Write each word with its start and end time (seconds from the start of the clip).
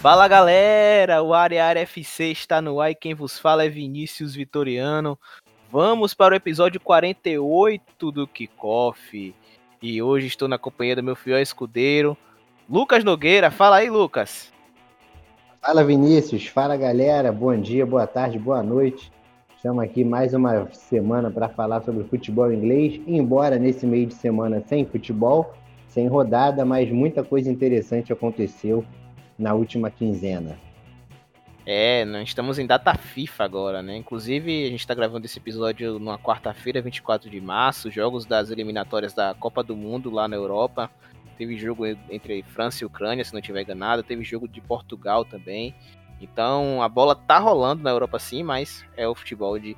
Fala 0.00 0.26
galera, 0.26 1.22
o 1.22 1.34
Área 1.34 1.78
FC 1.80 2.32
está 2.32 2.62
no 2.62 2.80
ar 2.80 2.90
e 2.90 2.94
quem 2.94 3.12
vos 3.12 3.38
fala 3.38 3.66
é 3.66 3.68
Vinícius 3.68 4.34
Vitoriano. 4.34 5.18
Vamos 5.70 6.14
para 6.14 6.32
o 6.32 6.36
episódio 6.36 6.80
48 6.80 8.10
do 8.10 8.26
Kickoff. 8.26 9.34
E 9.82 10.00
hoje 10.00 10.26
estou 10.26 10.48
na 10.48 10.56
companhia 10.56 10.96
do 10.96 11.02
meu 11.02 11.14
fiel 11.14 11.38
escudeiro, 11.38 12.16
Lucas 12.66 13.04
Nogueira. 13.04 13.50
Fala 13.50 13.76
aí, 13.76 13.90
Lucas. 13.90 14.50
Fala 15.60 15.84
Vinícius, 15.84 16.46
fala 16.46 16.78
galera, 16.78 17.30
bom 17.30 17.54
dia, 17.60 17.84
boa 17.84 18.06
tarde, 18.06 18.38
boa 18.38 18.62
noite. 18.62 19.12
Estamos 19.54 19.84
aqui 19.84 20.02
mais 20.02 20.32
uma 20.32 20.66
semana 20.72 21.30
para 21.30 21.50
falar 21.50 21.82
sobre 21.82 22.04
futebol 22.04 22.50
inglês, 22.50 22.98
embora 23.06 23.58
nesse 23.58 23.84
meio 23.84 24.06
de 24.06 24.14
semana 24.14 24.64
sem 24.66 24.86
futebol, 24.86 25.52
sem 25.88 26.08
rodada, 26.08 26.64
mas 26.64 26.90
muita 26.90 27.22
coisa 27.22 27.50
interessante 27.50 28.14
aconteceu 28.14 28.82
na 29.40 29.54
última 29.54 29.90
quinzena. 29.90 30.58
É, 31.66 32.04
nós 32.04 32.28
estamos 32.28 32.58
em 32.58 32.66
data 32.66 32.94
FIFA 32.94 33.44
agora, 33.44 33.82
né? 33.82 33.96
Inclusive, 33.96 34.66
a 34.66 34.70
gente 34.70 34.80
está 34.80 34.94
gravando 34.94 35.26
esse 35.26 35.38
episódio 35.38 35.98
numa 35.98 36.18
quarta-feira, 36.18 36.80
24 36.80 37.30
de 37.30 37.40
março, 37.40 37.90
jogos 37.90 38.24
das 38.24 38.50
eliminatórias 38.50 39.12
da 39.12 39.34
Copa 39.34 39.62
do 39.62 39.76
Mundo 39.76 40.10
lá 40.10 40.26
na 40.26 40.36
Europa. 40.36 40.90
Teve 41.38 41.56
jogo 41.56 41.86
entre 41.86 42.42
França 42.42 42.82
e 42.82 42.86
Ucrânia, 42.86 43.24
se 43.24 43.32
não 43.32 43.40
tiver 43.40 43.62
enganado, 43.62 44.02
teve 44.02 44.22
jogo 44.24 44.48
de 44.48 44.60
Portugal 44.60 45.24
também. 45.24 45.74
Então, 46.20 46.82
a 46.82 46.88
bola 46.88 47.14
tá 47.14 47.38
rolando 47.38 47.82
na 47.82 47.90
Europa 47.90 48.18
sim, 48.18 48.42
mas 48.42 48.84
é 48.96 49.08
o 49.08 49.14
futebol 49.14 49.58
de 49.58 49.76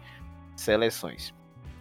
seleções. 0.56 1.32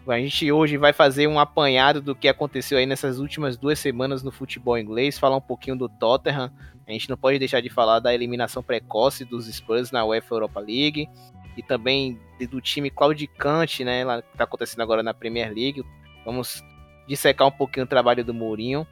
A 0.07 0.17
gente 0.17 0.51
hoje 0.51 0.77
vai 0.77 0.91
fazer 0.93 1.27
um 1.27 1.39
apanhado 1.39 2.01
do 2.01 2.15
que 2.15 2.27
aconteceu 2.27 2.77
aí 2.77 2.85
nessas 2.85 3.19
últimas 3.19 3.55
duas 3.55 3.77
semanas 3.77 4.23
no 4.23 4.31
futebol 4.31 4.77
inglês, 4.77 5.19
falar 5.19 5.37
um 5.37 5.41
pouquinho 5.41 5.75
do 5.75 5.87
Tottenham. 5.87 6.51
A 6.87 6.91
gente 6.91 7.09
não 7.09 7.15
pode 7.15 7.37
deixar 7.37 7.61
de 7.61 7.69
falar 7.69 7.99
da 7.99 8.13
eliminação 8.13 8.63
precoce 8.63 9.23
dos 9.23 9.45
Spurs 9.45 9.91
na 9.91 10.03
UEFA 10.03 10.35
Europa 10.35 10.59
League 10.59 11.07
e 11.55 11.61
também 11.61 12.19
do 12.49 12.59
time 12.59 12.89
claudicante, 12.89 13.83
né, 13.83 14.03
lá 14.03 14.21
que 14.21 14.37
tá 14.37 14.43
acontecendo 14.43 14.81
agora 14.81 15.03
na 15.03 15.13
Premier 15.13 15.53
League. 15.53 15.85
Vamos 16.25 16.63
dissecar 17.07 17.47
um 17.47 17.51
pouquinho 17.51 17.85
o 17.85 17.89
trabalho 17.89 18.25
do 18.25 18.33
Mourinho. 18.33 18.87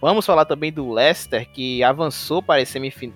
Vamos 0.00 0.24
falar 0.24 0.44
também 0.44 0.72
do 0.72 0.92
Leicester, 0.92 1.48
que 1.50 1.82
avançou 1.82 2.42
para 2.42 2.62
as 2.62 2.68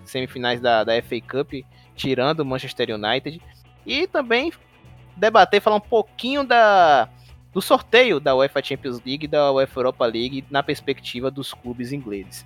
semifinais 0.05 0.61
da, 0.61 0.85
da 0.85 1.01
FA 1.03 1.21
Cup, 1.21 1.53
tirando 1.95 2.41
o 2.41 2.45
Manchester 2.45 2.95
United. 2.95 3.41
E 3.85 4.07
também 4.07 4.53
debater, 5.17 5.61
falar 5.61 5.77
um 5.77 5.81
pouquinho 5.81 6.45
da 6.45 7.09
do 7.57 7.63
sorteio 7.63 8.21
da 8.21 8.37
UEFA 8.37 8.63
Champions 8.63 9.01
League 9.03 9.25
e 9.25 9.27
da 9.27 9.51
UEFA 9.51 9.81
Europa 9.81 10.05
League 10.05 10.45
na 10.51 10.63
perspectiva 10.63 11.31
dos 11.31 11.55
clubes 11.55 11.91
ingleses. 11.91 12.45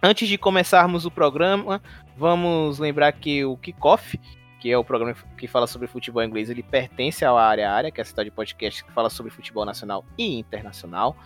Antes 0.00 0.28
de 0.28 0.38
começarmos 0.38 1.04
o 1.04 1.10
programa, 1.10 1.82
vamos 2.16 2.78
lembrar 2.78 3.10
que 3.10 3.44
o 3.44 3.56
Kickoff, 3.56 4.16
que 4.60 4.70
é 4.70 4.78
o 4.78 4.84
programa 4.84 5.16
que 5.36 5.48
fala 5.48 5.66
sobre 5.66 5.88
futebol 5.88 6.22
inglês, 6.22 6.48
ele 6.48 6.62
pertence 6.62 7.24
à 7.24 7.32
área 7.32 7.68
área, 7.68 7.90
que 7.90 8.00
é 8.00 8.02
a 8.02 8.04
cidade 8.04 8.30
de 8.30 8.36
podcast 8.36 8.84
que 8.84 8.92
fala 8.92 9.10
sobre 9.10 9.32
futebol 9.32 9.64
nacional 9.64 10.04
e 10.16 10.38
internacional. 10.38 11.16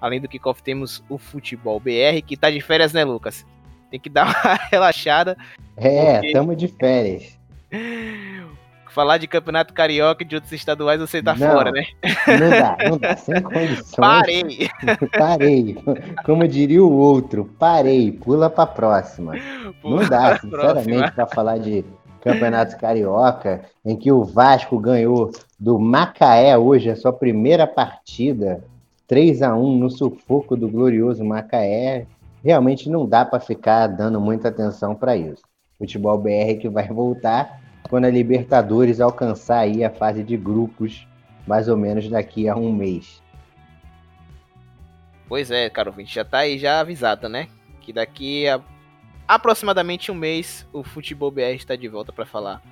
Além 0.00 0.18
do 0.18 0.26
Kickoff, 0.26 0.62
temos 0.62 1.04
o 1.06 1.18
Futebol 1.18 1.78
BR, 1.78 2.22
que 2.26 2.34
tá 2.34 2.50
de 2.50 2.62
férias, 2.62 2.94
né, 2.94 3.04
Lucas? 3.04 3.44
Tem 3.90 4.00
que 4.00 4.08
dar 4.08 4.24
uma 4.24 4.54
relaxada. 4.72 5.36
É, 5.76 6.14
porque... 6.14 6.32
tamo 6.32 6.56
de 6.56 6.68
férias. 6.68 7.38
falar 8.94 9.18
de 9.18 9.26
campeonato 9.26 9.74
carioca 9.74 10.22
e 10.22 10.26
de 10.26 10.36
outros 10.36 10.52
estaduais 10.52 11.00
você 11.00 11.20
tá 11.20 11.34
não, 11.34 11.50
fora, 11.50 11.72
né? 11.72 11.84
Não 12.28 12.50
dá, 12.50 12.76
não 12.88 12.98
dá, 12.98 13.16
sem 13.16 13.42
condições. 13.42 13.96
Parei! 13.96 14.70
parei. 15.18 15.76
Como 16.24 16.46
diria 16.46 16.82
o 16.82 16.92
outro, 16.92 17.50
parei, 17.58 18.12
pula 18.12 18.48
pra 18.48 18.66
próxima. 18.66 19.34
Pula 19.82 20.02
não 20.02 20.08
dá, 20.08 20.38
sinceramente, 20.38 21.10
para 21.10 21.26
falar 21.26 21.58
de 21.58 21.84
campeonato 22.22 22.78
carioca, 22.78 23.62
em 23.84 23.96
que 23.96 24.12
o 24.12 24.24
Vasco 24.24 24.78
ganhou 24.78 25.30
do 25.58 25.78
Macaé 25.78 26.56
hoje 26.56 26.88
a 26.88 26.96
sua 26.96 27.12
primeira 27.12 27.66
partida, 27.66 28.64
3 29.08 29.42
a 29.42 29.54
1 29.56 29.76
no 29.76 29.90
sufoco 29.90 30.56
do 30.56 30.68
glorioso 30.68 31.24
Macaé. 31.24 32.06
Realmente 32.42 32.88
não 32.88 33.06
dá 33.06 33.24
para 33.24 33.40
ficar 33.40 33.88
dando 33.88 34.20
muita 34.20 34.48
atenção 34.48 34.94
para 34.94 35.16
isso. 35.16 35.42
Futebol 35.78 36.16
BR 36.16 36.58
que 36.60 36.68
vai 36.68 36.86
voltar 36.86 37.63
quando 37.88 38.06
a 38.06 38.10
Libertadores 38.10 39.00
alcançar 39.00 39.60
aí 39.60 39.84
a 39.84 39.90
fase 39.90 40.22
de 40.22 40.36
grupos, 40.36 41.06
mais 41.46 41.68
ou 41.68 41.76
menos 41.76 42.08
daqui 42.08 42.48
a 42.48 42.56
um 42.56 42.72
mês. 42.72 43.22
Pois 45.28 45.50
é, 45.50 45.68
cara, 45.70 45.92
gente 45.96 46.14
já 46.14 46.24
tá 46.24 46.38
aí 46.38 46.58
já 46.58 46.80
avisado, 46.80 47.28
né? 47.28 47.48
Que 47.80 47.92
daqui 47.92 48.48
a 48.48 48.60
aproximadamente 49.26 50.12
um 50.12 50.14
mês 50.14 50.66
o 50.72 50.82
Futebol 50.82 51.30
BR 51.30 51.54
está 51.54 51.74
de 51.74 51.88
volta 51.88 52.12
para 52.12 52.26
falar 52.26 52.62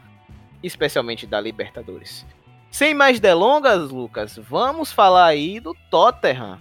especialmente 0.62 1.27
da 1.27 1.41
Libertadores. 1.41 2.27
Sem 2.71 2.94
mais 2.94 3.21
delongas, 3.21 3.91
Lucas, 3.91 4.37
vamos 4.37 4.93
falar 4.93 5.27
aí 5.27 5.61
do 5.61 5.75
Tottenham. 5.91 6.59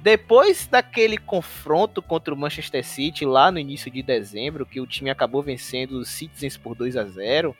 Depois 0.00 0.66
daquele 0.66 1.18
confronto 1.18 2.00
contra 2.00 2.32
o 2.32 2.36
Manchester 2.36 2.84
City 2.84 3.24
lá 3.24 3.50
no 3.50 3.58
início 3.58 3.90
de 3.90 4.02
dezembro, 4.02 4.64
que 4.64 4.80
o 4.80 4.86
time 4.86 5.10
acabou 5.10 5.42
vencendo 5.42 5.92
os 5.98 6.08
Citizens 6.08 6.56
por 6.56 6.74
2 6.74 6.96
a 6.96 7.04
0 7.04 7.56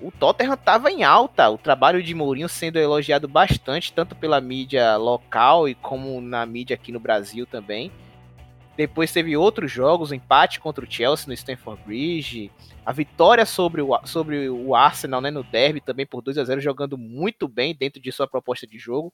o 0.00 0.10
Tottenham 0.10 0.54
estava 0.54 0.90
em 0.90 1.04
alta, 1.04 1.50
o 1.50 1.58
trabalho 1.58 2.02
de 2.02 2.14
Mourinho 2.14 2.48
sendo 2.48 2.78
elogiado 2.78 3.28
bastante, 3.28 3.92
tanto 3.92 4.16
pela 4.16 4.40
mídia 4.40 4.96
local 4.96 5.68
e 5.68 5.74
como 5.74 6.20
na 6.22 6.44
mídia 6.46 6.74
aqui 6.74 6.90
no 6.90 6.98
Brasil 6.98 7.46
também. 7.46 7.92
Depois 8.76 9.12
teve 9.12 9.36
outros 9.36 9.70
jogos, 9.70 10.10
o 10.10 10.14
empate 10.14 10.58
contra 10.58 10.82
o 10.82 10.90
Chelsea 10.90 11.26
no 11.26 11.34
Stamford 11.34 11.82
Bridge, 11.84 12.50
a 12.86 12.92
vitória 12.92 13.44
sobre 13.44 13.82
o, 13.82 13.90
sobre 14.06 14.48
o 14.48 14.74
Arsenal 14.74 15.20
né, 15.20 15.30
no 15.30 15.42
derby 15.42 15.82
também 15.82 16.06
por 16.06 16.22
2 16.22 16.38
a 16.38 16.44
0 16.44 16.62
jogando 16.62 16.96
muito 16.96 17.46
bem 17.46 17.74
dentro 17.74 18.00
de 18.00 18.10
sua 18.10 18.26
proposta 18.26 18.66
de 18.66 18.78
jogo. 18.78 19.12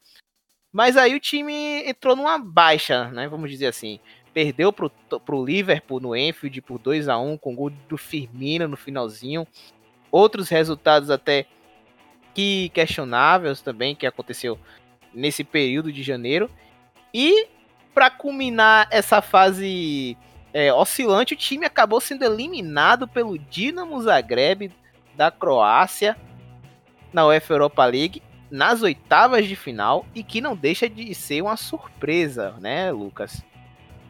Mas 0.73 0.97
aí 0.97 1.15
o 1.15 1.21
time 1.21 1.83
entrou 1.89 2.15
numa 2.15 2.39
baixa, 2.39 3.11
né? 3.11 3.29
Vamos 3.29 3.51
dizer 3.51 3.67
assim. 3.67 3.99
Perdeu 4.35 4.73
pro, 4.73 4.91
pro 5.25 5.45
Liverpool 5.45 6.01
no 6.01 6.15
Enfield 6.15 6.61
por 6.61 6.79
2 6.79 7.09
a 7.09 7.19
1 7.19 7.39
com 7.39 7.55
gol 7.55 7.71
do 7.71 7.97
Firmino 7.97 8.69
no 8.69 8.77
finalzinho. 8.77 9.47
Outros 10.11 10.49
resultados 10.51 11.11
até 11.11 11.47
que 12.35 12.69
questionáveis 12.71 13.63
também 13.63 13.95
que 13.95 14.07
aconteceu 14.07 14.59
nesse 15.15 15.43
período 15.43 15.91
de 15.91 16.03
janeiro. 16.03 16.51
E 17.15 17.49
para 17.95 18.11
culminar 18.11 18.87
essa 18.91 19.23
fase 19.23 20.19
é, 20.53 20.71
oscilante, 20.71 21.33
o 21.33 21.37
time 21.37 21.65
acabou 21.65 21.99
sendo 21.99 22.25
eliminado 22.25 23.09
pelo 23.09 23.39
Dinamo 23.39 24.01
Zagreb 24.03 24.71
da 25.15 25.31
Croácia 25.31 26.15
na 27.11 27.27
UEFA 27.27 27.55
Europa 27.55 27.87
League 27.87 28.23
nas 28.57 28.81
oitavas 28.81 29.47
de 29.47 29.55
final 29.55 30.07
e 30.15 30.23
que 30.23 30.41
não 30.41 30.57
deixa 30.57 30.89
de 30.89 31.15
ser 31.15 31.43
uma 31.43 31.59
surpresa, 31.59 32.55
né, 32.59 32.91
Lucas? 32.91 33.45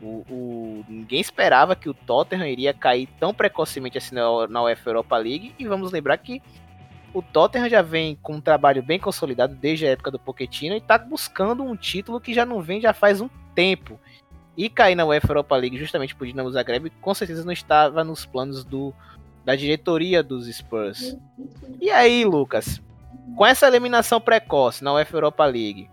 O, 0.00 0.24
o, 0.30 0.84
ninguém 0.88 1.20
esperava 1.20 1.74
que 1.74 1.88
o 1.88 1.94
Tottenham 1.94 2.46
iria 2.46 2.72
cair 2.72 3.08
tão 3.18 3.34
precocemente 3.34 3.98
assim 3.98 4.14
na, 4.14 4.46
na 4.46 4.62
UEFA 4.62 4.90
Europa 4.90 5.16
League 5.16 5.52
e 5.58 5.66
vamos 5.66 5.90
lembrar 5.90 6.16
que 6.18 6.40
o 7.12 7.20
Tottenham 7.20 7.68
já 7.68 7.82
vem 7.82 8.16
com 8.22 8.34
um 8.34 8.40
trabalho 8.40 8.84
bem 8.84 9.00
consolidado 9.00 9.52
desde 9.52 9.84
a 9.84 9.90
época 9.90 10.12
do 10.12 10.18
Pochettino 10.18 10.76
e 10.76 10.78
está 10.78 10.96
buscando 10.96 11.64
um 11.64 11.74
título 11.74 12.20
que 12.20 12.32
já 12.32 12.46
não 12.46 12.62
vem 12.62 12.80
já 12.80 12.92
faz 12.92 13.20
um 13.20 13.28
tempo. 13.52 13.98
E 14.56 14.70
cair 14.70 14.94
na 14.94 15.04
UEFA 15.04 15.32
Europa 15.32 15.56
League 15.56 15.76
justamente 15.76 16.14
por 16.14 16.25
Dinamo 16.25 16.52
Zagreb 16.52 16.88
com 17.00 17.14
certeza 17.14 17.44
não 17.44 17.52
estava 17.52 18.04
nos 18.04 18.25
planos 18.25 18.64
do, 18.64 18.94
da 19.44 19.56
diretoria 19.56 20.22
dos 20.22 20.46
Spurs. 20.46 21.16
E 21.81 21.90
aí, 21.90 22.25
Lucas, 22.25 22.81
com 23.34 23.44
essa 23.44 23.67
eliminação 23.67 24.20
precoce 24.20 24.84
na 24.84 24.93
UEFA 24.94 25.17
Europa 25.17 25.44
League 25.44 25.90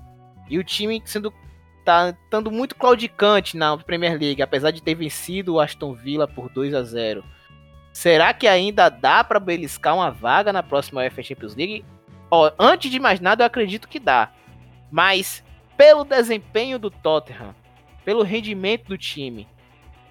e 0.49 0.57
o 0.57 0.63
time 0.63 1.01
sendo 1.05 1.33
tá 1.83 2.15
estando 2.23 2.49
muito 2.49 2.75
claudicante 2.75 3.57
na 3.57 3.77
Premier 3.77 4.17
League, 4.17 4.41
apesar 4.41 4.71
de 4.71 4.81
ter 4.81 4.95
vencido 4.95 5.55
o 5.55 5.59
Aston 5.59 5.93
Villa 5.93 6.27
por 6.27 6.49
2 6.49 6.73
a 6.73 6.83
0. 6.83 7.23
Será 7.91 8.33
que 8.33 8.47
ainda 8.47 8.89
dá 8.89 9.23
para 9.23 9.39
beliscar 9.39 9.95
uma 9.95 10.09
vaga 10.09 10.53
na 10.53 10.63
próxima 10.63 11.01
UEFA 11.01 11.21
Champions 11.21 11.55
League? 11.55 11.85
Ó, 12.31 12.51
antes 12.57 12.89
de 12.89 12.99
mais 12.99 13.19
nada, 13.19 13.43
eu 13.43 13.47
acredito 13.47 13.87
que 13.87 13.99
dá. 13.99 14.31
Mas 14.89 15.43
pelo 15.77 16.03
desempenho 16.03 16.79
do 16.79 16.89
Tottenham, 16.89 17.53
pelo 18.05 18.23
rendimento 18.23 18.87
do 18.87 18.97
time, 18.97 19.47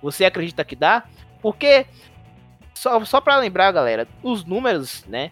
você 0.02 0.24
acredita 0.24 0.64
que 0.64 0.76
dá? 0.76 1.04
Porque 1.40 1.86
só, 2.74 3.04
só 3.04 3.20
para 3.20 3.36
lembrar, 3.36 3.72
galera, 3.72 4.06
os 4.22 4.44
números, 4.44 5.04
né, 5.06 5.30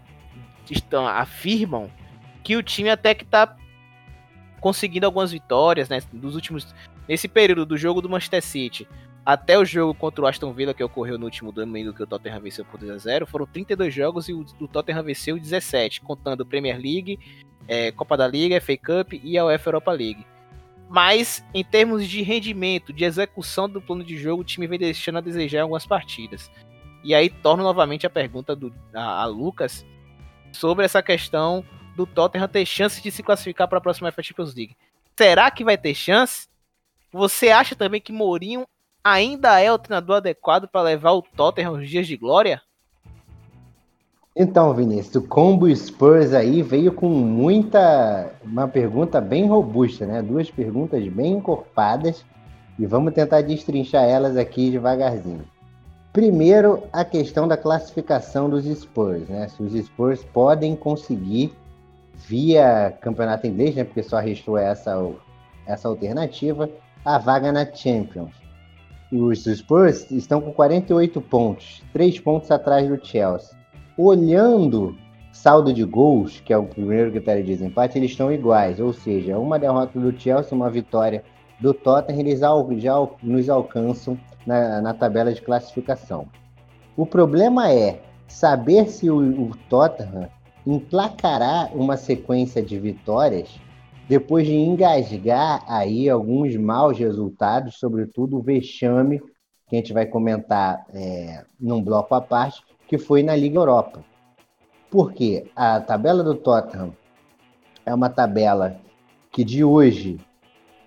estão, 0.68 1.06
afirmam 1.06 1.90
que 2.42 2.56
o 2.56 2.62
time 2.62 2.90
até 2.90 3.14
que 3.14 3.24
tá 3.24 3.56
conseguindo 4.60 5.06
algumas 5.06 5.32
vitórias, 5.32 5.88
né? 5.88 6.00
Dos 6.12 6.34
últimos. 6.34 6.74
Nesse 7.08 7.26
período 7.26 7.66
do 7.66 7.76
jogo 7.76 8.00
do 8.00 8.08
Manchester 8.08 8.42
City 8.42 8.86
até 9.24 9.58
o 9.58 9.64
jogo 9.64 9.94
contra 9.94 10.24
o 10.24 10.26
Aston 10.26 10.52
Villa, 10.52 10.74
que 10.74 10.82
ocorreu 10.82 11.18
no 11.18 11.24
último 11.24 11.52
domingo, 11.52 11.92
que 11.92 12.02
o 12.02 12.06
Tottenham 12.06 12.40
venceu 12.40 12.64
por 12.64 12.80
2 12.80 12.90
a 12.90 12.98
0 12.98 13.26
foram 13.26 13.46
32 13.46 13.92
jogos 13.92 14.28
e 14.28 14.32
o, 14.32 14.44
Tottenham 14.68 15.02
venceu 15.02 15.38
17, 15.38 16.00
contando 16.00 16.46
Premier 16.46 16.76
League, 16.76 17.18
é, 17.68 17.92
Copa 17.92 18.16
da 18.16 18.26
Liga, 18.26 18.60
FA 18.60 18.76
Cup 18.76 19.12
e 19.22 19.36
a 19.36 19.44
UEFA 19.44 19.68
Europa 19.68 19.92
League. 19.92 20.26
Mas, 20.88 21.44
em 21.54 21.62
termos 21.62 22.08
de 22.08 22.22
rendimento, 22.22 22.92
de 22.92 23.04
execução 23.04 23.68
do 23.68 23.80
plano 23.80 24.02
de 24.02 24.16
jogo, 24.16 24.42
o 24.42 24.44
time 24.44 24.66
vem 24.66 24.78
deixando 24.78 25.18
a 25.18 25.20
desejar 25.20 25.62
algumas 25.62 25.86
partidas. 25.86 26.50
E 27.04 27.14
aí 27.14 27.30
torno 27.30 27.62
novamente 27.62 28.06
a 28.06 28.10
pergunta 28.10 28.56
do, 28.56 28.74
a, 28.92 29.22
a 29.22 29.26
Lucas 29.26 29.86
sobre 30.52 30.84
essa 30.84 31.02
questão 31.02 31.64
do 31.96 32.06
Tottenham 32.06 32.48
ter 32.48 32.64
chance 32.64 33.02
de 33.02 33.10
se 33.10 33.22
classificar 33.22 33.68
para 33.68 33.78
a 33.78 33.80
próxima 33.80 34.10
FA 34.10 34.22
Champions 34.22 34.54
League. 34.54 34.76
Será 35.16 35.50
que 35.50 35.64
vai 35.64 35.76
ter 35.76 35.94
chance? 35.94 36.48
Você 37.12 37.50
acha 37.50 37.74
também 37.74 38.00
que 38.00 38.12
Mourinho 38.12 38.66
ainda 39.02 39.60
é 39.60 39.72
o 39.72 39.78
treinador 39.78 40.16
adequado 40.16 40.68
para 40.68 40.82
levar 40.82 41.12
o 41.12 41.22
Tottenham 41.22 41.76
aos 41.76 41.88
dias 41.88 42.06
de 42.06 42.16
glória? 42.16 42.62
Então, 44.34 44.72
Vinícius, 44.72 45.16
o 45.16 45.28
combo 45.28 45.74
Spurs 45.74 46.32
aí 46.32 46.62
veio 46.62 46.92
com 46.92 47.08
muita. 47.08 48.32
Uma 48.44 48.68
pergunta 48.68 49.20
bem 49.20 49.46
robusta, 49.46 50.06
né? 50.06 50.22
Duas 50.22 50.50
perguntas 50.50 51.06
bem 51.08 51.32
encorpadas 51.32 52.24
e 52.78 52.86
vamos 52.86 53.12
tentar 53.12 53.42
destrinchar 53.42 54.04
elas 54.04 54.36
aqui 54.36 54.70
devagarzinho. 54.70 55.44
Primeiro, 56.12 56.82
a 56.92 57.04
questão 57.04 57.46
da 57.46 57.56
classificação 57.56 58.50
dos 58.50 58.64
Spurs, 58.64 59.28
né? 59.28 59.46
Se 59.46 59.62
os 59.62 59.72
Spurs 59.72 60.24
podem 60.24 60.74
conseguir 60.74 61.54
via 62.26 62.96
campeonato 63.00 63.46
inglês, 63.46 63.76
né? 63.76 63.84
Porque 63.84 64.02
só 64.02 64.18
restou 64.18 64.58
essa, 64.58 64.96
essa 65.66 65.86
alternativa, 65.86 66.68
a 67.04 67.16
vaga 67.16 67.52
na 67.52 67.64
Champions. 67.64 68.32
Os 69.12 69.44
Spurs 69.44 70.10
estão 70.10 70.40
com 70.40 70.52
48 70.52 71.20
pontos, 71.20 71.82
3 71.92 72.18
pontos 72.20 72.50
atrás 72.50 72.88
do 72.88 73.04
Chelsea. 73.04 73.56
Olhando 73.96 74.96
saldo 75.32 75.72
de 75.72 75.84
gols, 75.84 76.40
que 76.40 76.52
é 76.52 76.58
o 76.58 76.66
primeiro 76.66 77.12
critério 77.12 77.44
de 77.44 77.52
desempate, 77.52 77.96
eles 77.96 78.10
estão 78.10 78.32
iguais, 78.32 78.80
ou 78.80 78.92
seja, 78.92 79.38
uma 79.38 79.58
derrota 79.58 79.98
do 79.98 80.18
Chelsea, 80.18 80.56
uma 80.56 80.70
vitória 80.70 81.22
do 81.60 81.72
Tottenham, 81.72 82.20
eles 82.20 82.40
já 82.82 82.94
nos 83.22 83.48
alcançam 83.48 84.18
na, 84.50 84.80
na 84.80 84.94
tabela 84.94 85.32
de 85.32 85.40
classificação. 85.40 86.26
O 86.96 87.06
problema 87.06 87.72
é 87.72 88.02
saber 88.26 88.88
se 88.88 89.08
o, 89.08 89.16
o 89.16 89.56
Tottenham 89.68 90.28
emplacará 90.66 91.70
uma 91.72 91.96
sequência 91.96 92.60
de 92.60 92.78
vitórias 92.78 93.48
depois 94.08 94.44
de 94.44 94.54
engasgar 94.54 95.64
aí 95.68 96.10
alguns 96.10 96.56
maus 96.56 96.98
resultados, 96.98 97.78
sobretudo 97.78 98.38
o 98.38 98.42
vexame, 98.42 99.20
que 99.68 99.76
a 99.76 99.78
gente 99.78 99.92
vai 99.92 100.04
comentar 100.04 100.84
é, 100.92 101.44
num 101.60 101.80
bloco 101.80 102.12
à 102.12 102.20
parte, 102.20 102.60
que 102.88 102.98
foi 102.98 103.22
na 103.22 103.36
Liga 103.36 103.56
Europa. 103.56 104.04
Porque 104.90 105.48
a 105.54 105.80
tabela 105.80 106.24
do 106.24 106.34
Tottenham 106.34 106.92
é 107.86 107.94
uma 107.94 108.10
tabela 108.10 108.80
que 109.30 109.44
de 109.44 109.62
hoje 109.62 110.18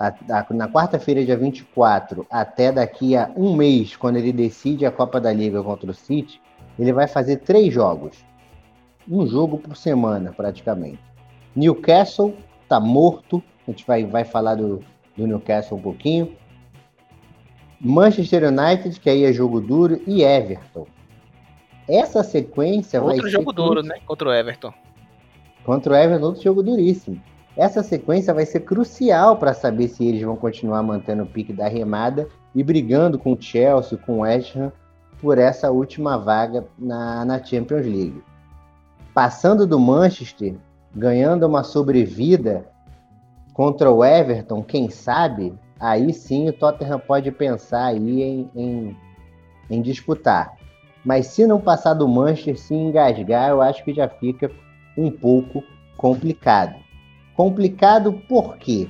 a, 0.08 0.40
a, 0.40 0.54
na 0.54 0.68
quarta-feira, 0.68 1.24
dia 1.24 1.38
24, 1.38 2.26
até 2.30 2.72
daqui 2.72 3.16
a 3.16 3.32
um 3.38 3.56
mês, 3.56 3.96
quando 3.96 4.18
ele 4.18 4.34
decide 4.34 4.86
a 4.86 4.92
Copa 4.92 5.22
da 5.22 5.32
Liga 5.32 5.64
contra 5.64 5.90
o 5.90 5.94
City, 5.94 6.42
ele 6.78 6.92
vai 6.92 7.08
fazer 7.08 7.38
três 7.38 7.74
jogos. 7.74 8.26
Um 9.10 9.26
jogo 9.28 9.58
por 9.58 9.76
semana, 9.78 10.34
praticamente. 10.36 11.00
Newcastle 11.56 12.36
tá 12.68 12.80
morto. 12.80 13.42
A 13.68 13.72
gente 13.72 13.86
vai, 13.86 14.06
vai 14.06 14.26
falar 14.26 14.56
do, 14.56 14.84
do 15.16 15.28
Newcastle 15.28 15.78
um 15.78 15.82
pouquinho. 15.82 16.36
Manchester 17.80 18.46
United, 18.46 19.00
que 19.00 19.10
aí 19.10 19.24
é 19.24 19.34
jogo 19.34 19.60
duro, 19.60 20.02
e 20.08 20.24
Everton. 20.24 20.88
Essa 21.88 22.24
sequência 22.24 23.02
outro 23.02 23.22
vai 23.22 23.30
jogo 23.30 23.52
duro, 23.52 23.84
né? 23.84 24.00
Contra 24.06 24.30
o 24.30 24.34
Everton. 24.34 24.74
Contra 25.66 25.94
o 25.94 25.96
Everton, 25.96 26.26
outro 26.26 26.42
jogo 26.42 26.64
duríssimo. 26.64 27.22
Essa 27.56 27.84
sequência 27.84 28.34
vai 28.34 28.46
ser 28.46 28.62
crucial 28.62 29.38
para 29.38 29.54
saber 29.54 29.88
se 29.88 30.06
eles 30.06 30.24
vão 30.24 30.36
continuar 30.36 30.82
mantendo 30.82 31.24
o 31.24 31.28
pique 31.28 31.54
da 31.54 31.68
remada 31.68 32.28
e 32.56 32.64
brigando 32.64 33.20
com 33.20 33.34
o 33.34 33.42
Chelsea, 33.42 33.98
com 33.98 34.18
o 34.18 34.22
West 34.22 34.56
Ham, 34.56 34.72
por 35.22 35.38
essa 35.38 35.72
última 35.72 36.18
vaga 36.18 36.66
na, 36.78 37.24
na 37.24 37.44
Champions 37.44 37.86
League. 37.86 38.24
Passando 39.14 39.68
do 39.68 39.80
Manchester, 39.80 40.56
ganhando 40.96 41.46
uma 41.46 41.64
sobrevida 41.64 42.66
contra 43.54 43.92
o 43.92 44.04
Everton, 44.04 44.64
quem 44.64 44.90
sabe, 44.90 45.54
aí 45.80 46.12
sim 46.12 46.50
o 46.50 46.54
Tottenham 46.54 47.00
pode 47.00 47.32
pensar 47.32 47.86
aí 47.86 48.24
em, 48.24 48.50
em, 48.56 48.98
em 49.70 49.82
disputar. 49.82 50.56
Mas 51.06 51.28
se 51.28 51.46
não 51.46 51.62
passar 51.62 51.94
do 51.94 52.08
Manchester, 52.08 52.58
se 52.58 52.74
engasgar, 52.74 53.50
eu 53.50 53.62
acho 53.62 53.84
que 53.84 53.94
já 53.94 54.10
fica 54.10 54.50
um 54.98 55.12
pouco 55.12 55.64
complicado. 55.96 56.83
Complicado 57.36 58.14
por 58.28 58.58
quê? 58.58 58.88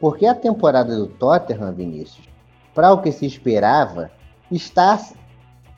Porque 0.00 0.26
a 0.26 0.34
temporada 0.34 0.96
do 0.96 1.06
Tottenham, 1.06 1.72
Vinícius, 1.72 2.28
para 2.74 2.92
o 2.92 3.00
que 3.00 3.12
se 3.12 3.24
esperava, 3.24 4.10
está 4.50 5.00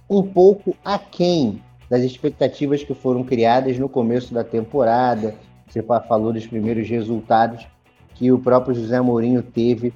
um 0.08 0.22
pouco 0.22 0.74
aquém 0.84 1.62
das 1.88 2.02
expectativas 2.02 2.82
que 2.82 2.94
foram 2.94 3.22
criadas 3.24 3.78
no 3.78 3.88
começo 3.88 4.32
da 4.34 4.42
temporada. 4.42 5.34
Você 5.68 5.82
falou 5.82 6.32
dos 6.32 6.46
primeiros 6.46 6.88
resultados 6.88 7.66
que 8.14 8.32
o 8.32 8.38
próprio 8.38 8.74
José 8.74 9.00
Mourinho 9.00 9.42
teve 9.42 9.92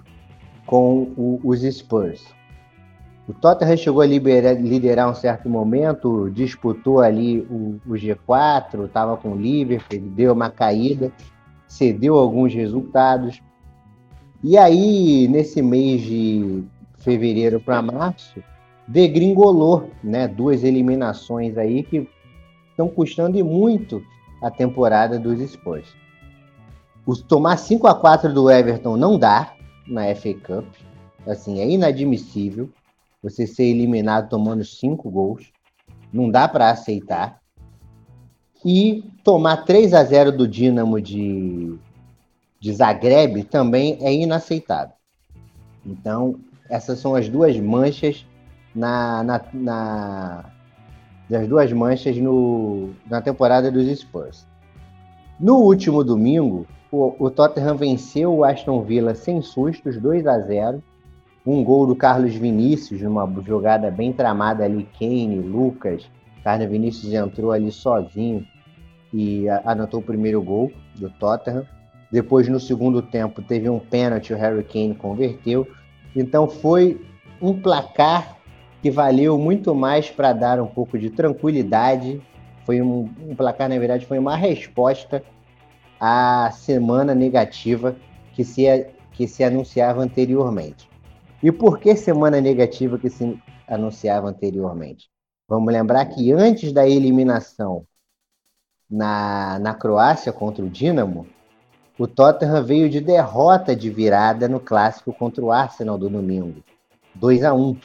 com 0.67 1.13
o, 1.17 1.41
os 1.43 1.61
Spurs. 1.63 2.25
O 3.27 3.33
Tottenham 3.33 3.77
chegou 3.77 4.03
a 4.03 4.07
liberar, 4.07 4.55
liderar 4.55 5.09
um 5.09 5.15
certo 5.15 5.49
momento, 5.49 6.31
disputou 6.31 7.01
ali 7.01 7.41
o, 7.41 7.81
o 7.87 7.93
G4, 7.93 8.85
estava 8.85 9.17
com 9.17 9.33
o 9.33 9.37
Liverpool, 9.37 10.01
deu 10.11 10.33
uma 10.33 10.51
caída, 10.51 11.11
cedeu 11.73 12.17
alguns 12.17 12.53
resultados. 12.53 13.41
E 14.45 14.59
aí, 14.59 15.27
nesse 15.29 15.63
mês 15.63 16.03
de 16.03 16.63
fevereiro 16.99 17.59
para 17.59 17.81
março, 17.81 18.43
degringolou, 18.87 19.91
né? 20.05 20.29
Duas 20.29 20.65
eliminações 20.65 21.57
aí 21.57 21.83
que 21.83 22.07
estão 22.71 22.89
custando 22.89 23.39
e 23.39 23.43
muito 23.43 24.03
a 24.43 24.51
temporada 24.51 25.19
dos 25.19 25.41
Spurs. 25.51 25.89
O 27.07 27.17
tomar 27.17 27.57
5 27.57 27.87
a 27.87 27.95
4 27.95 28.33
do 28.33 28.51
Everton 28.51 28.97
não 28.99 29.19
dá 29.19 29.55
na 29.87 30.15
FA 30.15 30.35
Cup. 30.35 30.67
Assim, 31.27 31.61
é 31.61 31.69
inadmissível 31.69 32.69
você 33.23 33.47
ser 33.47 33.65
eliminado 33.65 34.29
tomando 34.29 34.63
5 34.63 35.11
gols. 35.11 35.51
Não 36.13 36.31
dá 36.31 36.47
para 36.47 36.71
aceitar. 36.71 37.41
E 38.65 39.05
tomar 39.25 39.65
3 39.65 39.93
a 39.93 40.05
0 40.05 40.33
do 40.33 40.47
Dinamo 40.47 41.01
de, 41.01 41.77
de 42.61 42.73
Zagreb 42.73 43.45
também 43.45 43.99
é 44.01 44.13
inaceitável. 44.13 44.95
Então, 45.85 46.37
essas 46.71 47.01
são 47.01 47.15
as 47.15 47.29
duas 47.29 47.59
manchas 47.59 48.25
na, 48.75 49.23
na, 49.25 49.41
na 49.53 50.45
das 51.29 51.49
duas 51.49 51.73
manchas 51.73 52.17
no, 52.17 52.91
na 53.09 53.21
temporada 53.21 53.71
dos 53.71 53.87
Spurs. 53.99 54.47
No 55.41 55.57
último 55.57 56.05
domingo, 56.05 56.67
o, 56.91 57.15
o, 57.19 57.31
Tottenham 57.31 57.77
venceu 57.77 58.33
o 58.33 58.45
Aston 58.45 58.83
Villa 58.83 59.15
sem 59.15 59.43
sustos, 59.43 59.97
2 59.97 60.27
a 60.27 60.39
0. 60.39 60.83
Um 61.45 61.65
gol 61.65 61.87
do 61.87 61.97
Carlos 61.97 62.35
Vinícius, 62.35 63.01
numa 63.01 63.29
jogada 63.45 63.91
bem 63.91 64.13
tramada 64.13 64.65
ali, 64.65 64.89
Kane, 64.99 65.41
Lucas. 65.41 66.09
Carlos 66.45 66.69
Vinícius 66.69 67.13
entrou 67.13 67.51
ali 67.51 67.73
sozinho 67.73 68.47
e 69.13 69.49
anotou 69.65 70.01
o 70.01 70.03
primeiro 70.03 70.43
gol 70.43 70.73
do 70.95 71.11
Tottenham. 71.11 71.67
Depois, 72.11 72.49
no 72.49 72.61
segundo 72.61 73.03
tempo, 73.03 73.43
teve 73.43 73.69
um 73.69 73.79
pênalti, 73.79 74.33
o 74.33 74.37
Harry 74.37 74.63
Kane 74.65 74.95
converteu. 74.95 75.67
Então, 76.15 76.49
foi 76.49 77.01
um 77.41 77.59
placar 77.61 78.37
que 78.83 78.91
valeu 78.91 79.39
muito 79.39 79.75
mais 79.75 80.11
para 80.11 80.33
dar 80.33 80.61
um 80.61 80.67
pouco 80.67 80.99
de 80.99 81.11
tranquilidade. 81.11 82.21
Foi 82.65 82.83
um, 82.83 83.09
um, 83.29 83.35
placar, 83.35 83.69
na 83.69 83.79
verdade, 83.79 84.07
foi 84.07 84.19
uma 84.19 84.37
resposta 84.37 85.23
à 86.01 86.51
semana 86.53 87.15
negativa 87.15 87.97
que 88.35 88.45
se, 88.45 88.87
que 89.13 89.27
se 89.27 89.45
anunciava 89.45 90.03
anteriormente. 90.03 90.89
E 91.43 91.51
por 91.51 91.79
que 91.79 91.95
semana 91.97 92.41
negativa 92.41 92.99
que 92.99 93.11
se 93.11 93.39
anunciava 93.67 94.29
anteriormente? 94.29 95.09
Vamos 95.49 95.73
lembrar 95.73 96.07
que 96.07 96.33
antes 96.33 96.73
da 96.73 96.89
eliminação 96.89 97.85
na, 98.93 99.59
na 99.59 99.73
Croácia 99.73 100.31
contra 100.33 100.63
o 100.63 100.69
Dinamo, 100.69 101.27
o 101.99 102.07
Tottenham 102.07 102.63
veio 102.63 102.91
de 102.91 103.01
derrota 103.01 103.75
de 103.75 103.89
virada 103.89 104.47
no 104.47 104.61
clássico 104.61 105.13
contra 105.13 105.43
o 105.43 105.51
Arsenal 105.51 105.97
do 105.97 106.11
domingo. 106.11 106.63
2 107.15 107.43
a 107.43 107.55
1 107.55 107.77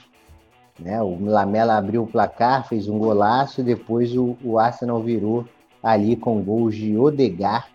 né? 0.80 1.02
O 1.02 1.18
Lamela 1.24 1.78
abriu 1.78 2.04
o 2.04 2.08
placar, 2.08 2.68
fez 2.68 2.88
um 2.88 3.00
golaço 3.00 3.62
e 3.62 3.64
depois 3.64 4.16
o, 4.16 4.38
o 4.44 4.60
Arsenal 4.60 5.02
virou 5.02 5.46
ali 5.82 6.16
com 6.16 6.42
gols 6.42 6.76
de 6.76 6.98
Odegar 6.98 7.68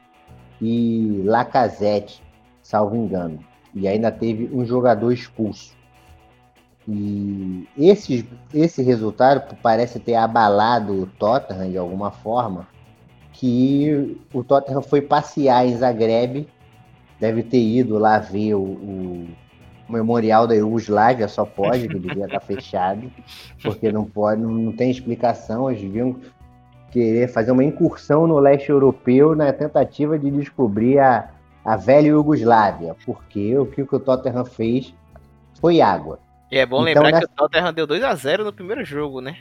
e 0.61 1.23
Lacazette, 1.25 2.23
salvo 2.63 2.95
engano. 2.97 3.41
E 3.75 3.89
ainda 3.89 4.13
teve 4.13 4.55
um 4.55 4.65
jogador 4.65 5.13
expulso. 5.13 5.75
E 6.87 7.67
esse, 7.79 8.29
esse 8.53 8.83
resultado 8.83 9.57
parece 9.63 9.99
ter 9.99 10.15
abalado 10.15 10.93
o 10.93 11.07
Tottenham 11.07 11.71
de 11.71 11.79
alguma 11.79 12.11
forma, 12.11 12.67
que 13.33 14.19
o 14.33 14.45
Tottenham 14.45 14.83
foi 14.83 15.01
passear 15.01 15.67
em 15.67 15.77
Zagreb, 15.77 16.47
deve 17.19 17.43
ter 17.43 17.61
ido 17.61 17.99
lá 17.99 18.19
ver 18.19 18.55
o, 18.55 18.63
o, 18.63 19.29
memorial 19.89 20.47
da 20.47 20.55
Iugoslávia 20.55 21.29
só 21.29 21.45
pode, 21.45 21.89
que 21.89 21.99
devia 21.99 22.25
estar 22.25 22.41
fechado, 22.41 23.11
porque 23.63 23.93
não 23.93 24.05
pode, 24.05 24.41
não, 24.41 24.51
não 24.51 24.73
tem 24.73 24.91
explicação, 24.91 25.71
eles 25.71 25.83
deviam 25.83 26.17
querer 26.91 27.29
fazer 27.29 27.53
uma 27.53 27.65
incursão 27.65 28.27
no 28.27 28.39
leste 28.39 28.71
europeu 28.71 29.35
na 29.35 29.53
tentativa 29.53 30.19
de 30.19 30.31
descobrir 30.31 30.99
a, 30.99 31.31
a 31.65 31.77
velha 31.77 32.09
Iugoslávia, 32.09 32.95
porque 33.05 33.57
o 33.57 33.67
que 33.67 33.83
o 33.83 34.01
Tottenham 34.01 34.45
fez 34.45 34.95
foi 35.61 35.81
água. 35.81 36.19
E 36.51 36.59
é 36.59 36.67
bom 36.67 36.87
então, 36.87 37.03
lembrar 37.03 37.13
nessa... 37.13 37.27
que 37.27 37.33
o 37.33 37.37
Tottenham 37.37 37.73
deu 37.73 37.87
2 37.87 38.03
a 38.03 38.15
0 38.15 38.45
no 38.45 38.53
primeiro 38.53 38.85
jogo, 38.85 39.21
né? 39.21 39.39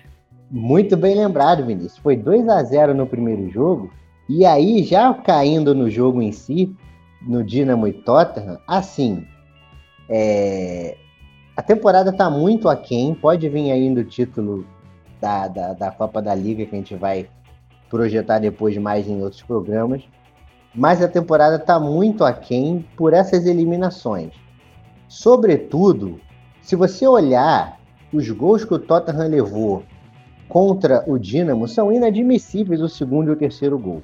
Muito 0.54 0.98
bem 0.98 1.16
lembrado, 1.16 1.66
Vinícius. 1.66 1.98
Foi 2.00 2.18
2 2.18 2.50
a 2.50 2.62
0 2.62 2.94
no 2.94 3.08
primeiro 3.08 3.50
jogo, 3.50 3.90
e 4.28 4.46
aí 4.46 4.84
já 4.84 5.14
caindo 5.14 5.74
no 5.74 5.90
jogo 5.90 6.22
em 6.22 6.34
si, 6.34 6.76
no 7.22 7.42
Dinamo 7.42 7.88
e 7.88 7.94
Tottenham, 7.94 8.60
assim, 8.68 9.26
é... 10.10 10.98
a 11.56 11.62
temporada 11.62 12.12
tá 12.12 12.30
muito 12.30 12.68
aquém, 12.68 13.14
pode 13.14 13.48
vir 13.48 13.72
aí 13.72 13.90
no 13.90 14.04
título 14.04 14.66
da, 15.22 15.48
da, 15.48 15.72
da 15.72 15.90
Copa 15.90 16.22
da 16.22 16.36
Liga 16.36 16.66
que 16.66 16.76
a 16.76 16.78
gente 16.78 16.96
vai 16.96 17.30
projetar 17.90 18.40
depois 18.40 18.78
mais 18.78 19.08
em 19.08 19.22
outros 19.24 19.42
programas. 19.42 20.04
Mas 20.76 21.02
a 21.02 21.08
temporada 21.08 21.56
está 21.56 21.80
muito 21.80 22.26
aquém 22.26 22.86
por 22.98 23.14
essas 23.14 23.46
eliminações. 23.46 24.34
Sobretudo, 25.08 26.20
se 26.62 26.76
você 26.76 27.08
olhar 27.08 27.80
os 28.12 28.30
gols 28.30 28.66
que 28.66 28.74
o 28.74 28.80
Tottenham 28.80 29.30
levou 29.30 29.84
contra 30.52 31.02
o 31.08 31.18
Dinamo, 31.18 31.66
são 31.66 31.94
inadmissíveis 31.94 32.82
o 32.82 32.90
segundo 32.90 33.30
e 33.30 33.32
o 33.32 33.38
terceiro 33.38 33.80
gol. 33.80 34.04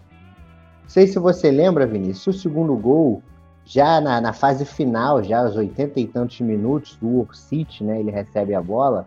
Não 0.84 0.90
sei 0.90 1.06
se 1.06 1.20
você 1.20 1.52
lembra, 1.52 1.86
Vinícius, 1.86 2.38
o 2.38 2.40
segundo 2.40 2.74
gol, 2.78 3.22
já 3.66 4.00
na, 4.00 4.22
na 4.22 4.32
fase 4.32 4.64
final, 4.64 5.22
já 5.22 5.40
aos 5.40 5.58
80 5.58 6.00
e 6.00 6.08
tantos 6.08 6.40
minutos, 6.40 6.96
do 7.02 7.28
City, 7.34 7.84
né, 7.84 8.00
ele 8.00 8.12
recebe 8.12 8.56
a 8.56 8.62
bola, 8.62 9.06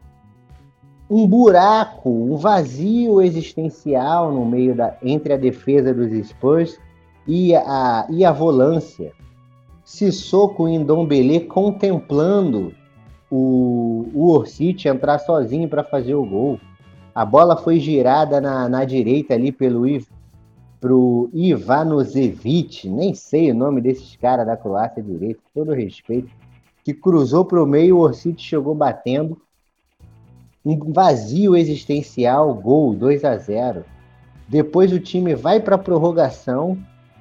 um 1.09 1.27
buraco, 1.27 2.11
um 2.11 2.37
vazio 2.37 3.23
existencial 3.23 4.31
no 4.31 4.45
meio 4.45 4.75
da 4.75 4.99
entre 5.03 5.33
a 5.33 5.39
defesa 5.39 5.95
dos 5.95 6.13
Spurs 6.29 6.79
e 7.27 7.55
a, 7.57 8.07
e 8.11 8.23
a 8.23 8.33
volância. 8.33 9.13
Sissoko 9.83 10.69
e 10.69 10.77
Ndombele 10.77 11.41
contemplando 11.41 12.75
o, 13.31 14.07
o 14.13 14.31
Orsic 14.31 14.87
entrar 14.87 15.19
sozinho 15.21 15.71
para 15.71 15.83
fazer 15.83 16.15
o 16.15 16.27
gol. 16.27 16.61
A 17.21 17.25
bola 17.27 17.55
foi 17.55 17.79
girada 17.79 18.41
na, 18.41 18.67
na 18.67 18.83
direita 18.83 19.35
ali 19.35 19.53
pelo 19.53 19.83
pro 20.81 21.29
Ivanozevic, 21.35 22.89
nem 22.89 23.13
sei 23.13 23.51
o 23.51 23.55
nome 23.55 23.83
desses 23.83 24.17
caras 24.17 24.47
da 24.47 24.57
Croácia 24.57 25.03
direito, 25.03 25.43
com 25.43 25.61
todo 25.61 25.75
respeito, 25.75 26.31
que 26.83 26.95
cruzou 26.95 27.45
para 27.45 27.63
o 27.63 27.67
meio, 27.67 27.99
o 27.99 28.01
Orsic 28.01 28.41
chegou 28.41 28.75
batendo 28.75 29.37
um 30.65 30.79
vazio 30.91 31.55
existencial, 31.55 32.55
gol 32.55 32.95
2 32.95 33.23
a 33.23 33.37
0. 33.37 33.85
Depois 34.49 34.91
o 34.91 34.99
time 34.99 35.35
vai 35.35 35.61
para 35.61 35.75
a 35.75 35.79
prorrogação 35.79 36.79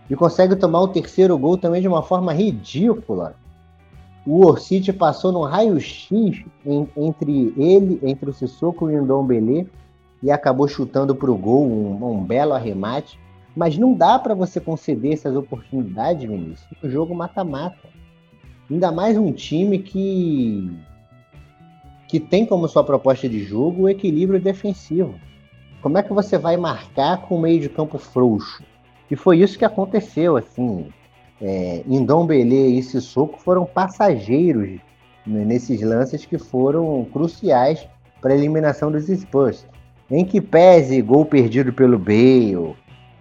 e 0.09 0.15
consegue 0.15 0.55
tomar 0.55 0.79
o 0.79 0.87
terceiro 0.87 1.37
gol 1.37 1.57
também 1.57 1.81
de 1.81 1.89
uma 1.89 2.03
forma 2.03 2.31
ridícula. 2.31 3.35
O 4.25 4.45
Orsic 4.45 4.93
passou 4.93 5.33
no 5.33 5.41
raio-x 5.41 6.45
entre 6.95 7.53
ele, 7.57 7.99
entre 8.01 8.29
o 8.29 8.33
Sissoko 8.33 8.89
e 8.89 8.97
o 8.97 9.03
Ndombele 9.03 9.67
e 10.21 10.31
acabou 10.31 10.67
chutando 10.67 11.15
para 11.15 11.31
o 11.31 11.37
gol, 11.37 11.65
um, 11.65 12.11
um, 12.11 12.23
belo 12.23 12.53
arremate. 12.53 13.19
Mas 13.55 13.77
não 13.77 13.93
dá 13.93 14.19
para 14.19 14.33
você 14.33 14.59
conceder 14.59 15.13
essas 15.13 15.35
oportunidades, 15.35 16.29
Vinícius, 16.29 16.67
no 16.81 16.89
jogo 16.89 17.15
mata-mata. 17.15 17.89
Ainda 18.69 18.91
mais 18.91 19.17
um 19.17 19.31
time 19.31 19.79
que 19.79 20.69
que 22.07 22.19
tem 22.19 22.43
como 22.43 22.67
sua 22.67 22.83
proposta 22.83 23.29
de 23.29 23.43
jogo 23.43 23.83
o 23.83 23.89
equilíbrio 23.89 24.41
defensivo. 24.41 25.13
Como 25.79 25.97
é 25.97 26.03
que 26.03 26.11
você 26.11 26.39
vai 26.39 26.57
marcar 26.57 27.21
com 27.21 27.35
o 27.35 27.41
meio 27.41 27.59
de 27.59 27.69
campo 27.69 27.99
frouxo? 27.99 28.63
E 29.11 29.15
foi 29.15 29.39
isso 29.39 29.59
que 29.59 29.65
aconteceu, 29.65 30.35
assim. 30.35 30.91
É, 31.39 31.83
Indombele 31.87 32.77
e 32.77 32.83
Sissoko 32.83 33.39
foram 33.39 33.63
passageiros 33.63 34.79
nesses 35.25 35.81
lances 35.81 36.25
que 36.25 36.37
foram 36.37 37.05
cruciais 37.13 37.87
para 38.19 38.33
a 38.33 38.35
eliminação 38.35 38.91
dos 38.91 39.05
Spurs. 39.05 39.65
Em 40.09 40.25
que 40.25 40.41
pese 40.41 41.01
gol 41.01 41.25
perdido 41.25 41.71
pelo 41.71 41.99
Bale, 41.99 42.75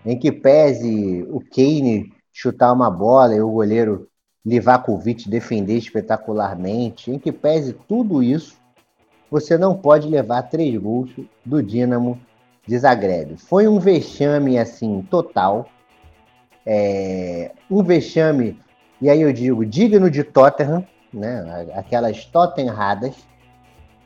em 0.05 0.19
que 0.19 0.33
pese 0.33 1.27
o 1.31 1.41
Kane 1.41 2.13
chutar 2.33 2.73
uma 2.73 2.91
bola 2.91 3.35
e 3.35 3.41
o 3.41 3.51
goleiro 3.51 4.09
Livakovic 4.45 5.29
defender 5.29 5.77
espetacularmente, 5.77 7.11
em 7.11 7.19
que 7.19 7.31
pese 7.31 7.75
tudo 7.87 8.23
isso, 8.23 8.57
você 9.31 9.59
não 9.59 9.77
pode 9.77 10.09
levar 10.09 10.43
três 10.45 10.75
gols 10.79 11.11
do 11.45 11.63
Dinamo 11.63 12.19
de 12.67 12.79
Zagreb. 12.79 13.37
Foi 13.37 13.69
um 13.69 13.79
vexame 13.79 14.59
assim 14.59 15.03
total, 15.11 15.69
é, 16.65 17.53
um 17.71 17.83
vexame 17.83 18.59
e 19.01 19.09
aí 19.09 19.21
eu 19.21 19.33
digo 19.33 19.65
digno 19.65 20.11
de 20.11 20.25
Tottenham, 20.25 20.85
né? 21.13 21.69
Aquelas 21.75 22.25
Tottenhadas, 22.25 23.15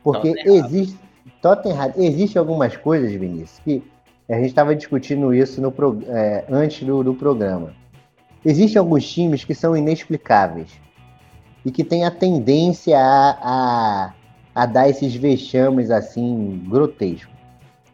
porque 0.05 0.35
existe 0.45 0.99
Tottenham, 1.41 1.93
existe 1.97 2.39
algumas 2.39 2.77
coisas, 2.77 3.13
Vinícius, 3.13 3.61
que 3.65 3.83
a 4.29 4.35
gente 4.35 4.47
estava 4.47 4.75
discutindo 4.75 5.35
isso 5.35 5.61
no, 5.61 5.75
é, 6.09 6.45
antes 6.51 6.87
do, 6.87 7.03
do 7.03 7.15
programa. 7.15 7.75
Existem 8.45 8.79
alguns 8.79 9.11
times 9.11 9.45
que 9.45 9.55
são 9.55 9.77
inexplicáveis 9.77 10.71
e 11.65 11.71
que 11.71 11.85
têm 11.85 12.05
a 12.05 12.11
tendência 12.11 12.99
a, 12.99 13.39
a 13.41 14.13
a 14.55 14.67
dar 14.67 14.89
esses 14.89 15.15
vexames 15.15 15.91
assim 15.91 16.63
grotescos. 16.69 17.33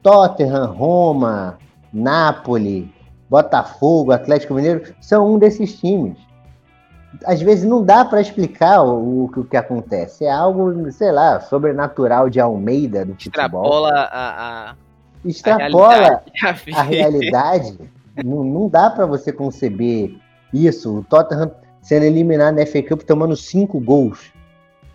Tottenham, 0.03 0.67
Roma, 0.73 1.59
Nápoles, 1.93 2.87
Botafogo, 3.29 4.13
Atlético 4.13 4.55
Mineiro 4.55 4.95
são 5.01 5.35
um 5.35 5.39
desses 5.39 5.79
times. 5.79 6.19
Às 7.25 7.41
vezes 7.41 7.65
não 7.65 7.83
dá 7.83 8.05
para 8.05 8.21
explicar 8.21 8.83
o, 8.83 9.25
o, 9.25 9.45
que 9.45 9.57
acontece. 9.57 10.25
É 10.25 10.31
algo, 10.31 10.91
sei 10.93 11.11
lá, 11.11 11.41
sobrenatural 11.41 12.29
de 12.29 12.39
Almeida 12.39 13.05
do 13.05 13.15
futebol. 13.15 13.63
Extrapola 13.63 13.91
a, 14.13 14.71
a 14.71 14.75
extrapola 15.25 16.23
a 16.43 16.53
realidade. 16.53 16.75
A 16.75 16.83
realidade. 16.83 17.79
não, 18.25 18.45
não 18.45 18.69
dá 18.69 18.91
para 18.91 19.07
você 19.07 19.33
conceber 19.33 20.17
isso. 20.53 20.99
O 20.99 21.05
Tottenham 21.05 21.51
sendo 21.81 22.05
eliminado 22.05 22.57
na 22.57 22.67
FA 22.67 22.83
Cup 22.83 23.03
tomando 23.03 23.37
cinco 23.37 23.81
gols 23.81 24.33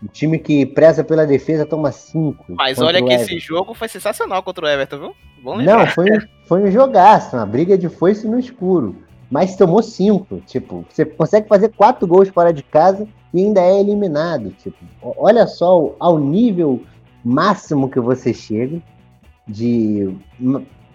o 0.04 0.08
time 0.08 0.38
que 0.38 0.66
preza 0.66 1.04
pela 1.04 1.26
defesa 1.26 1.66
toma 1.66 1.92
cinco. 1.92 2.46
Mas 2.50 2.78
olha 2.80 3.02
que 3.02 3.14
esse 3.14 3.40
jogo 3.40 3.74
foi 3.74 3.88
sensacional 3.88 4.44
contra 4.44 4.66
o 4.66 4.70
Everton, 4.70 5.00
viu? 5.00 5.16
Bom 5.42 5.62
Não, 5.62 5.88
foi, 5.88 6.08
foi 6.46 6.64
um 6.64 6.72
jogaço, 6.72 7.36
uma 7.38 7.46
briga 7.46 7.78
de 7.78 7.88
foice 7.88 8.28
no 8.28 8.38
escuro. 8.38 8.98
Mas 9.34 9.56
tomou 9.56 9.82
cinco. 9.82 10.42
Tipo, 10.42 10.86
você 10.88 11.04
consegue 11.04 11.48
fazer 11.48 11.70
quatro 11.70 12.06
gols 12.06 12.30
fora 12.30 12.54
de 12.54 12.62
casa 12.62 13.08
e 13.34 13.44
ainda 13.44 13.62
é 13.62 13.80
eliminado. 13.80 14.52
Tipo, 14.52 14.78
olha 15.02 15.48
só 15.48 15.96
ao 16.00 16.20
nível 16.20 16.84
máximo 17.26 17.90
que 17.90 18.00
você 18.00 18.32
chega 18.32 18.80
de 19.48 20.16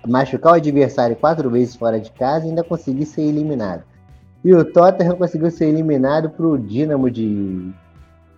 machucar 0.06 0.52
o 0.52 0.54
adversário 0.54 1.16
quatro 1.16 1.50
vezes 1.50 1.74
fora 1.74 1.98
de 1.98 2.12
casa 2.12 2.46
e 2.46 2.50
ainda 2.50 2.62
conseguir 2.62 3.06
ser 3.06 3.22
eliminado. 3.22 3.82
E 4.44 4.54
o 4.54 4.64
Tottenham 4.64 5.16
conseguiu 5.16 5.50
ser 5.50 5.66
eliminado 5.66 6.30
para 6.30 6.46
o 6.46 6.56
Dinamo 6.56 7.10
de 7.10 7.74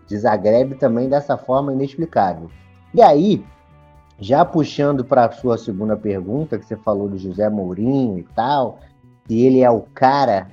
de 0.08 0.16
Zagreb 0.16 0.76
também 0.76 1.10
dessa 1.10 1.36
forma 1.36 1.74
inexplicável. 1.74 2.50
E 2.94 3.02
aí, 3.02 3.44
já 4.18 4.46
puxando 4.46 5.04
para 5.04 5.26
a 5.26 5.30
sua 5.30 5.58
segunda 5.58 5.94
pergunta, 5.94 6.58
que 6.58 6.64
você 6.64 6.76
falou 6.76 7.06
do 7.08 7.18
José 7.18 7.48
Mourinho 7.50 8.18
e 8.18 8.22
tal, 8.34 8.80
e 9.30 9.46
ele 9.46 9.60
é 9.60 9.70
o 9.70 9.82
cara 9.94 10.48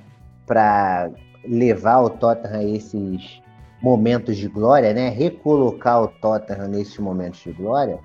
para 0.46 1.10
levar 1.44 2.00
o 2.00 2.10
Tottenham 2.10 2.60
a 2.60 2.64
esses 2.64 3.42
momentos 3.82 4.36
de 4.36 4.46
glória, 4.46 4.94
né? 4.94 5.08
Recolocar 5.08 6.00
o 6.00 6.08
Tottenham 6.08 6.68
nesses 6.68 6.96
momentos 6.98 7.40
de 7.40 7.52
glória. 7.52 7.98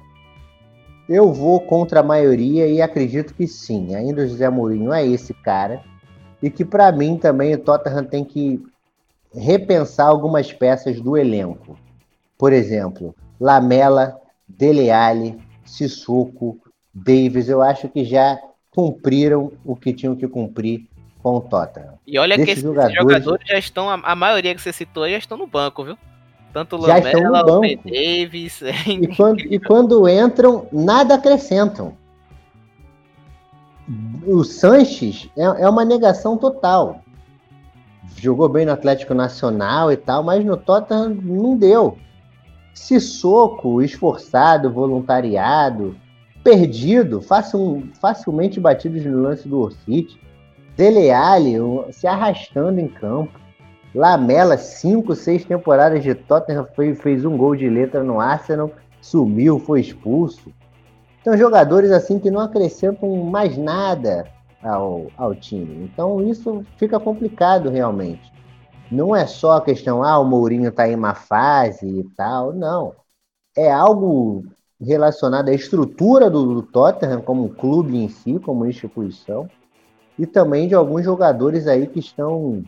Eu 1.08 1.32
vou 1.32 1.62
contra 1.62 2.00
a 2.00 2.04
maioria 2.04 2.66
e 2.66 2.82
acredito 2.82 3.36
que 3.36 3.48
sim. 3.48 3.94
Ainda 3.94 4.24
o 4.24 4.28
José 4.28 4.50
Mourinho 4.50 4.92
é 4.92 5.06
esse 5.06 5.32
cara. 5.32 5.84
E 6.42 6.50
que 6.50 6.66
para 6.66 6.92
mim 6.92 7.18
também 7.18 7.54
o 7.54 7.60
Tottenham 7.60 8.06
tem 8.06 8.26
que 8.26 8.60
repensar 9.32 10.08
algumas 10.08 10.52
peças 10.52 11.00
do 11.00 11.16
elenco. 11.16 11.78
Por 12.36 12.52
exemplo, 12.52 13.16
Lamela, 13.40 14.20
Dele 14.48 14.90
Alli, 14.90 15.40
Sissoko, 15.64 16.58
Davis, 16.92 17.48
eu 17.48 17.62
acho 17.62 17.88
que 17.90 18.04
já 18.04 18.40
cumpriram 18.74 19.52
o 19.64 19.76
que 19.76 19.94
tinham 19.94 20.16
que 20.16 20.28
cumprir 20.28 20.86
com 21.22 21.38
o 21.38 21.42
Tottenham. 21.42 21.94
E 22.06 22.18
olha 22.20 22.36
Desses 22.36 22.46
que 22.46 22.52
esses 22.52 22.64
jogadores, 22.64 22.96
jogadores, 22.98 23.48
já 23.48 23.58
estão, 23.58 23.90
a 23.90 24.16
maioria 24.16 24.54
que 24.54 24.62
você 24.62 24.74
citou 24.74 25.10
já 25.10 25.18
estão 25.18 25.38
no 25.38 25.48
banco, 25.48 25.84
viu? 25.84 25.98
Tanto 26.52 26.76
o 26.76 26.82
Lamela, 26.82 27.40
no 27.40 27.62
banco. 27.62 27.90
Davis. 27.90 28.62
É 28.62 28.90
e, 28.90 29.16
quando, 29.16 29.40
e 29.40 29.60
quando 29.60 30.08
entram, 30.10 30.68
nada 30.72 31.16
acrescentam. 31.16 31.98
O 34.26 34.44
Sanches 34.44 35.30
é, 35.38 35.44
é 35.44 35.70
uma 35.70 35.84
negação 35.84 36.38
total. 36.38 37.02
jogou 38.18 38.48
bem 38.48 38.66
no 38.66 38.72
Atlético 38.72 39.14
Nacional 39.14 39.92
e 39.92 39.98
tal, 39.98 40.24
mas 40.24 40.44
no 40.46 40.56
Tottenham 40.56 41.10
não 41.10 41.58
deu. 41.58 41.98
Sissoko, 42.74 43.82
esforçado, 43.82 44.72
voluntariado, 44.72 45.96
perdido, 46.44 47.22
facil, 47.22 47.88
facilmente 48.00 48.60
batido 48.60 49.00
no 49.10 49.22
lance 49.22 49.48
do 49.48 49.60
Orsic. 49.60 50.20
Dele 50.76 51.12
Alli 51.12 51.58
se 51.92 52.08
arrastando 52.08 52.80
em 52.80 52.88
campo. 52.88 53.40
Lamela, 53.96 54.58
cinco, 54.58 55.16
seis 55.16 55.46
temporadas 55.46 56.04
de 56.04 56.16
Tottenham, 56.16 56.66
fez, 56.76 57.00
fez 57.00 57.26
um 57.26 57.38
gol 57.38 57.56
de 57.56 57.70
letra 57.70 58.04
no 58.04 58.20
Arsenal, 58.20 58.72
sumiu, 59.00 59.60
foi 59.60 59.82
expulso. 59.82 60.52
Então, 61.22 61.38
jogadores 61.38 61.92
assim 61.92 62.20
que 62.20 62.32
não 62.32 62.42
acrescentam 62.42 63.16
mais 63.24 63.56
nada 63.56 64.26
ao, 64.64 65.08
ao 65.16 65.36
time. 65.36 65.86
Então, 65.86 66.22
isso 66.22 66.66
fica 66.78 67.00
complicado 67.00 67.70
realmente. 67.70 68.34
Não 68.92 69.16
é 69.16 69.28
só 69.28 69.58
a 69.58 69.62
questão, 69.62 70.04
ah, 70.04 70.20
o 70.20 70.26
Mourinho 70.26 70.70
está 70.70 70.88
em 70.88 70.96
uma 70.96 71.14
fase 71.14 71.88
e 71.88 72.04
tal. 72.16 72.52
Não. 72.52 72.96
É 73.56 73.72
algo 73.72 74.44
relacionado 74.84 75.50
à 75.50 75.54
estrutura 75.54 76.30
do, 76.30 76.56
do 76.56 76.62
Tottenham 76.62 77.22
como 77.22 77.50
clube 77.50 77.98
em 77.98 78.10
si, 78.10 78.40
como 78.40 78.66
instituição, 78.66 79.50
e 80.18 80.26
também 80.26 80.68
de 80.68 80.76
alguns 80.76 81.04
jogadores 81.04 81.68
aí 81.68 81.88
que 81.88 82.00
estão 82.00 82.64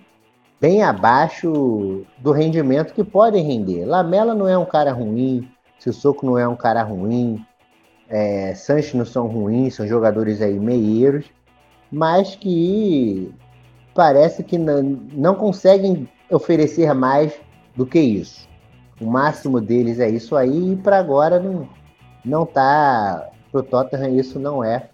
bem 0.59 0.81
abaixo 0.81 2.05
do 2.17 2.31
rendimento 2.31 2.93
que 2.93 3.03
podem 3.03 3.45
render. 3.45 3.85
Lamela 3.85 4.33
não 4.33 4.47
é 4.47 4.57
um 4.57 4.65
cara 4.65 4.91
ruim, 4.91 5.49
Sissoko 5.77 6.25
não 6.25 6.37
é 6.37 6.47
um 6.47 6.55
cara 6.55 6.81
ruim, 6.81 7.45
é, 8.09 8.53
não 8.93 9.05
são 9.05 9.27
ruins, 9.27 9.75
são 9.75 9.87
jogadores 9.87 10.41
aí 10.41 10.57
meieiros, 10.59 11.25
mas 11.91 12.35
que 12.35 13.31
parece 13.93 14.43
que 14.43 14.57
não, 14.57 14.81
não 15.13 15.35
conseguem 15.35 16.09
oferecer 16.31 16.93
mais 16.93 17.33
do 17.75 17.85
que 17.85 17.99
isso. 17.99 18.47
O 18.99 19.05
máximo 19.05 19.59
deles 19.59 19.99
é 19.99 20.09
isso 20.09 20.35
aí, 20.35 20.73
e 20.73 20.75
para 20.77 20.97
agora 20.97 21.39
não, 21.39 21.67
não 22.25 22.45
tá. 22.45 23.29
Pro 23.51 23.63
Tottenham 23.63 24.15
isso 24.15 24.39
não 24.39 24.63
é 24.63 24.89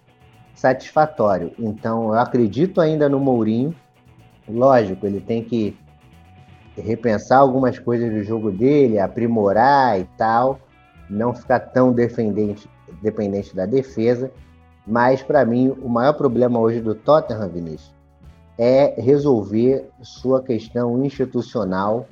satisfatório. 0.54 1.52
Então 1.58 2.08
eu 2.08 2.14
acredito 2.14 2.80
ainda 2.80 3.08
no 3.08 3.18
Mourinho. 3.18 3.74
Lógico, 4.48 5.06
ele 5.06 5.20
tem 5.20 5.42
que 5.42 5.76
repensar 6.76 7.38
algumas 7.38 7.78
coisas 7.78 8.12
do 8.12 8.22
jogo 8.22 8.50
dele, 8.50 8.98
aprimorar 8.98 9.98
e 9.98 10.04
tal, 10.16 10.60
não 11.08 11.34
ficar 11.34 11.60
tão 11.60 11.92
dependente, 11.92 12.68
dependente 13.02 13.54
da 13.54 13.66
defesa. 13.66 14.30
Mas 14.86 15.22
para 15.22 15.44
mim 15.44 15.74
o 15.82 15.88
maior 15.88 16.12
problema 16.12 16.58
hoje 16.60 16.80
do 16.80 16.94
Tottenham, 16.94 17.48
Vinícius, 17.48 17.94
é 18.58 19.00
resolver 19.00 19.88
sua 20.02 20.42
questão 20.42 21.04
institucional 21.04 22.06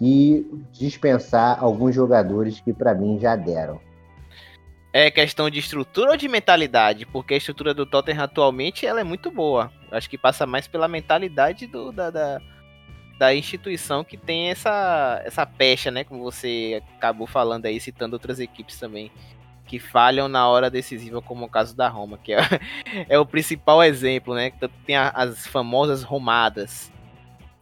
e 0.00 0.64
dispensar 0.72 1.58
alguns 1.62 1.94
jogadores 1.94 2.60
que 2.60 2.72
para 2.72 2.94
mim 2.94 3.18
já 3.18 3.36
deram 3.36 3.85
é 4.96 5.10
questão 5.10 5.50
de 5.50 5.58
estrutura 5.58 6.12
ou 6.12 6.16
de 6.16 6.26
mentalidade? 6.26 7.04
Porque 7.04 7.34
a 7.34 7.36
estrutura 7.36 7.74
do 7.74 7.84
Tottenham 7.84 8.24
atualmente 8.24 8.86
ela 8.86 8.98
é 8.98 9.04
muito 9.04 9.30
boa. 9.30 9.70
Acho 9.92 10.08
que 10.08 10.16
passa 10.16 10.46
mais 10.46 10.66
pela 10.66 10.88
mentalidade 10.88 11.66
do, 11.66 11.92
da, 11.92 12.08
da, 12.08 12.40
da, 13.18 13.34
instituição 13.34 14.02
que 14.02 14.16
tem 14.16 14.48
essa, 14.48 15.20
essa 15.22 15.44
pecha, 15.44 15.90
né? 15.90 16.02
Como 16.02 16.22
você 16.22 16.82
acabou 16.96 17.26
falando 17.26 17.66
aí, 17.66 17.78
citando 17.78 18.16
outras 18.16 18.40
equipes 18.40 18.78
também 18.78 19.12
que 19.66 19.78
falham 19.78 20.28
na 20.28 20.48
hora 20.48 20.70
decisiva, 20.70 21.20
como 21.20 21.44
o 21.44 21.50
caso 21.50 21.76
da 21.76 21.88
Roma, 21.88 22.16
que 22.16 22.32
é, 22.32 22.38
é 23.06 23.18
o 23.18 23.26
principal 23.26 23.82
exemplo, 23.84 24.34
né? 24.34 24.50
Tem 24.86 24.96
as 24.96 25.46
famosas 25.46 26.02
romadas. 26.02 26.90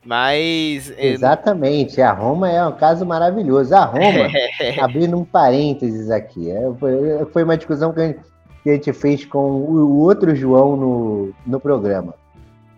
Mas. 0.04 0.92
Exatamente, 0.98 2.00
a 2.00 2.12
Roma 2.12 2.50
é 2.50 2.64
um 2.64 2.72
caso 2.72 3.06
maravilhoso. 3.06 3.74
A 3.74 3.84
Roma, 3.84 4.28
abrindo 4.80 5.16
um 5.16 5.24
parênteses 5.24 6.10
aqui, 6.10 6.50
é, 6.50 6.60
foi, 6.78 7.26
foi 7.32 7.44
uma 7.44 7.56
discussão 7.56 7.92
que 7.92 8.00
a, 8.00 8.06
gente, 8.08 8.20
que 8.62 8.70
a 8.70 8.74
gente 8.74 8.92
fez 8.92 9.24
com 9.24 9.38
o 9.38 9.98
outro 9.98 10.34
João 10.34 10.76
no, 10.76 11.34
no 11.46 11.58
programa. 11.58 12.14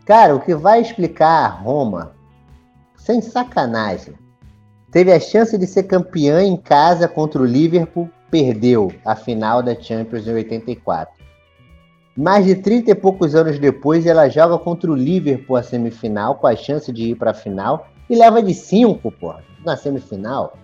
Cara, 0.05 0.37
o 0.37 0.41
que 0.41 0.55
vai 0.55 0.81
explicar 0.81 1.45
a 1.45 1.49
Roma, 1.49 2.13
sem 2.97 3.21
sacanagem, 3.21 4.15
teve 4.93 5.13
a 5.13 5.19
chance 5.19 5.59
de 5.59 5.67
ser 5.67 5.83
campeã 5.85 6.43
em 6.43 6.57
casa 6.57 7.09
contra 7.09 7.43
o 7.43 7.45
Liverpool, 7.45 8.09
perdeu 8.31 8.93
a 9.05 9.17
final 9.17 9.63
da 9.63 9.75
Champions 9.75 10.29
em 10.29 10.35
84. 10.35 11.16
Mais 12.17 12.47
de 12.47 12.55
30 12.55 12.91
e 12.91 12.95
poucos 12.95 13.35
anos 13.35 13.59
depois, 13.59 14.07
ela 14.07 14.29
joga 14.29 14.59
contra 14.59 14.91
o 14.91 14.95
Liverpool 14.95 15.57
a 15.57 15.63
semifinal, 15.63 16.37
com 16.37 16.47
a 16.47 16.57
chance 16.57 16.91
de 16.91 17.11
ir 17.11 17.15
para 17.17 17.33
a 17.33 17.35
final, 17.35 17.89
e 18.09 18.17
leva 18.17 18.43
de 18.43 18.55
5, 18.55 19.11
pô, 19.13 19.35
na 19.65 19.77
semifinal. 19.77 20.57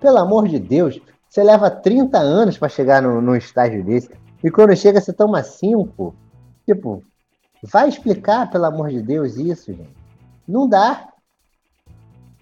Pelo 0.00 0.18
amor 0.18 0.48
de 0.48 0.58
Deus, 0.58 1.00
você 1.28 1.44
leva 1.44 1.70
30 1.70 2.18
anos 2.18 2.58
para 2.58 2.68
chegar 2.68 3.00
no, 3.02 3.22
num 3.22 3.36
estágio 3.36 3.84
desse, 3.84 4.10
e 4.42 4.50
quando 4.50 4.76
chega 4.76 5.00
você 5.00 5.12
toma 5.12 5.42
5. 5.44 6.14
Tipo, 6.66 7.04
vai 7.62 7.88
explicar, 7.88 8.50
pelo 8.50 8.64
amor 8.64 8.90
de 8.90 9.00
Deus, 9.00 9.36
isso, 9.36 9.72
gente. 9.72 9.94
Não 10.46 10.68
dá. 10.68 11.08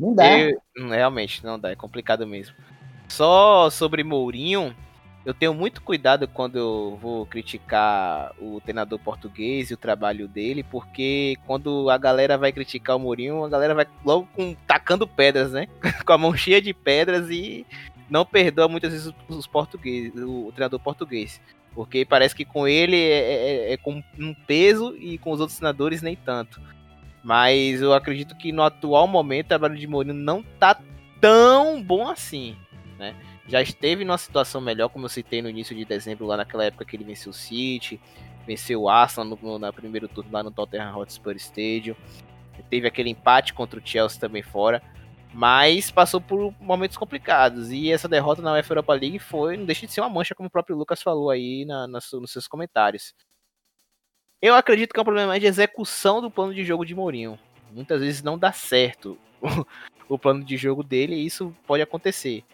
Não 0.01 0.15
dá. 0.15 0.39
Eu, 0.39 0.59
realmente, 0.89 1.45
não 1.45 1.59
dá, 1.59 1.71
é 1.71 1.77
complicado 1.77 2.27
mesmo. 2.27 2.55
Só 3.09 3.69
sobre 3.69 4.03
Mourinho, 4.03 4.75
eu 5.25 5.33
tenho 5.33 5.55
muito 5.55 5.81
cuidado 5.81 6.29
quando 6.29 6.59
eu 6.59 6.99
vou 7.01 7.25
criticar 7.25 8.33
o 8.39 8.61
treinador 8.61 8.99
português 8.99 9.71
e 9.71 9.75
o 9.75 9.79
trabalho 9.79 10.29
dele, 10.29 10.63
porque 10.63 11.37
quando 11.47 11.89
a 11.89 11.97
galera 11.97 12.37
vai 12.37 12.53
criticar 12.53 12.97
o 12.97 13.01
Mourinho, 13.01 13.43
a 13.43 13.49
galera 13.49 13.75
vai 13.75 13.87
logo 14.05 14.29
com, 14.35 14.55
tacando 14.67 15.07
pedras, 15.09 15.53
né? 15.53 15.67
com 16.05 16.13
a 16.13 16.19
mão 16.19 16.37
cheia 16.37 16.61
de 16.61 16.75
pedras 16.75 17.31
e 17.31 17.67
não 18.11 18.27
perdoa 18.27 18.69
muitas 18.69 18.93
vezes 18.93 19.15
os 19.27 19.47
portugueses, 19.47 20.13
o, 20.23 20.53
treinador 20.53 20.79
português. 20.79 21.41
Porque 21.75 22.05
parece 22.05 22.37
que 22.37 22.45
com 22.45 22.69
ele 22.69 22.97
é, 22.97 23.19
é, 23.19 23.71
é, 23.71 23.73
é 23.73 23.77
com 23.79 24.03
um 24.19 24.35
peso 24.47 24.95
e 24.99 25.17
com 25.17 25.33
os 25.33 25.41
outros 25.41 25.59
treinadores 25.59 26.03
nem 26.03 26.15
tanto. 26.15 26.61
Mas 27.23 27.81
eu 27.81 27.95
acredito 27.95 28.37
que 28.37 28.53
no 28.53 28.63
atual 28.63 29.09
momento 29.09 29.47
o 29.47 29.49
trabalho 29.49 29.77
de 29.77 29.87
Mourinho 29.87 30.15
não 30.15 30.43
tá 30.43 30.79
tão 31.19 31.83
bom 31.83 32.07
assim, 32.07 32.55
né? 32.99 33.15
Já 33.47 33.61
esteve 33.61 34.05
numa 34.05 34.19
situação 34.19 34.61
melhor, 34.61 34.89
como 34.89 35.05
eu 35.05 35.09
citei 35.09 35.43
no 35.43 35.49
início 35.49 35.77
de 35.77 35.85
dezembro, 35.85 36.27
lá 36.27 36.37
naquela 36.37 36.65
época 36.65 36.85
que 36.85 36.97
ele 36.97 37.05
venceu 37.05 37.31
o 37.31 37.35
City, 37.35 38.01
venceu 38.47 38.83
o 38.83 38.89
Arsenal 38.89 39.39
no, 39.43 39.59
no 39.59 39.73
primeiro 39.73 40.09
turno 40.09 40.31
lá 40.33 40.43
no 40.43 40.51
Tottenham 40.51 40.97
Hotspur 40.97 41.35
Stadium, 41.37 41.95
teve 42.71 42.87
aquele 42.87 43.11
empate 43.11 43.53
contra 43.53 43.79
o 43.79 43.87
Chelsea 43.87 44.21
também 44.21 44.43
fora, 44.43 44.83
mas 45.33 45.91
passou 45.91 46.21
por 46.21 46.55
momentos 46.61 46.97
complicados, 46.97 47.71
e 47.71 47.91
essa 47.91 48.09
derrota 48.09 48.41
na 48.41 48.53
UEFA 48.53 48.73
Europa 48.73 48.95
League 48.95 49.19
foi, 49.19 49.57
não 49.57 49.67
deixa 49.67 49.87
de 49.87 49.93
ser 49.93 50.01
uma 50.01 50.09
mancha, 50.09 50.35
como 50.35 50.47
o 50.47 50.51
próprio 50.53 50.77
Lucas 50.77 51.03
falou 51.03 51.31
aí 51.31 51.65
na, 51.65 51.87
na, 51.87 51.99
nos 52.13 52.31
seus 52.31 52.47
comentários. 52.47 53.15
Eu 54.41 54.55
acredito 54.55 54.93
que 54.93 54.99
é 54.99 55.03
um 55.03 55.07
problema 55.07 55.41
de 55.41 55.47
execução 55.47 56.21
do 56.21 56.31
plano 56.31 56.55
de 56.55 56.65
jogo 56.65 56.85
de 56.85 56.95
Mourinho. 56.95 57.39
Muitas 57.73 58.01
vezes 58.01 58.23
não 58.23 58.39
dá 58.39 58.53
certo 58.53 59.19
o 60.09 60.19
plano 60.19 60.45
de 60.45 60.57
jogo 60.57 60.83
dele 60.83 61.17
e 61.17 61.27
isso 61.27 61.55
pode 61.67 61.83
acontecer. 61.83 62.45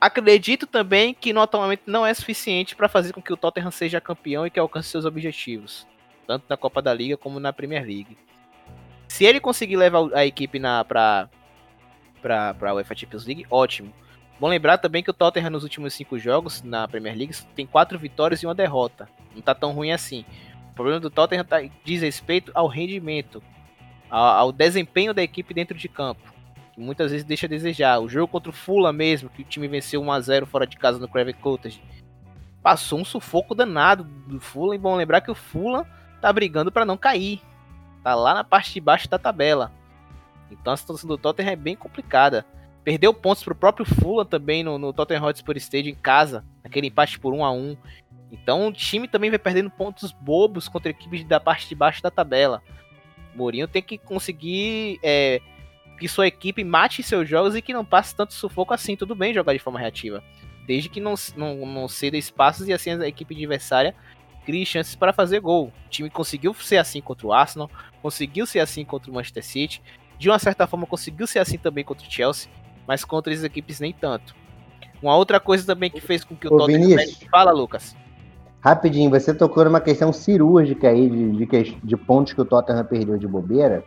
Acredito 0.00 0.66
também 0.66 1.12
que 1.12 1.30
no 1.30 1.42
atualmente 1.42 1.82
não 1.86 2.06
é 2.06 2.14
suficiente 2.14 2.74
para 2.74 2.88
fazer 2.88 3.12
com 3.12 3.20
que 3.20 3.32
o 3.32 3.36
Tottenham 3.36 3.70
seja 3.70 4.00
campeão 4.00 4.46
e 4.46 4.50
que 4.50 4.58
alcance 4.58 4.88
seus 4.88 5.04
objetivos, 5.04 5.86
tanto 6.26 6.46
na 6.48 6.56
Copa 6.56 6.80
da 6.80 6.94
Liga 6.94 7.18
como 7.18 7.38
na 7.38 7.52
Premier 7.52 7.84
League. 7.84 8.16
Se 9.06 9.26
ele 9.26 9.38
conseguir 9.40 9.76
levar 9.76 10.08
a 10.14 10.24
equipe 10.24 10.58
na 10.58 10.82
para 10.82 11.28
para 12.22 12.54
para 12.54 12.74
UEFA 12.74 12.96
Champions 12.96 13.26
League, 13.26 13.46
ótimo. 13.50 13.92
Bom 14.38 14.48
lembrar 14.48 14.78
também 14.78 15.02
que 15.02 15.10
o 15.10 15.14
Tottenham 15.14 15.50
nos 15.50 15.64
últimos 15.64 15.92
cinco 15.92 16.18
jogos 16.18 16.62
na 16.62 16.88
Premier 16.88 17.14
League 17.14 17.36
tem 17.54 17.66
quatro 17.66 17.98
vitórias 17.98 18.42
e 18.42 18.46
uma 18.46 18.54
derrota. 18.54 19.06
Não 19.34 19.42
tá 19.42 19.54
tão 19.54 19.72
ruim 19.72 19.92
assim. 19.92 20.24
O 20.70 20.74
problema 20.74 20.98
do 20.98 21.10
Tottenham 21.10 21.44
tá, 21.44 21.58
diz 21.84 22.00
respeito 22.00 22.50
ao 22.54 22.66
rendimento, 22.68 23.42
ao, 24.08 24.24
ao 24.24 24.52
desempenho 24.52 25.12
da 25.12 25.22
equipe 25.22 25.52
dentro 25.52 25.76
de 25.76 25.90
campo 25.90 26.39
que 26.72 26.80
muitas 26.80 27.10
vezes 27.10 27.26
deixa 27.26 27.46
a 27.46 27.48
desejar. 27.48 28.00
O 28.00 28.08
jogo 28.08 28.28
contra 28.28 28.50
o 28.50 28.54
Fula 28.54 28.92
mesmo, 28.92 29.28
que 29.28 29.42
o 29.42 29.44
time 29.44 29.68
venceu 29.68 30.02
1x0 30.02 30.46
fora 30.46 30.66
de 30.66 30.76
casa 30.76 30.98
no 30.98 31.08
Craven 31.08 31.34
Cottage, 31.34 31.82
passou 32.62 33.00
um 33.00 33.04
sufoco 33.04 33.54
danado 33.54 34.04
do 34.04 34.40
Fula. 34.40 34.74
E 34.74 34.78
bom 34.78 34.96
lembrar 34.96 35.20
que 35.20 35.30
o 35.30 35.34
Fula 35.34 35.86
tá 36.20 36.32
brigando 36.32 36.70
para 36.70 36.84
não 36.84 36.96
cair. 36.96 37.40
Tá 38.02 38.14
lá 38.14 38.34
na 38.34 38.44
parte 38.44 38.72
de 38.72 38.80
baixo 38.80 39.08
da 39.08 39.18
tabela. 39.18 39.72
Então 40.50 40.72
a 40.72 40.76
situação 40.76 41.08
do 41.08 41.18
Tottenham 41.18 41.52
é 41.52 41.56
bem 41.56 41.76
complicada. 41.76 42.44
Perdeu 42.82 43.12
pontos 43.12 43.44
pro 43.44 43.54
próprio 43.54 43.86
Fula 43.86 44.24
também 44.24 44.64
no, 44.64 44.78
no 44.78 44.92
Tottenham 44.92 45.24
Hotspur 45.24 45.56
Stadium 45.56 45.92
em 45.92 45.94
casa, 45.94 46.44
aquele 46.64 46.86
empate 46.86 47.18
por 47.20 47.34
1 47.34 47.44
a 47.44 47.52
1 47.52 47.76
Então 48.32 48.68
o 48.68 48.72
time 48.72 49.06
também 49.06 49.28
vai 49.28 49.38
perdendo 49.38 49.70
pontos 49.70 50.12
bobos 50.12 50.66
contra 50.66 50.90
equipes 50.90 51.24
da 51.24 51.38
parte 51.38 51.68
de 51.68 51.74
baixo 51.74 52.02
da 52.02 52.10
tabela. 52.10 52.62
Mourinho 53.34 53.68
tem 53.68 53.82
que 53.82 53.98
conseguir 53.98 54.98
é, 55.02 55.40
que 56.00 56.08
sua 56.08 56.26
equipe 56.26 56.64
mate 56.64 57.02
seus 57.02 57.28
jogos 57.28 57.54
e 57.54 57.60
que 57.60 57.74
não 57.74 57.84
passe 57.84 58.16
tanto 58.16 58.32
sufoco 58.32 58.72
assim. 58.72 58.96
Tudo 58.96 59.14
bem 59.14 59.34
jogar 59.34 59.52
de 59.52 59.58
forma 59.58 59.78
reativa. 59.78 60.24
Desde 60.66 60.88
que 60.88 60.98
não, 60.98 61.14
não, 61.36 61.66
não 61.66 61.88
ceda 61.88 62.16
espaços 62.16 62.66
e 62.66 62.72
assim 62.72 62.90
a 62.90 63.06
equipe 63.06 63.34
adversária 63.34 63.94
crie 64.46 64.64
chances 64.64 64.94
para 64.94 65.12
fazer 65.12 65.40
gol. 65.40 65.66
O 65.66 65.90
time 65.90 66.08
conseguiu 66.08 66.54
ser 66.54 66.78
assim 66.78 67.02
contra 67.02 67.26
o 67.26 67.32
Arsenal, 67.32 67.70
conseguiu 68.00 68.46
ser 68.46 68.60
assim 68.60 68.82
contra 68.84 69.10
o 69.10 69.14
Manchester 69.14 69.44
City, 69.44 69.82
de 70.18 70.30
uma 70.30 70.38
certa 70.38 70.66
forma 70.66 70.86
conseguiu 70.86 71.26
ser 71.26 71.38
assim 71.38 71.58
também 71.58 71.84
contra 71.84 72.06
o 72.06 72.10
Chelsea, 72.10 72.50
mas 72.86 73.04
contra 73.04 73.32
as 73.32 73.44
equipes 73.44 73.78
nem 73.78 73.92
tanto. 73.92 74.34
Uma 75.02 75.14
outra 75.16 75.38
coisa 75.38 75.66
também 75.66 75.90
que 75.90 76.00
fez 76.00 76.24
com 76.24 76.34
que 76.34 76.48
o 76.48 76.54
Ô, 76.54 76.58
Tottenham... 76.58 76.88
Vinícius. 76.88 77.28
Fala, 77.30 77.52
Lucas. 77.52 77.94
Rapidinho, 78.62 79.10
você 79.10 79.34
tocou 79.34 79.64
numa 79.64 79.80
questão 79.80 80.12
cirúrgica 80.12 80.88
aí 80.88 81.08
de, 81.08 81.46
de, 81.46 81.76
de 81.82 81.96
pontos 81.96 82.32
que 82.32 82.40
o 82.40 82.44
Tottenham 82.44 82.84
perdeu 82.84 83.18
de 83.18 83.26
bobeira. 83.26 83.84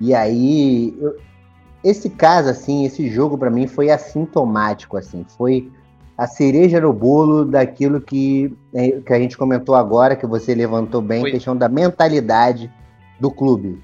E 0.00 0.14
aí, 0.14 0.96
eu- 1.00 1.18
esse 1.82 2.10
caso, 2.10 2.48
assim, 2.50 2.84
esse 2.84 3.08
jogo 3.08 3.36
pra 3.38 3.50
mim 3.50 3.66
foi 3.66 3.90
assintomático, 3.90 4.96
assim, 4.96 5.24
foi 5.36 5.70
a 6.16 6.26
cereja 6.26 6.80
no 6.80 6.92
bolo 6.92 7.44
daquilo 7.44 8.00
que, 8.00 8.52
é, 8.74 9.00
que 9.00 9.12
a 9.12 9.18
gente 9.18 9.36
comentou 9.38 9.74
agora, 9.76 10.16
que 10.16 10.26
você 10.26 10.54
levantou 10.54 11.00
bem, 11.00 11.20
Foi. 11.20 11.30
a 11.30 11.32
questão 11.34 11.56
da 11.56 11.68
mentalidade 11.68 12.70
do 13.20 13.30
clube. 13.30 13.80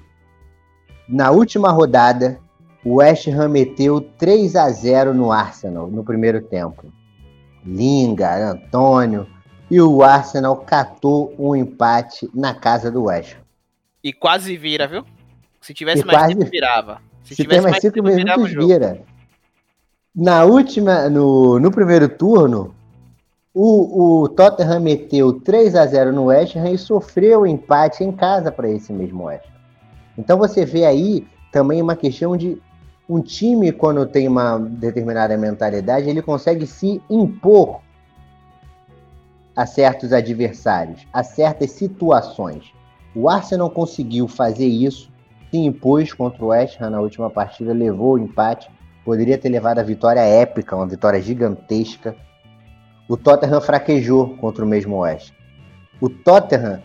Na 1.07 1.31
última 1.31 1.71
rodada, 1.71 2.39
o 2.83 2.95
West 2.95 3.27
Ham 3.27 3.47
meteu 3.49 4.01
3 4.01 4.55
a 4.57 4.69
0 4.69 5.13
no 5.13 5.31
Arsenal 5.31 5.87
no 5.87 6.03
primeiro 6.03 6.41
tempo. 6.41 6.91
Lingard, 7.65 8.43
Antônio, 8.43 9.27
e 9.71 9.81
o 9.81 10.03
Arsenal 10.03 10.57
catou 10.57 11.33
um 11.39 11.55
empate 11.55 12.29
na 12.33 12.53
casa 12.53 12.91
do 12.91 13.03
West 13.05 13.33
Ham. 13.35 13.39
E 14.03 14.13
quase 14.13 14.55
vira, 14.57 14.87
viu? 14.87 15.03
Se 15.61 15.73
tivesse 15.73 16.01
E 16.03 16.05
mais 16.05 16.17
quase- 16.19 16.35
tempo, 16.35 16.51
virava. 16.51 17.01
Se, 17.25 17.35
Se, 17.35 17.43
tem 17.43 17.59
mais 17.59 17.79
cinco 17.79 18.01
minutos, 18.03 18.53
vira. 18.53 19.01
Na 20.15 20.45
última, 20.45 21.09
no, 21.09 21.59
no 21.59 21.71
primeiro 21.71 22.07
turno, 22.07 22.73
o, 23.53 24.21
o 24.21 24.29
Tottenham 24.29 24.79
meteu 24.79 25.33
3 25.33 25.75
a 25.75 25.85
0 25.85 26.13
no 26.13 26.25
West 26.25 26.55
Ham 26.55 26.69
e 26.69 26.77
sofreu 26.77 27.41
o 27.41 27.47
empate 27.47 28.03
em 28.03 28.11
casa 28.11 28.51
para 28.51 28.69
esse 28.69 28.93
mesmo 28.93 29.25
West 29.25 29.45
Ham. 29.45 29.55
Então 30.17 30.37
você 30.37 30.65
vê 30.65 30.85
aí 30.85 31.27
também 31.51 31.81
uma 31.81 31.95
questão 31.95 32.37
de 32.37 32.61
um 33.09 33.21
time, 33.21 33.71
quando 33.71 34.05
tem 34.05 34.27
uma 34.27 34.57
determinada 34.57 35.35
mentalidade, 35.37 36.09
ele 36.09 36.21
consegue 36.21 36.65
se 36.65 37.01
impor 37.09 37.81
a 39.55 39.65
certos 39.65 40.13
adversários, 40.13 41.07
a 41.11 41.23
certas 41.23 41.71
situações. 41.71 42.71
O 43.15 43.29
Arsenal 43.29 43.69
conseguiu 43.69 44.27
fazer 44.27 44.67
isso 44.67 45.09
se 45.55 45.65
impôs 45.65 46.11
contra 46.11 46.43
o 46.43 46.47
West 46.49 46.81
Ham 46.81 46.89
na 46.89 46.99
última 46.99 47.29
partida, 47.29 47.73
levou 47.73 48.15
o 48.15 48.19
empate, 48.19 48.69
poderia 49.05 49.37
ter 49.37 49.47
levado 49.47 49.79
a 49.79 49.83
vitória 49.83 50.19
épica, 50.19 50.75
uma 50.75 50.85
vitória 50.85 51.21
gigantesca. 51.21 52.15
O 53.07 53.15
Tottenham 53.15 53.61
fraquejou 53.61 54.35
contra 54.37 54.65
o 54.65 54.67
mesmo 54.67 54.97
West. 54.97 55.31
O 56.01 56.09
Tottenham, 56.09 56.81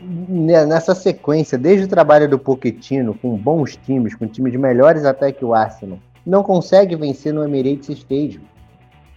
ne- 0.00 0.66
nessa 0.66 0.94
sequência, 0.94 1.58
desde 1.58 1.86
o 1.86 1.88
trabalho 1.88 2.28
do 2.28 2.38
Pochettino, 2.38 3.14
com 3.14 3.36
bons 3.36 3.76
times, 3.76 4.14
com 4.14 4.28
times 4.28 4.54
melhores 4.54 5.04
até 5.04 5.32
que 5.32 5.44
o 5.44 5.52
Arsenal, 5.52 5.98
não 6.24 6.44
consegue 6.44 6.94
vencer 6.94 7.34
no 7.34 7.42
Emirates 7.42 7.88
Stadium. 7.88 8.42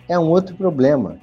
É 0.10 0.18
um 0.18 0.30
outro 0.30 0.56
problema. 0.56 1.18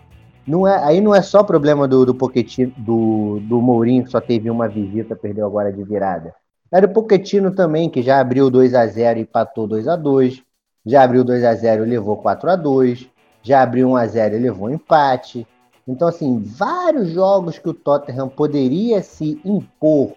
Não 0.47 0.69
é, 0.69 0.85
aí 0.85 1.01
não 1.01 1.15
é 1.15 1.23
só 1.23 1.43
problema 1.43 1.89
do, 1.89 2.07
do 2.07 2.15
Pochettino, 2.15 2.73
do, 2.77 3.41
do 3.43 3.61
Mourinho, 3.61 4.05
que 4.05 4.11
só 4.11 4.21
teve 4.21 4.51
uma 4.51 4.69
visita, 4.69 5.17
perdeu 5.17 5.47
agora 5.47 5.73
de 5.73 5.83
virada. 5.83 6.35
Era 6.71 6.87
o 6.87 6.93
Pochettino 6.93 7.51
também, 7.51 7.91
que 7.91 8.03
já 8.03 8.21
abriu 8.21 8.51
2 8.51 8.75
a 8.75 8.87
0 8.87 9.19
e 9.19 9.23
empatou 9.23 9.67
2 9.67 9.89
a 9.89 9.97
2 9.97 10.43
Já 10.87 11.03
abriu 11.03 11.25
2 11.25 11.45
a 11.45 11.55
0 11.55 11.85
e 11.85 11.91
levou 11.91 12.17
4 12.17 12.51
a 12.51 12.57
2 12.57 13.09
Já 13.43 13.63
abriu 13.63 13.89
1 13.91 13.97
a 13.97 14.07
0 14.07 14.37
e 14.37 14.39
levou 14.39 14.69
um 14.69 14.75
empate. 14.75 15.47
Então, 15.87 16.07
assim, 16.07 16.39
vários 16.39 17.11
jogos 17.11 17.59
que 17.59 17.69
o 17.69 17.75
Tottenham 17.75 18.29
poderia 18.29 19.03
se 19.03 19.41
impor 19.45 20.13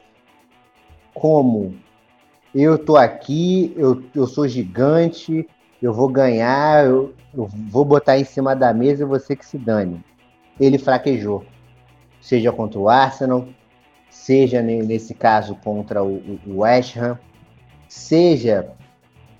como 1.14 1.76
eu 2.54 2.78
tô 2.78 2.98
aqui, 2.98 3.74
eu, 3.76 4.04
eu 4.14 4.28
sou 4.28 4.48
gigante, 4.48 5.48
eu 5.82 5.92
vou 5.92 6.08
ganhar, 6.08 6.86
eu, 6.86 7.14
eu 7.34 7.48
vou 7.48 7.84
botar 7.84 8.18
em 8.18 8.24
cima 8.24 8.56
da 8.56 8.74
mesa 8.74 9.04
e 9.04 9.08
você 9.08 9.36
que 9.36 9.46
se 9.46 9.58
dane. 9.58 10.04
Ele 10.60 10.78
fraquejou. 10.78 11.44
Seja 12.22 12.52
contra 12.52 12.80
o 12.80 12.88
Arsenal, 12.88 13.48
seja 14.14 14.62
ne- 14.62 14.84
nesse 14.84 15.14
caso 15.14 15.56
contra 15.64 16.04
o, 16.04 16.16
o- 16.48 16.60
West 16.60 16.96
Ham, 16.96 17.18
seja 17.90 18.68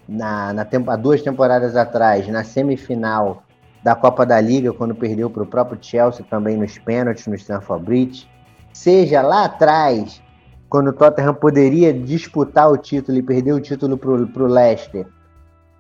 na, 0.10 0.52
na 0.52 0.68
há 0.88 0.96
duas 0.96 1.22
temporadas 1.22 1.76
atrás, 1.76 2.28
na 2.28 2.44
semifinal 2.44 3.44
da 3.84 3.96
Copa 3.96 4.26
da 4.26 4.42
Liga, 4.42 4.74
quando 4.74 4.96
perdeu 4.96 5.30
para 5.30 5.44
o 5.44 5.48
próprio 5.48 5.78
Chelsea 5.82 6.26
também 6.30 6.58
nos 6.58 6.78
pênaltis 6.80 7.28
no 7.28 7.36
Stamford 7.36 7.86
Bridge, 7.86 8.30
seja 8.74 9.22
lá 9.22 9.46
atrás, 9.46 10.22
quando 10.70 10.88
o 10.88 10.94
Tottenham 10.94 11.34
poderia 11.36 11.94
disputar 11.94 12.72
o 12.72 12.78
título 12.78 13.18
e 13.18 13.22
perder 13.22 13.54
o 13.54 13.62
título 13.62 13.98
para 13.98 14.44
o 14.44 14.48
Leicester, 14.48 15.06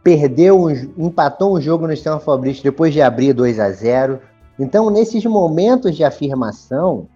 perdeu, 0.03 0.69
empatou 0.97 1.57
um 1.57 1.61
jogo 1.61 1.87
no 1.87 1.93
Stamford 1.93 2.41
Bridge 2.41 2.61
depois 2.63 2.93
de 2.93 3.01
abrir 3.01 3.33
2 3.33 3.59
a 3.59 3.71
0 3.71 4.19
Então, 4.59 4.89
nesses 4.89 5.25
momentos 5.25 5.95
de 5.95 6.03
afirmação, 6.03 7.07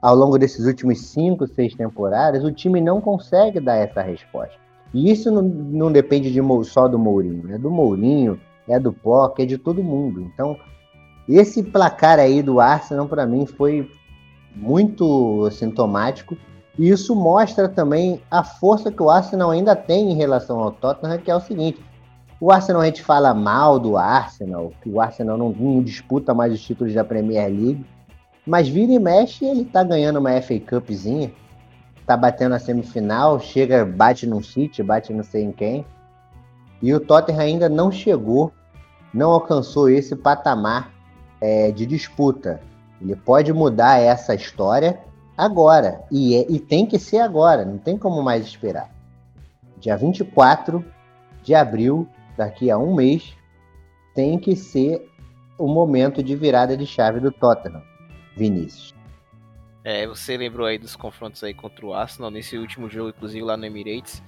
ao 0.00 0.14
longo 0.14 0.38
desses 0.38 0.66
últimos 0.66 1.00
cinco, 1.00 1.46
seis 1.46 1.74
temporadas, 1.74 2.44
o 2.44 2.52
time 2.52 2.80
não 2.80 3.00
consegue 3.00 3.60
dar 3.60 3.76
essa 3.76 4.00
resposta. 4.00 4.54
E 4.94 5.10
isso 5.10 5.30
não, 5.30 5.42
não 5.42 5.92
depende 5.92 6.32
de, 6.32 6.40
só 6.64 6.88
do 6.88 6.98
Mourinho, 6.98 7.52
é 7.52 7.58
do 7.58 7.70
Mourinho, 7.70 8.40
é 8.66 8.78
do 8.78 8.92
Poca, 8.92 9.42
é 9.42 9.46
de 9.46 9.58
todo 9.58 9.82
mundo. 9.82 10.20
Então, 10.20 10.56
esse 11.28 11.62
placar 11.62 12.18
aí 12.18 12.42
do 12.42 12.60
Arsenal, 12.60 13.06
para 13.06 13.26
mim, 13.26 13.44
foi 13.44 13.90
muito 14.54 15.50
sintomático. 15.50 16.36
E 16.78 16.88
isso 16.88 17.14
mostra 17.14 17.68
também 17.68 18.22
a 18.30 18.42
força 18.44 18.90
que 18.90 19.02
o 19.02 19.10
Arsenal 19.10 19.50
ainda 19.50 19.74
tem 19.74 20.12
em 20.12 20.14
relação 20.14 20.60
ao 20.60 20.70
Tottenham, 20.70 21.18
que 21.18 21.30
é 21.30 21.34
o 21.34 21.40
seguinte: 21.40 21.84
o 22.40 22.52
Arsenal 22.52 22.82
a 22.82 22.86
gente 22.86 23.02
fala 23.02 23.34
mal 23.34 23.78
do 23.78 23.96
Arsenal, 23.96 24.72
que 24.80 24.88
o 24.88 25.00
Arsenal 25.00 25.36
não, 25.36 25.50
não 25.50 25.82
disputa 25.82 26.32
mais 26.32 26.52
os 26.52 26.62
títulos 26.62 26.94
da 26.94 27.04
Premier 27.04 27.48
League. 27.48 27.84
Mas 28.48 28.66
vira 28.66 28.92
e 28.92 28.98
mexe, 28.98 29.44
ele 29.44 29.62
tá 29.62 29.84
ganhando 29.84 30.18
uma 30.18 30.40
FA 30.40 30.58
Cupzinha, 30.58 31.30
tá 32.06 32.16
batendo 32.16 32.54
a 32.54 32.58
semifinal, 32.58 33.38
chega, 33.38 33.84
bate 33.84 34.26
num 34.26 34.42
City, 34.42 34.82
bate 34.82 35.12
não 35.12 35.22
sei 35.22 35.42
em 35.42 35.52
quem. 35.52 35.84
E 36.80 36.94
o 36.94 36.98
Tottenham 36.98 37.40
ainda 37.42 37.68
não 37.68 37.92
chegou, 37.92 38.50
não 39.12 39.32
alcançou 39.32 39.90
esse 39.90 40.16
patamar 40.16 40.90
é, 41.42 41.70
de 41.70 41.84
disputa. 41.84 42.62
Ele 43.02 43.14
pode 43.14 43.52
mudar 43.52 44.00
essa 44.00 44.34
história 44.34 44.98
agora, 45.36 46.00
e, 46.10 46.34
é- 46.34 46.46
e 46.48 46.58
tem 46.58 46.86
que 46.86 46.98
ser 46.98 47.18
agora, 47.18 47.66
não 47.66 47.76
tem 47.76 47.98
como 47.98 48.22
mais 48.22 48.46
esperar. 48.46 48.90
Dia 49.78 49.94
24 49.94 50.82
de 51.42 51.54
abril, 51.54 52.08
daqui 52.34 52.70
a 52.70 52.78
um 52.78 52.94
mês, 52.94 53.34
tem 54.14 54.38
que 54.38 54.56
ser 54.56 55.06
o 55.58 55.68
momento 55.68 56.22
de 56.22 56.34
virada 56.34 56.74
de 56.78 56.86
chave 56.86 57.20
do 57.20 57.30
Tottenham. 57.30 57.82
Vinícius. 58.38 58.94
É, 59.84 60.06
você 60.06 60.36
lembrou 60.36 60.66
aí 60.66 60.78
dos 60.78 60.94
confrontos 60.94 61.42
aí 61.42 61.52
contra 61.52 61.84
o 61.84 61.92
Arsenal 61.92 62.30
nesse 62.30 62.56
último 62.56 62.88
jogo, 62.88 63.10
inclusive 63.10 63.44
lá 63.44 63.56
no 63.56 63.66
Emirates. 63.66 64.22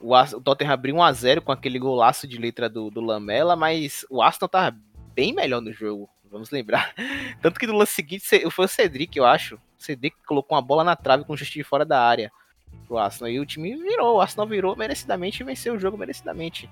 O, 0.00 0.14
o 0.14 0.40
Tottenham 0.40 0.72
abriu 0.72 0.96
1x0 0.96 1.40
com 1.40 1.52
aquele 1.52 1.78
golaço 1.78 2.26
de 2.26 2.38
letra 2.38 2.68
do, 2.68 2.90
do 2.90 3.00
Lamela, 3.00 3.54
mas 3.54 4.04
o 4.10 4.22
Arsenal 4.22 4.48
tava 4.48 4.76
bem 5.14 5.32
melhor 5.32 5.60
no 5.60 5.72
jogo, 5.72 6.08
vamos 6.30 6.50
lembrar. 6.50 6.94
Tanto 7.40 7.58
que 7.58 7.66
no 7.66 7.76
lance 7.76 7.92
seguinte 7.92 8.50
foi 8.50 8.64
o 8.64 8.68
Cedric, 8.68 9.16
eu 9.16 9.24
acho. 9.24 9.56
O 9.56 9.60
Cedric 9.82 10.16
colocou 10.26 10.56
uma 10.56 10.62
bola 10.62 10.82
na 10.82 10.96
trave 10.96 11.24
com 11.24 11.36
chute 11.36 11.52
de 11.52 11.64
fora 11.64 11.84
da 11.84 12.00
área 12.00 12.32
pro 12.86 12.98
Arsenal. 12.98 13.30
E 13.30 13.38
o 13.38 13.46
time 13.46 13.76
virou, 13.76 14.16
o 14.16 14.20
Arsenal 14.20 14.46
virou 14.46 14.76
merecidamente 14.76 15.42
e 15.42 15.46
venceu 15.46 15.74
o 15.74 15.78
jogo 15.78 15.96
merecidamente. 15.96 16.68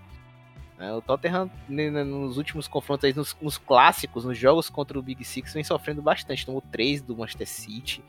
É, 0.78 0.92
o 0.92 1.00
Tottenham, 1.00 1.50
ne- 1.68 1.90
ne- 1.90 2.04
nos 2.04 2.36
últimos 2.36 2.68
confrontos 2.68 3.04
aí, 3.04 3.14
nos, 3.14 3.34
nos 3.40 3.56
clássicos, 3.56 4.24
nos 4.24 4.36
jogos 4.36 4.68
contra 4.68 4.98
o 4.98 5.02
Big 5.02 5.24
Six, 5.24 5.54
vem 5.54 5.64
sofrendo 5.64 6.02
bastante. 6.02 6.44
Tomou 6.44 6.60
3 6.60 7.00
do 7.00 7.16
Manchester 7.16 7.48
City 7.48 8.04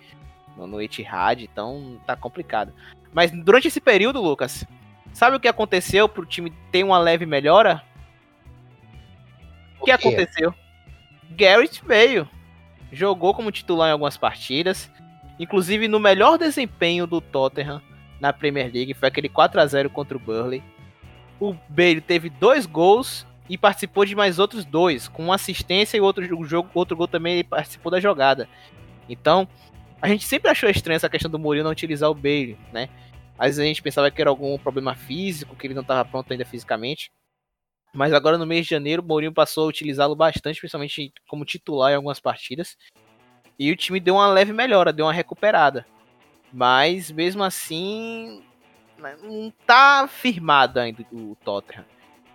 no, 0.58 0.82
Etihad, 0.82 1.44
então 1.44 2.00
tá 2.06 2.16
complicado. 2.16 2.74
Mas 3.14 3.32
durante 3.32 3.68
esse 3.68 3.80
período, 3.80 4.22
Lucas, 4.22 4.66
sabe 5.14 5.38
o 5.38 5.40
que 5.40 5.48
aconteceu 5.48 6.10
pro 6.10 6.26
time 6.26 6.52
ter 6.72 6.84
uma 6.84 6.98
leve 7.00 7.26
melhora? 7.26 7.84
O 9.80 9.86
que 9.86 9.92
aconteceu? 9.92 10.54
Garrett 11.30 11.82
veio. 11.86 12.28
Jogou 12.92 13.34
como 13.34 13.52
titular 13.52 13.90
em 13.90 13.92
algumas 13.92 14.18
partidas. 14.18 14.92
Inclusive 15.40 15.88
no 15.88 16.00
melhor 16.00 16.38
desempenho 16.38 17.06
do 17.06 17.22
Tottenham 17.22 17.82
na 18.20 18.34
Premier 18.34 18.72
League. 18.74 18.94
Foi 18.94 19.08
aquele 19.08 19.30
4 19.30 19.62
a 19.62 19.66
0 19.66 19.90
contra 19.90 20.18
o 20.18 20.20
Burley. 20.20 20.64
O 21.40 21.54
Bale 21.70 22.02
teve 22.02 22.30
dois 22.30 22.66
gols 22.66 23.26
e 23.50 23.58
participou 23.58 24.06
de 24.06 24.16
mais 24.16 24.40
outros 24.40 24.66
dois, 24.66 25.08
com 25.08 25.26
uma 25.26 25.36
assistência 25.36 25.98
e 25.98 26.02
outro 26.02 26.28
jo- 26.28 26.44
jogo, 26.44 26.70
outro 26.74 26.98
gol 26.98 27.08
também 27.08 27.36
ele 27.36 27.44
participou 27.44 27.92
da 27.92 28.00
jogada. 28.00 28.50
Então, 29.08 29.48
a 30.02 30.08
gente 30.08 30.26
sempre 30.26 30.50
achou 30.50 30.70
estranho 30.70 30.98
essa 30.98 31.10
questão 31.10 31.32
do 31.32 31.40
Mourinho 31.40 31.64
não 31.64 31.72
utilizar 31.72 32.10
o 32.10 32.16
Bale, 32.16 32.58
né? 32.74 32.90
Às 33.38 33.50
vezes 33.50 33.60
a 33.60 33.66
gente 33.66 33.82
pensava 33.82 34.10
que 34.10 34.20
era 34.20 34.30
algum 34.30 34.58
problema 34.58 34.96
físico, 34.96 35.56
que 35.56 35.68
ele 35.68 35.74
não 35.74 35.84
estava 35.84 36.04
pronto 36.04 36.32
ainda 36.32 36.44
fisicamente. 36.44 37.12
Mas 37.94 38.12
agora 38.12 38.38
no 38.38 38.46
mês 38.46 38.66
de 38.66 38.72
janeiro, 38.72 39.02
o 39.02 39.06
Mourinho 39.06 39.34
passou 39.34 39.66
a 39.66 39.68
utilizá-lo 39.70 40.16
bastante, 40.16 40.60
principalmente 40.60 41.14
como 41.28 41.46
titular 41.46 41.92
em 41.92 41.96
algumas 41.96 42.20
partidas. 42.20 42.76
E 43.58 43.72
o 43.72 43.76
time 43.76 44.00
deu 44.00 44.16
uma 44.16 44.28
leve 44.28 44.52
melhora, 44.52 44.92
deu 44.92 45.06
uma 45.06 45.14
recuperada. 45.14 45.86
Mas 46.52 47.12
mesmo 47.12 47.44
assim, 47.44 48.44
não 48.98 49.52
tá 49.66 50.08
firmado 50.08 50.80
ainda 50.80 51.06
o 51.12 51.36
Tottenham. 51.44 51.86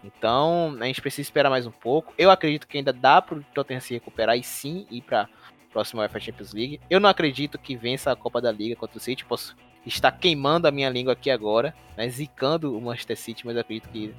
Então, 0.05 0.77
a 0.81 0.85
gente 0.87 1.01
precisa 1.01 1.23
esperar 1.23 1.49
mais 1.49 1.67
um 1.67 1.71
pouco. 1.71 2.13
Eu 2.19 2.31
acredito 2.31 2.67
que 2.67 2.77
ainda 2.77 2.93
dá 2.93 3.23
pro 3.23 3.45
Tottenham 3.55 3.81
se 3.81 3.95
recuperar 3.95 4.37
e 4.37 4.43
sim 4.43 4.87
ir 4.91 5.03
pra 5.03 5.29
próxima 5.73 6.03
UEFA 6.03 6.21
Champions 6.21 6.53
League. 6.53 6.81
Eu 6.91 7.01
não 7.01 7.09
acredito 7.09 7.59
que 7.59 7.77
vença 7.77 8.11
a 8.11 8.17
Copa 8.17 8.41
da 8.41 8.51
Liga 8.51 8.77
contra 8.77 8.99
o 8.99 9.01
City. 9.01 9.25
Posso 9.25 9.57
estar 9.87 10.13
queimando 10.13 10.67
a 10.67 10.71
minha 10.71 10.91
língua 10.91 11.13
aqui 11.13 11.31
agora, 11.31 11.75
né, 11.97 12.09
zicando 12.09 12.77
o 12.77 12.81
Manchester 12.81 13.17
City, 13.17 13.47
mas 13.47 13.57
acredito 13.57 13.89
que 13.89 14.15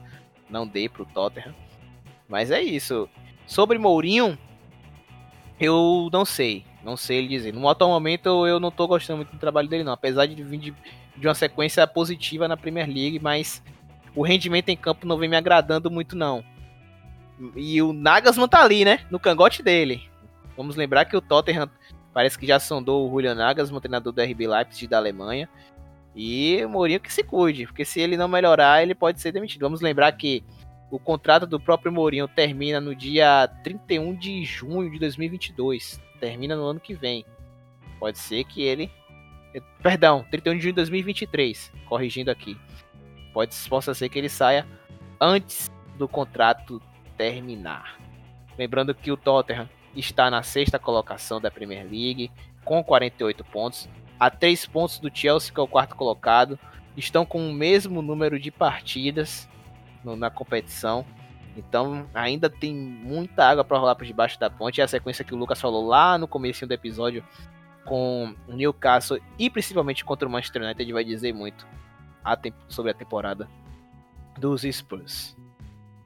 não 0.49 0.67
dê 0.67 0.89
pro 0.89 1.05
Tottenham. 1.05 1.53
Mas 2.27 2.49
é 2.49 2.61
isso. 2.61 3.09
Sobre 3.45 3.77
Mourinho, 3.77 4.37
eu 5.59 6.09
não 6.11 6.25
sei. 6.25 6.65
Não 6.83 6.97
sei 6.97 7.19
ele 7.19 7.27
dizer. 7.29 7.53
No 7.53 7.67
atual 7.69 7.89
momento 7.89 8.45
eu 8.45 8.59
não 8.59 8.71
tô 8.71 8.87
gostando 8.87 9.17
muito 9.17 9.31
do 9.31 9.39
trabalho 9.39 9.67
dele, 9.67 9.83
não. 9.83 9.93
Apesar 9.93 10.25
de 10.25 10.41
vir 10.43 10.57
de, 10.59 10.75
de 11.15 11.27
uma 11.27 11.35
sequência 11.35 11.85
positiva 11.87 12.47
na 12.47 12.57
Premier 12.57 12.87
League, 12.87 13.19
mas 13.21 13.63
o 14.15 14.23
rendimento 14.23 14.69
em 14.69 14.77
campo 14.77 15.07
não 15.07 15.17
vem 15.17 15.29
me 15.29 15.35
agradando 15.35 15.89
muito, 15.89 16.15
não. 16.15 16.43
E 17.55 17.81
o 17.81 17.93
Nagasman 17.93 18.47
tá 18.47 18.61
ali, 18.61 18.85
né? 18.85 18.99
No 19.09 19.19
cangote 19.19 19.63
dele. 19.63 20.03
Vamos 20.55 20.75
lembrar 20.75 21.05
que 21.05 21.17
o 21.17 21.21
Tottenham 21.21 21.69
parece 22.13 22.37
que 22.37 22.45
já 22.45 22.59
sondou 22.59 23.07
o 23.07 23.11
Julian 23.11 23.35
Nagelsmann, 23.35 23.81
treinador 23.81 24.13
do 24.13 24.21
RB 24.21 24.47
Leipzig 24.47 24.87
da 24.87 24.97
Alemanha. 24.97 25.49
E 26.15 26.63
o 26.63 26.69
Mourinho 26.69 26.99
que 26.99 27.11
se 27.11 27.23
cuide, 27.23 27.65
porque 27.65 27.83
se 27.83 27.99
ele 27.99 28.15
não 28.15 28.27
melhorar, 28.27 28.83
ele 28.83 28.93
pode 28.93 29.19
ser 29.19 29.31
demitido. 29.31 29.61
Vamos 29.61 29.81
lembrar 29.81 30.11
que 30.11 30.43
o 30.91 30.99
contrato 30.99 31.47
do 31.47 31.59
próprio 31.59 31.91
Mourinho 31.91 32.27
termina 32.27 32.79
no 32.79 32.93
dia 32.93 33.47
31 33.63 34.15
de 34.15 34.45
junho 34.45 34.91
de 34.91 34.99
2022. 34.99 35.99
Termina 36.19 36.55
no 36.55 36.65
ano 36.65 36.79
que 36.79 36.93
vem. 36.93 37.25
Pode 37.99 38.19
ser 38.19 38.43
que 38.43 38.61
ele. 38.61 38.91
Perdão, 39.81 40.25
31 40.31 40.55
de 40.55 40.61
junho 40.61 40.73
de 40.73 40.77
2023. 40.77 41.71
Corrigindo 41.85 42.31
aqui. 42.31 42.57
Pode, 43.33 43.55
possa 43.67 43.93
ser 43.93 44.09
que 44.09 44.17
ele 44.17 44.29
saia 44.29 44.65
antes 45.19 45.71
do 45.97 46.07
contrato 46.07 46.81
terminar. 47.17 47.97
Lembrando 48.57 48.93
que 48.93 49.11
o 49.11 49.17
Tottenham 49.17 49.69
está 49.95 50.29
na 50.29 50.43
sexta 50.43 50.77
colocação 50.77 51.39
da 51.39 51.51
Premier 51.51 51.83
League, 51.83 52.31
com 52.63 52.83
48 52.83 53.43
pontos, 53.45 53.89
a 54.19 54.29
3 54.29 54.65
pontos 54.67 54.99
do 54.99 55.11
Chelsea, 55.13 55.53
que 55.53 55.59
é 55.59 55.63
o 55.63 55.67
quarto 55.67 55.95
colocado. 55.95 56.59
Estão 56.95 57.25
com 57.25 57.49
o 57.49 57.53
mesmo 57.53 58.01
número 58.01 58.39
de 58.39 58.51
partidas 58.51 59.49
no, 60.03 60.15
na 60.15 60.29
competição. 60.29 61.05
Então 61.55 62.07
ainda 62.13 62.49
tem 62.49 62.73
muita 62.73 63.45
água 63.45 63.63
para 63.63 63.77
rolar 63.77 63.95
por 63.95 64.05
debaixo 64.05 64.39
da 64.39 64.49
ponte. 64.49 64.81
É 64.81 64.83
a 64.83 64.87
sequência 64.87 65.25
que 65.25 65.33
o 65.33 65.37
Lucas 65.37 65.59
falou 65.59 65.85
lá 65.85 66.17
no 66.17 66.27
começo 66.27 66.65
do 66.65 66.73
episódio 66.73 67.23
com 67.85 68.33
o 68.47 68.53
Newcastle 68.53 69.19
e 69.37 69.49
principalmente 69.49 70.05
contra 70.05 70.27
o 70.27 70.31
Manchester 70.31 70.63
United 70.63 70.93
vai 70.93 71.03
dizer 71.03 71.33
muito 71.33 71.67
a 72.23 72.37
sobre 72.67 72.91
a 72.91 72.93
temporada 72.93 73.47
dos 74.37 74.61
Spurs. 74.61 75.35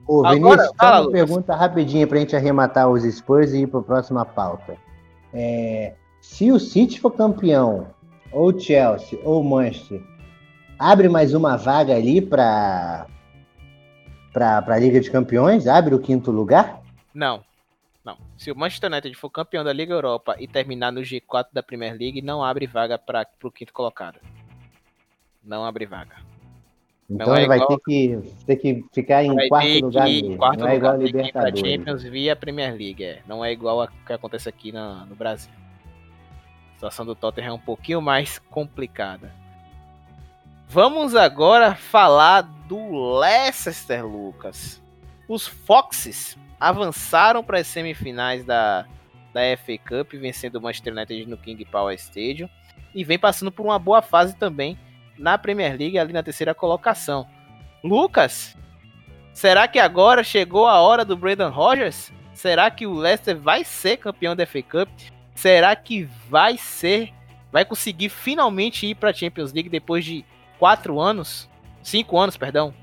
Ô, 0.07 0.25
Agora, 0.25 0.35
Vinícius, 0.35 0.75
fala, 0.77 1.01
uma 1.01 1.11
pergunta 1.11 1.55
rapidinha 1.55 2.07
pra 2.07 2.19
gente 2.19 2.35
arrematar 2.35 2.89
os 2.89 3.03
Spurs 3.03 3.51
e 3.51 3.63
ir 3.63 3.67
pra 3.67 3.81
próxima 3.81 4.25
pauta. 4.25 4.77
É, 5.33 5.93
se 6.21 6.51
o 6.51 6.59
City 6.59 6.99
for 6.99 7.11
campeão, 7.11 7.87
ou 8.31 8.57
Chelsea, 8.57 9.19
ou 9.23 9.43
Manchester, 9.43 10.01
abre 10.79 11.09
mais 11.09 11.33
uma 11.33 11.57
vaga 11.57 11.95
ali 11.95 12.21
pra, 12.21 13.05
pra, 14.31 14.61
pra 14.61 14.79
Liga 14.79 14.99
de 14.99 15.11
Campeões? 15.11 15.67
Abre 15.67 15.93
o 15.93 15.99
quinto 15.99 16.31
lugar? 16.31 16.81
Não. 17.13 17.43
Não. 18.07 18.17
Se 18.37 18.49
o 18.49 18.55
Manchester 18.55 18.89
United 18.89 19.13
for 19.15 19.29
campeão 19.29 19.65
da 19.65 19.73
Liga 19.73 19.93
Europa 19.93 20.37
e 20.39 20.47
terminar 20.47 20.93
no 20.93 21.01
G4 21.01 21.47
da 21.51 21.61
Premier 21.61 21.91
League, 21.91 22.21
não 22.21 22.41
abre 22.41 22.65
vaga 22.65 22.97
para 22.97 23.27
o 23.43 23.51
quinto 23.51 23.73
colocado. 23.73 24.21
Não 25.43 25.65
abre 25.65 25.85
vaga. 25.85 26.15
Então 27.09 27.35
é 27.35 27.39
ele 27.39 27.47
vai 27.49 27.57
igual... 27.57 27.77
ter, 27.77 27.83
que, 27.83 28.19
ter 28.45 28.55
que 28.55 28.85
ficar 28.93 29.25
em 29.25 29.49
quarto 29.49 29.79
lugar 29.81 30.05
mesmo. 30.05 30.37
Quarto 30.37 30.59
não 30.61 30.67
é 30.69 30.75
igual 30.77 30.93
a 30.93 30.97
Libertadores. 30.97 31.59
Champions 31.59 32.03
via 32.03 32.33
Premier 32.33 32.73
League, 32.73 33.03
é. 33.03 33.21
Não 33.27 33.43
é 33.43 33.51
igual 33.51 33.81
a 33.81 33.89
que 33.89 34.13
acontece 34.13 34.47
aqui 34.47 34.71
na, 34.71 35.05
no 35.05 35.15
Brasil. 35.15 35.51
A 36.71 36.73
situação 36.75 37.05
do 37.05 37.13
Tottenham 37.13 37.49
é 37.49 37.53
um 37.53 37.59
pouquinho 37.59 38.01
mais 38.01 38.39
complicada. 38.39 39.33
Vamos 40.69 41.13
agora 41.13 41.75
falar 41.75 42.41
do 42.69 43.19
Leicester, 43.19 44.05
Lucas. 44.05 44.81
Os 45.27 45.47
Foxes 45.47 46.37
avançaram 46.59 47.43
para 47.43 47.59
as 47.59 47.67
semifinais 47.67 48.45
da, 48.45 48.85
da 49.33 49.41
FA 49.57 49.77
Cup, 49.77 50.13
vencendo 50.13 50.55
o 50.55 50.61
Manchester 50.61 50.93
United 50.93 51.25
no 51.27 51.37
King 51.37 51.63
Power 51.65 51.93
Stadium. 51.95 52.49
E 52.95 53.03
vem 53.03 53.19
passando 53.19 53.51
por 53.51 53.65
uma 53.65 53.77
boa 53.77 54.01
fase 54.01 54.35
também 54.35 54.77
na 55.17 55.37
Premier 55.37 55.77
League, 55.77 55.99
ali 55.99 56.13
na 56.13 56.23
terceira 56.23 56.55
colocação. 56.55 57.27
Lucas, 57.83 58.55
será 59.33 59.67
que 59.67 59.79
agora 59.79 60.23
chegou 60.23 60.67
a 60.67 60.79
hora 60.79 61.03
do 61.03 61.17
Brandon 61.17 61.49
Rogers? 61.49 62.11
Será 62.33 62.69
que 62.71 62.87
o 62.87 62.93
Leicester 62.93 63.37
vai 63.37 63.63
ser 63.63 63.97
campeão 63.97 64.35
da 64.35 64.45
FA 64.45 64.61
Cup? 64.61 64.89
Será 65.35 65.75
que 65.75 66.03
vai 66.29 66.57
ser, 66.57 67.13
vai 67.51 67.65
conseguir 67.65 68.09
finalmente 68.09 68.87
ir 68.87 68.95
para 68.95 69.09
a 69.09 69.13
Champions 69.13 69.53
League 69.53 69.69
depois 69.69 70.05
de 70.05 70.25
quatro 70.57 70.99
anos, 70.99 71.49
cinco 71.83 72.17
anos, 72.17 72.37
perdão? 72.37 72.73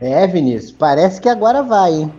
É, 0.00 0.26
Vinícius, 0.26 0.72
parece 0.72 1.20
que 1.20 1.28
agora 1.28 1.62
vai, 1.62 1.92
hein? 1.92 2.12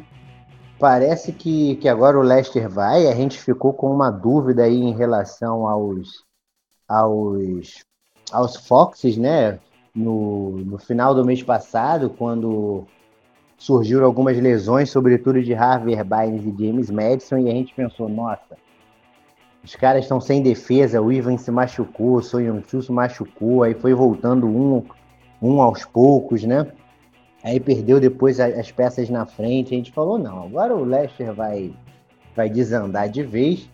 Parece 0.79 1.31
que, 1.31 1.75
que 1.77 1.87
agora 1.87 2.17
o 2.17 2.21
Leicester 2.21 2.69
vai. 2.69 3.07
A 3.07 3.15
gente 3.15 3.39
ficou 3.39 3.73
com 3.73 3.91
uma 3.91 4.09
dúvida 4.09 4.63
aí 4.63 4.81
em 4.81 4.95
relação 4.95 5.67
aos, 5.67 6.23
aos 6.87 7.85
aos 8.31 8.55
Foxes, 8.55 9.17
né? 9.17 9.59
No, 9.95 10.57
no 10.57 10.77
final 10.77 11.15
do 11.15 11.25
mês 11.25 11.41
passado, 11.41 12.09
quando 12.09 12.85
surgiram 13.57 14.05
algumas 14.05 14.37
lesões, 14.37 14.91
sobretudo 14.91 15.41
de 15.41 15.55
Harvey 15.55 15.95
Bynes 16.03 16.45
e 16.45 16.65
James 16.65 16.91
Madison, 16.91 17.39
e 17.39 17.49
a 17.49 17.53
gente 17.53 17.73
pensou, 17.73 18.07
nossa, 18.07 18.57
os 19.63 19.75
caras 19.75 20.03
estão 20.03 20.21
sem 20.21 20.43
defesa, 20.43 21.01
o 21.01 21.11
Ivan 21.11 21.37
se 21.37 21.49
machucou, 21.49 22.15
o 22.15 22.21
Sonhon 22.21 22.61
se 22.63 22.91
machucou, 22.91 23.63
aí 23.63 23.73
foi 23.73 23.93
voltando 23.93 24.45
um, 24.45 24.83
um 25.41 25.61
aos 25.61 25.83
poucos, 25.83 26.43
né? 26.43 26.71
Aí 27.43 27.59
perdeu 27.59 27.99
depois 27.99 28.39
as 28.39 28.71
peças 28.71 29.09
na 29.09 29.25
frente, 29.25 29.73
a 29.73 29.77
gente 29.77 29.91
falou, 29.91 30.17
não, 30.17 30.43
agora 30.43 30.75
o 30.75 30.83
Leicester 30.83 31.33
vai, 31.33 31.73
vai 32.35 32.49
desandar 32.49 33.09
de 33.09 33.23
vez. 33.23 33.69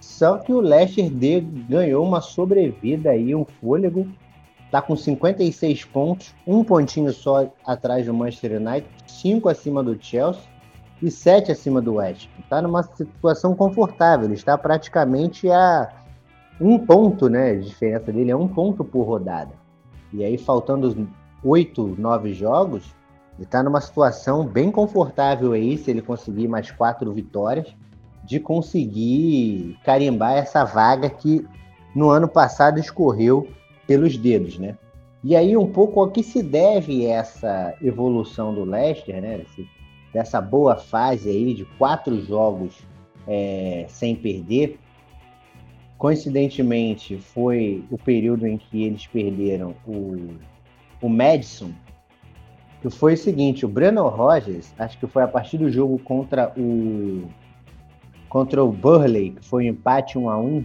Só 0.00 0.38
que 0.38 0.52
o 0.52 0.60
Leicester 0.60 1.10
de, 1.10 1.40
ganhou 1.40 2.06
uma 2.06 2.20
sobrevida 2.20 3.10
aí, 3.10 3.34
um 3.34 3.44
fôlego. 3.44 4.06
Tá 4.70 4.82
com 4.82 4.94
56 4.94 5.84
pontos, 5.86 6.34
um 6.46 6.62
pontinho 6.62 7.10
só 7.12 7.50
atrás 7.66 8.04
do 8.04 8.12
Manchester 8.12 8.60
United, 8.60 8.86
5 9.06 9.48
acima 9.48 9.82
do 9.82 9.96
Chelsea 9.98 10.42
e 11.00 11.10
7 11.10 11.50
acima 11.50 11.80
do 11.80 11.94
West. 11.94 12.28
Tá 12.50 12.60
numa 12.60 12.82
situação 12.82 13.54
confortável, 13.54 14.30
está 14.30 14.58
praticamente 14.58 15.50
a 15.50 15.90
um 16.60 16.78
ponto, 16.78 17.28
né? 17.30 17.52
A 17.52 17.60
diferença 17.60 18.12
dele 18.12 18.30
é 18.30 18.36
um 18.36 18.48
ponto 18.48 18.84
por 18.84 19.04
rodada. 19.04 19.52
E 20.12 20.22
aí, 20.24 20.36
faltando 20.36 21.08
8, 21.42 21.96
9 21.98 22.34
jogos, 22.34 22.94
ele 23.38 23.44
está 23.44 23.62
numa 23.62 23.80
situação 23.80 24.44
bem 24.44 24.68
confortável 24.68 25.52
aí, 25.52 25.78
se 25.78 25.90
ele 25.90 26.02
conseguir 26.02 26.48
mais 26.48 26.72
quatro 26.72 27.12
vitórias 27.12 27.72
de 28.24 28.40
conseguir 28.40 29.78
carimbar 29.84 30.32
essa 30.32 30.64
vaga 30.64 31.08
que 31.08 31.46
no 31.94 32.10
ano 32.10 32.28
passado 32.28 32.80
escorreu 32.80 33.48
pelos 33.86 34.18
dedos, 34.18 34.58
né? 34.58 34.76
E 35.22 35.36
aí 35.36 35.56
um 35.56 35.70
pouco 35.70 36.00
ao 36.00 36.10
que 36.10 36.22
se 36.22 36.42
deve 36.42 37.06
essa 37.06 37.74
evolução 37.80 38.52
do 38.52 38.64
Leicester, 38.64 39.22
né? 39.22 39.40
Dessa 40.12 40.40
boa 40.40 40.76
fase 40.76 41.30
aí 41.30 41.54
de 41.54 41.64
quatro 41.78 42.20
jogos 42.20 42.76
é, 43.26 43.86
sem 43.88 44.16
perder. 44.16 44.78
Coincidentemente, 45.96 47.18
foi 47.18 47.84
o 47.90 47.96
período 47.96 48.46
em 48.46 48.58
que 48.58 48.84
eles 48.84 49.06
perderam 49.06 49.74
o, 49.86 50.34
o 51.00 51.08
Madison, 51.08 51.70
que 52.80 52.90
foi 52.90 53.14
o 53.14 53.16
seguinte, 53.16 53.64
o 53.64 53.68
Breno 53.68 54.06
Rogers, 54.08 54.72
acho 54.78 54.98
que 54.98 55.06
foi 55.06 55.22
a 55.22 55.28
partir 55.28 55.58
do 55.58 55.70
jogo 55.70 55.98
contra 55.98 56.52
o 56.56 57.24
contra 58.28 58.62
o 58.62 58.70
Burley, 58.70 59.30
que 59.30 59.44
foi 59.44 59.64
um 59.64 59.68
empate 59.68 60.18
1 60.18 60.28
a 60.28 60.38
1 60.38 60.64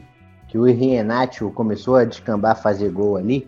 que 0.49 0.57
o 0.57 0.65
Renato 0.65 1.49
começou 1.51 1.95
a 1.95 2.03
descambar, 2.03 2.61
fazer 2.61 2.91
gol 2.91 3.15
ali. 3.15 3.47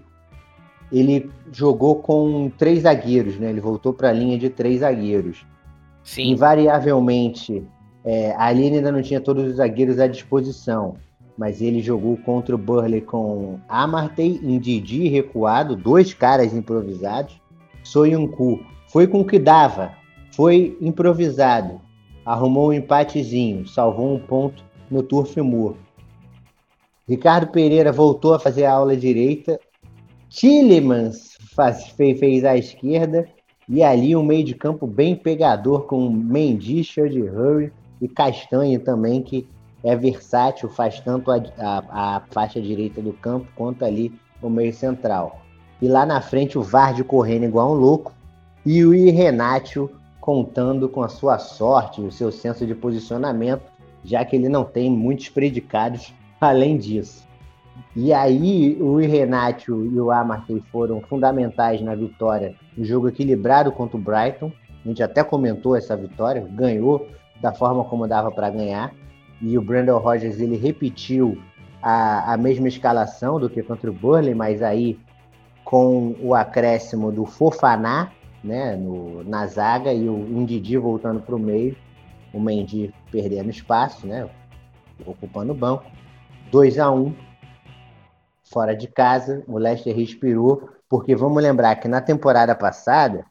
Ele 0.92 1.30
jogou 1.52 1.96
com 1.98 2.50
três 2.58 2.84
zagueiros, 2.84 3.38
né? 3.38 3.50
Ele 3.50 3.60
voltou 3.60 3.94
para 3.94 4.10
a 4.10 4.14
linha 4.14 4.38
de 4.38 4.50
três 4.50 4.80
zagueiros. 4.80 5.46
Sim. 6.04 6.32
Invariavelmente, 6.32 7.64
é, 8.04 8.34
ali 8.38 8.68
ainda 8.68 8.92
não 8.92 9.02
tinha 9.02 9.20
todos 9.20 9.46
os 9.46 9.56
zagueiros 9.58 10.00
à 10.00 10.08
disposição, 10.08 10.96
mas 11.38 11.62
ele 11.62 11.82
jogou 11.82 12.18
contra 12.18 12.56
o 12.56 12.58
Burley 12.58 13.02
com 13.02 13.60
Amartey, 13.68 14.40
Indidi 14.42 15.08
recuado, 15.08 15.76
dois 15.76 16.14
caras 16.14 16.54
improvisados. 16.54 17.40
Soyuncu 17.86 18.60
foi 18.88 19.08
com 19.08 19.22
o 19.22 19.26
que 19.26 19.40
dava, 19.40 19.94
foi 20.32 20.78
improvisado. 20.82 21.80
Arrumou 22.26 22.70
um 22.70 22.74
empatezinho, 22.74 23.68
salvou 23.68 24.14
um 24.14 24.20
ponto 24.20 24.64
no 24.92 25.04
Turf 25.04 25.38
Moor. 25.38 25.76
Ricardo 27.08 27.48
Pereira 27.48 27.92
voltou 27.92 28.34
a 28.34 28.40
fazer 28.40 28.66
a 28.66 28.74
aula 28.74 28.98
direita, 28.98 29.60
Tillemans 30.28 31.38
faz, 31.56 31.88
fez, 31.90 32.20
fez 32.20 32.44
esquerda. 32.44 33.28
E 33.68 33.82
ali 33.82 34.16
um 34.16 34.24
meio 34.24 34.44
de 34.44 34.54
campo 34.54 34.86
bem 34.86 35.16
pegador 35.16 35.84
com 35.84 36.10
Mendy, 36.10 36.82
de 36.82 37.22
Hurry 37.22 37.72
e 38.02 38.08
Castanho 38.08 38.80
também, 38.80 39.24
que 39.24 39.48
é 39.84 39.96
versátil, 39.96 40.70
faz 40.70 41.00
tanto 41.00 41.32
a, 41.32 41.42
a, 41.58 42.18
a, 42.18 42.22
faixa 42.32 42.62
direita 42.62 43.02
do 43.02 43.14
campo 43.14 43.48
quanto 43.56 43.86
ali 43.86 44.12
o 44.42 44.50
meio 44.50 44.74
central. 44.74 45.45
E 45.82 45.88
lá 45.88 46.06
na 46.06 46.22
frente 46.22 46.58
o 46.58 46.64
Vardy 46.64 47.04
correndo 47.04 47.44
igual 47.44 47.72
um 47.72 47.76
louco 47.76 48.14
e 48.66 48.84
o 48.84 48.92
Renatio 48.92 49.92
contando 50.20 50.90
com 50.90 51.04
a 51.04 51.08
sua 51.08 51.38
sorte, 51.38 52.02
o 52.02 52.12
seu 52.12 52.32
senso 52.32 52.66
de 52.66 52.74
posicionamento, 52.74 53.64
já 54.04 54.26
que 54.26 54.36
ele 54.36 54.50
não 54.50 54.64
tem 54.64 54.90
muitos 54.90 55.30
predicados 55.30 56.14
além 56.42 56.78
disso. 56.78 57.26
E 57.96 58.12
aí 58.12 58.78
o 58.82 58.98
Renatio 58.98 59.86
e 59.86 60.00
o 60.00 60.12
Amartey 60.12 60.64
foram 60.72 61.02
fundamentais 61.02 61.82
na 61.82 61.94
vitória, 61.94 62.56
no 62.76 62.84
jogo 62.84 63.08
equilibrado 63.08 63.72
contra 63.72 63.98
o 63.98 64.00
Brighton. 64.00 64.52
A 64.84 64.88
gente 64.88 65.04
até 65.04 65.24
comentou 65.24 65.76
essa 65.76 65.96
vitória, 65.96 66.48
ganhou 66.52 67.08
da 67.42 67.54
forma 67.54 67.84
como 67.84 68.08
dava 68.08 68.32
para 68.32 68.50
ganhar. 68.50 68.94
E 69.42 69.58
o 69.58 69.62
Brandon 69.62 69.98
Rogers 69.98 70.40
ele 70.40 70.58
repetiu 70.58 71.38
a, 71.82 72.34
a 72.34 72.38
mesma 72.38 72.68
escalação 72.68 73.40
do 73.40 73.50
que 73.50 73.62
contra 73.62 73.90
o 73.90 73.94
Burnley, 73.94 74.34
mas 74.34 74.62
aí 74.62 74.98
com 75.66 76.16
o 76.22 76.36
acréscimo 76.36 77.12
do 77.12 77.26
Fofaná 77.26 78.12
né, 78.44 78.76
no, 78.76 79.24
na 79.24 79.48
zaga 79.48 79.92
e 79.92 80.08
o 80.08 80.16
Indidi 80.16 80.78
voltando 80.78 81.20
para 81.20 81.36
o 81.36 81.40
meio, 81.40 81.76
o 82.32 82.40
Mendy 82.40 82.94
perdendo 83.12 83.50
espaço, 83.50 84.06
né, 84.06 84.30
ocupando 85.06 85.52
o 85.52 85.56
banco. 85.56 85.86
2 86.52 86.78
a 86.78 86.92
1 86.92 87.14
fora 88.44 88.76
de 88.76 88.88
casa, 88.88 89.44
o 89.48 89.58
Leicester 89.58 89.96
respirou, 89.96 90.70
porque 90.88 91.16
vamos 91.16 91.42
lembrar 91.42 91.76
que 91.78 91.88
na 91.88 92.00
temporada 92.00 92.54
passada 92.54 93.26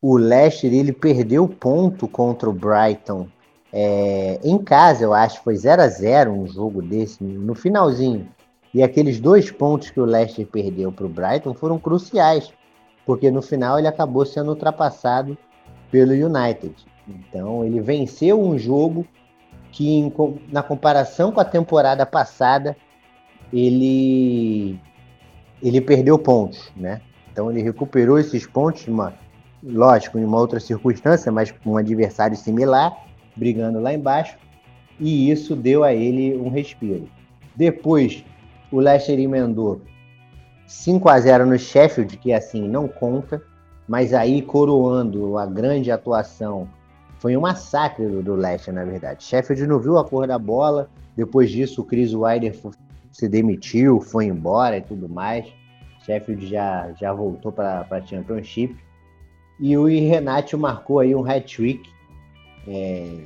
o 0.00 0.18
Leicester 0.18 0.72
ele 0.72 0.92
perdeu 0.92 1.48
ponto 1.48 2.06
contra 2.06 2.48
o 2.48 2.52
Brighton 2.52 3.26
é, 3.72 4.38
em 4.44 4.58
casa, 4.58 5.04
eu 5.04 5.14
acho, 5.14 5.42
foi 5.42 5.56
0 5.56 5.82
a 5.82 5.88
0 5.88 6.32
um 6.32 6.46
jogo 6.46 6.82
desse, 6.82 7.22
no 7.24 7.54
finalzinho. 7.54 8.28
E 8.72 8.82
aqueles 8.82 9.18
dois 9.18 9.50
pontos 9.50 9.90
que 9.90 10.00
o 10.00 10.04
Leicester 10.04 10.46
perdeu 10.46 10.92
para 10.92 11.06
o 11.06 11.08
Brighton 11.08 11.54
foram 11.54 11.78
cruciais 11.78 12.52
porque 13.08 13.30
no 13.30 13.40
final 13.40 13.78
ele 13.78 13.88
acabou 13.88 14.26
sendo 14.26 14.50
ultrapassado 14.50 15.34
pelo 15.90 16.12
United. 16.12 16.74
Então 17.08 17.64
ele 17.64 17.80
venceu 17.80 18.38
um 18.38 18.58
jogo 18.58 19.06
que, 19.72 20.12
na 20.52 20.62
comparação 20.62 21.32
com 21.32 21.40
a 21.40 21.44
temporada 21.44 22.04
passada, 22.04 22.76
ele 23.50 24.78
ele 25.62 25.80
perdeu 25.80 26.18
pontos, 26.18 26.70
né? 26.76 27.00
Então 27.32 27.50
ele 27.50 27.62
recuperou 27.62 28.18
esses 28.18 28.46
pontos, 28.46 28.86
uma, 28.86 29.14
lógico, 29.62 30.18
em 30.18 30.24
uma 30.24 30.36
outra 30.38 30.60
circunstância, 30.60 31.32
mas 31.32 31.50
com 31.50 31.70
um 31.70 31.76
adversário 31.78 32.36
similar, 32.36 32.94
brigando 33.34 33.80
lá 33.80 33.94
embaixo, 33.94 34.36
e 35.00 35.30
isso 35.30 35.56
deu 35.56 35.82
a 35.82 35.94
ele 35.94 36.36
um 36.36 36.50
respiro. 36.50 37.08
Depois, 37.56 38.22
o 38.70 38.80
Leicester 38.80 39.18
emendou 39.18 39.80
5 40.66 41.08
a 41.08 41.18
0 41.18 41.46
no 41.46 41.58
Sheffield, 41.58 42.16
que 42.18 42.32
assim 42.32 42.68
não 42.68 42.86
conta, 42.86 43.42
mas 43.88 44.12
aí 44.12 44.42
coroando 44.42 45.38
a 45.38 45.46
grande 45.46 45.90
atuação, 45.90 46.68
foi 47.18 47.36
um 47.36 47.40
massacre 47.40 48.06
do, 48.06 48.22
do 48.22 48.34
Leicester, 48.34 48.74
na 48.74 48.84
verdade. 48.84 49.24
Sheffield 49.24 49.66
não 49.66 49.78
viu 49.78 49.98
a 49.98 50.04
cor 50.04 50.26
da 50.26 50.38
bola, 50.38 50.88
depois 51.16 51.50
disso 51.50 51.80
o 51.80 51.84
Chris 51.84 52.12
Wilder 52.12 52.54
se 53.10 53.28
demitiu, 53.28 54.00
foi 54.00 54.26
embora 54.26 54.76
e 54.76 54.82
tudo 54.82 55.08
mais. 55.08 55.46
Sheffield 56.04 56.46
já, 56.46 56.92
já 56.92 57.12
voltou 57.12 57.50
para 57.50 57.86
a 57.90 58.00
Championship. 58.02 58.76
E 59.58 59.76
o 59.76 59.86
Renato 59.86 60.56
marcou 60.56 61.00
aí 61.00 61.14
um 61.14 61.28
hat-trick, 61.28 61.90
é, 62.66 63.24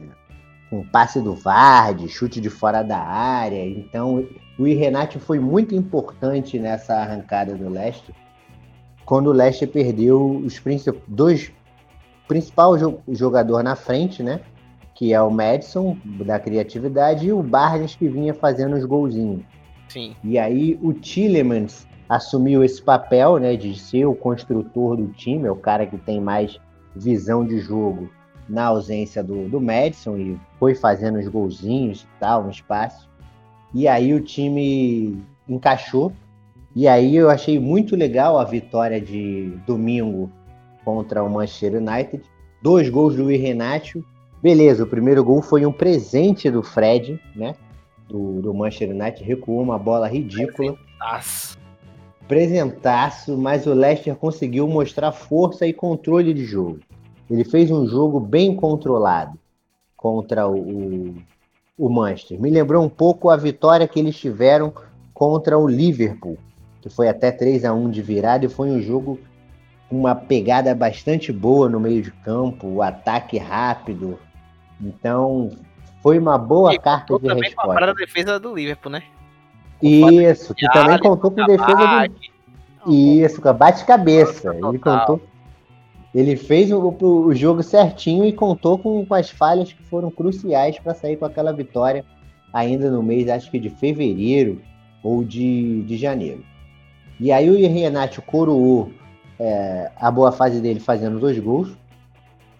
um 0.72 0.83
passe 0.88 1.20
do 1.20 1.35
Vardy, 1.35 2.09
chute 2.09 2.40
de 2.40 2.48
fora 2.48 2.83
da 2.83 2.98
área. 2.98 3.62
Então 3.66 4.26
o 4.59 4.65
Renato 4.65 5.19
foi 5.19 5.38
muito 5.38 5.75
importante 5.75 6.59
nessa 6.59 6.95
arrancada 6.95 7.55
do 7.55 7.69
Leicester, 7.69 8.15
quando 9.05 9.29
o 9.29 9.33
Leicester 9.33 9.69
perdeu 9.69 10.37
os 10.37 10.59
princip 10.59 10.99
dois 11.09 11.53
principal 12.29 12.75
jogador 13.09 13.62
na 13.62 13.77
frente, 13.77 14.23
né? 14.23 14.41
Que 14.95 15.12
é 15.12 15.21
o 15.21 15.31
Madison 15.31 15.97
da 16.25 16.38
criatividade 16.38 17.27
e 17.27 17.33
o 17.33 17.43
Barnes 17.43 17.95
que 17.95 18.09
vinha 18.09 18.33
fazendo 18.33 18.77
os 18.77 18.85
golzinhos. 18.85 19.43
Sim. 19.88 20.15
E 20.23 20.38
aí 20.38 20.79
o 20.81 20.93
Tillemans 20.93 21.87
assumiu 22.09 22.62
esse 22.62 22.81
papel, 22.81 23.38
né, 23.38 23.57
de 23.57 23.79
ser 23.79 24.05
o 24.07 24.15
construtor 24.15 24.97
do 24.97 25.09
time, 25.09 25.47
é 25.47 25.51
o 25.51 25.57
cara 25.57 25.87
que 25.87 25.97
tem 25.99 26.21
mais 26.21 26.59
visão 26.95 27.45
de 27.45 27.59
jogo 27.59 28.09
na 28.49 28.67
ausência 28.67 29.23
do, 29.23 29.49
do 29.49 29.61
Madison 29.61 30.17
e 30.17 30.38
foi 30.59 30.75
fazendo 30.75 31.19
os 31.19 31.27
golzinhos 31.29 32.03
e 32.03 32.21
tal, 32.21 32.45
no 32.45 32.51
espaço. 32.51 33.09
E 33.75 33.89
aí 33.89 34.13
o 34.13 34.21
time 34.21 35.23
encaixou. 35.49 36.13
E 36.75 36.89
aí 36.89 37.15
eu 37.17 37.29
achei 37.29 37.59
muito 37.59 37.97
legal 37.97 38.39
a 38.39 38.45
vitória 38.45 39.01
de 39.01 39.53
domingo 39.67 40.31
contra 40.85 41.23
o 41.23 41.31
Manchester 41.31 41.75
United. 41.77 42.23
Dois 42.63 42.89
gols 42.89 43.17
do 43.17 43.27
Renato. 43.27 44.05
Beleza, 44.43 44.85
o 44.85 44.87
primeiro 44.87 45.23
gol 45.23 45.41
foi 45.43 45.65
um 45.65 45.73
presente 45.73 46.51
do 46.51 46.63
Fred, 46.63 47.21
né? 47.37 47.55
Do, 48.09 48.41
do 48.41 48.55
Manchester 48.55 48.91
United. 48.91 49.23
Recuou 49.23 49.63
uma 49.63 49.79
bola 49.79 50.09
ridícula. 50.09 50.75
Presentaço. 50.75 51.59
Presentaço, 52.27 53.37
mas 53.37 53.67
o 53.67 53.75
Leicester 53.75 54.17
conseguiu 54.17 54.67
mostrar 54.67 55.13
força 55.13 55.67
e 55.67 55.73
controle 55.73 56.33
de 56.33 56.45
jogo. 56.45 56.81
Ele 57.31 57.45
fez 57.45 57.71
um 57.71 57.87
jogo 57.87 58.19
bem 58.19 58.55
controlado 58.55 59.39
contra 59.97 60.49
o, 60.49 61.15
o 61.83 61.90
Manchester. 61.90 62.40
Me 62.40 62.49
lembrou 62.49 62.85
um 62.85 62.88
pouco 62.88 63.29
a 63.29 63.37
vitória 63.37 63.88
que 63.88 63.99
eles 63.99 64.16
tiveram 64.16 64.73
contra 65.12 65.59
o 65.59 65.66
Liverpool, 65.66 66.38
que 66.81 66.88
foi 66.88 67.09
até 67.09 67.33
3 67.33 67.64
a 67.64 67.75
1 67.75 67.90
de 67.90 68.01
virada 68.01 68.47
e 68.47 68.49
foi 68.49 68.71
um 68.71 68.81
jogo 68.81 69.18
com 69.88 69.99
uma 69.99 70.14
pegada 70.14 70.73
bastante 70.77 71.33
boa 71.33 71.68
no 71.68 71.81
meio 71.81 72.01
de 72.01 72.12
campo, 72.12 72.68
o 72.68 72.83
ataque 72.83 73.37
rápido. 73.37 74.16
Então, 74.81 75.51
foi 76.01 76.21
uma 76.21 76.38
boa 76.38 76.73
e 76.73 76.79
carta 76.79 77.18
de 77.18 77.27
também 77.27 77.42
resposta. 77.42 77.75
Também 77.75 77.90
a 77.90 77.95
defesa 77.95 78.38
do 78.38 78.55
Liverpool, 78.55 78.92
né? 78.92 79.03
Isso, 79.83 80.55
que 80.55 80.68
também 80.68 81.01
contou 81.01 81.33
com 81.33 81.45
defesa 81.45 82.07
do 82.85 82.92
Isso, 82.92 83.42
com 83.42 83.49
a 83.49 83.53
bate-cabeça. 83.53 84.55
Ele 84.55 84.79
contou 84.79 85.21
ele 86.14 86.37
fez 86.37 86.70
o, 86.70 86.94
o, 87.01 87.35
jogo 87.35 87.62
certinho 87.62 88.25
e 88.25 88.33
contou 88.33 88.79
com, 88.79 89.05
com 89.05 89.14
as 89.14 89.31
falhas 89.31 89.72
que 89.72 89.83
foram 89.85 90.11
cruciais 90.11 90.79
para 90.79 90.94
sair 90.94 91.16
com 91.16 91.25
aquela 91.25 91.53
vitória 91.53 92.05
ainda 92.53 92.90
no 92.90 93.03
mês, 93.03 93.29
acho 93.29 93.51
que 93.51 93.59
de 93.59 93.70
fevereiro 93.70 94.61
ou 95.03 95.25
de, 95.25 95.83
de 95.85 95.96
janeiro. 95.96 96.44
E 97.18 97.33
aí 97.33 97.48
o 97.48 97.72
Renato 97.72 98.20
coroou 98.20 98.90
é, 99.38 99.90
a 99.96 100.11
boa 100.11 100.33
fase 100.33 100.61
dele 100.61 100.81
fazendo 100.81 101.18
dois 101.18 101.38
gols. 101.38 101.70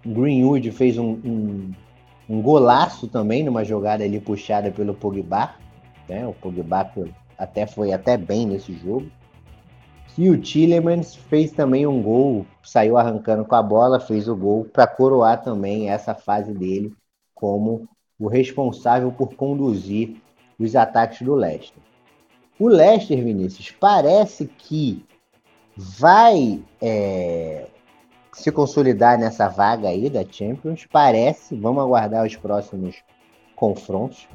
Greenwood 0.05 0.71
fez 0.73 0.99
um, 0.99 1.11
um, 1.25 1.71
um, 2.29 2.43
golaço 2.43 3.07
também 3.07 3.45
numa 3.45 3.65
jogada 3.65 4.03
ali 4.03 4.19
puxada 4.19 4.71
pelo 4.71 4.95
Pogba. 4.95 5.55
Né? 6.09 6.27
O 6.27 6.33
Pogba 6.33 6.91
até 7.39 7.67
foi 7.67 7.93
até 7.93 8.17
bem 8.17 8.47
nesse 8.47 8.73
jogo. 8.75 9.07
E 10.17 10.29
o 10.29 10.39
Tillemans 10.39 11.15
fez 11.15 11.53
também 11.53 11.87
um 11.87 12.03
gol, 12.03 12.47
saiu 12.63 12.99
arrancando 12.99 13.45
com 13.45 13.55
a 13.55 13.63
bola, 13.63 13.99
fez 13.99 14.29
o 14.29 14.37
gol 14.37 14.65
para 14.65 14.87
coroar 14.87 15.43
também 15.43 15.89
essa 15.89 16.15
fase 16.15 16.53
dele 16.53 16.95
como 17.35 17.89
o 18.19 18.29
responsável 18.29 19.11
por 19.11 19.35
conduzir 19.35 20.17
os 20.59 20.77
ataques 20.77 21.23
do 21.23 21.35
Leicester. 21.35 21.83
O 22.59 22.69
Leicester, 22.69 23.25
Vinícius, 23.25 23.71
parece 23.71 24.47
que 24.47 25.05
vai 25.77 26.63
é, 26.81 27.67
se 28.33 28.53
consolidar 28.53 29.19
nessa 29.19 29.49
vaga 29.49 29.89
aí 29.89 30.09
da 30.09 30.25
Champions. 30.25 30.87
Parece, 30.91 31.57
vamos 31.57 31.83
aguardar 31.83 32.25
os 32.25 32.37
próximos 32.37 32.97
confrontos. 33.57 34.29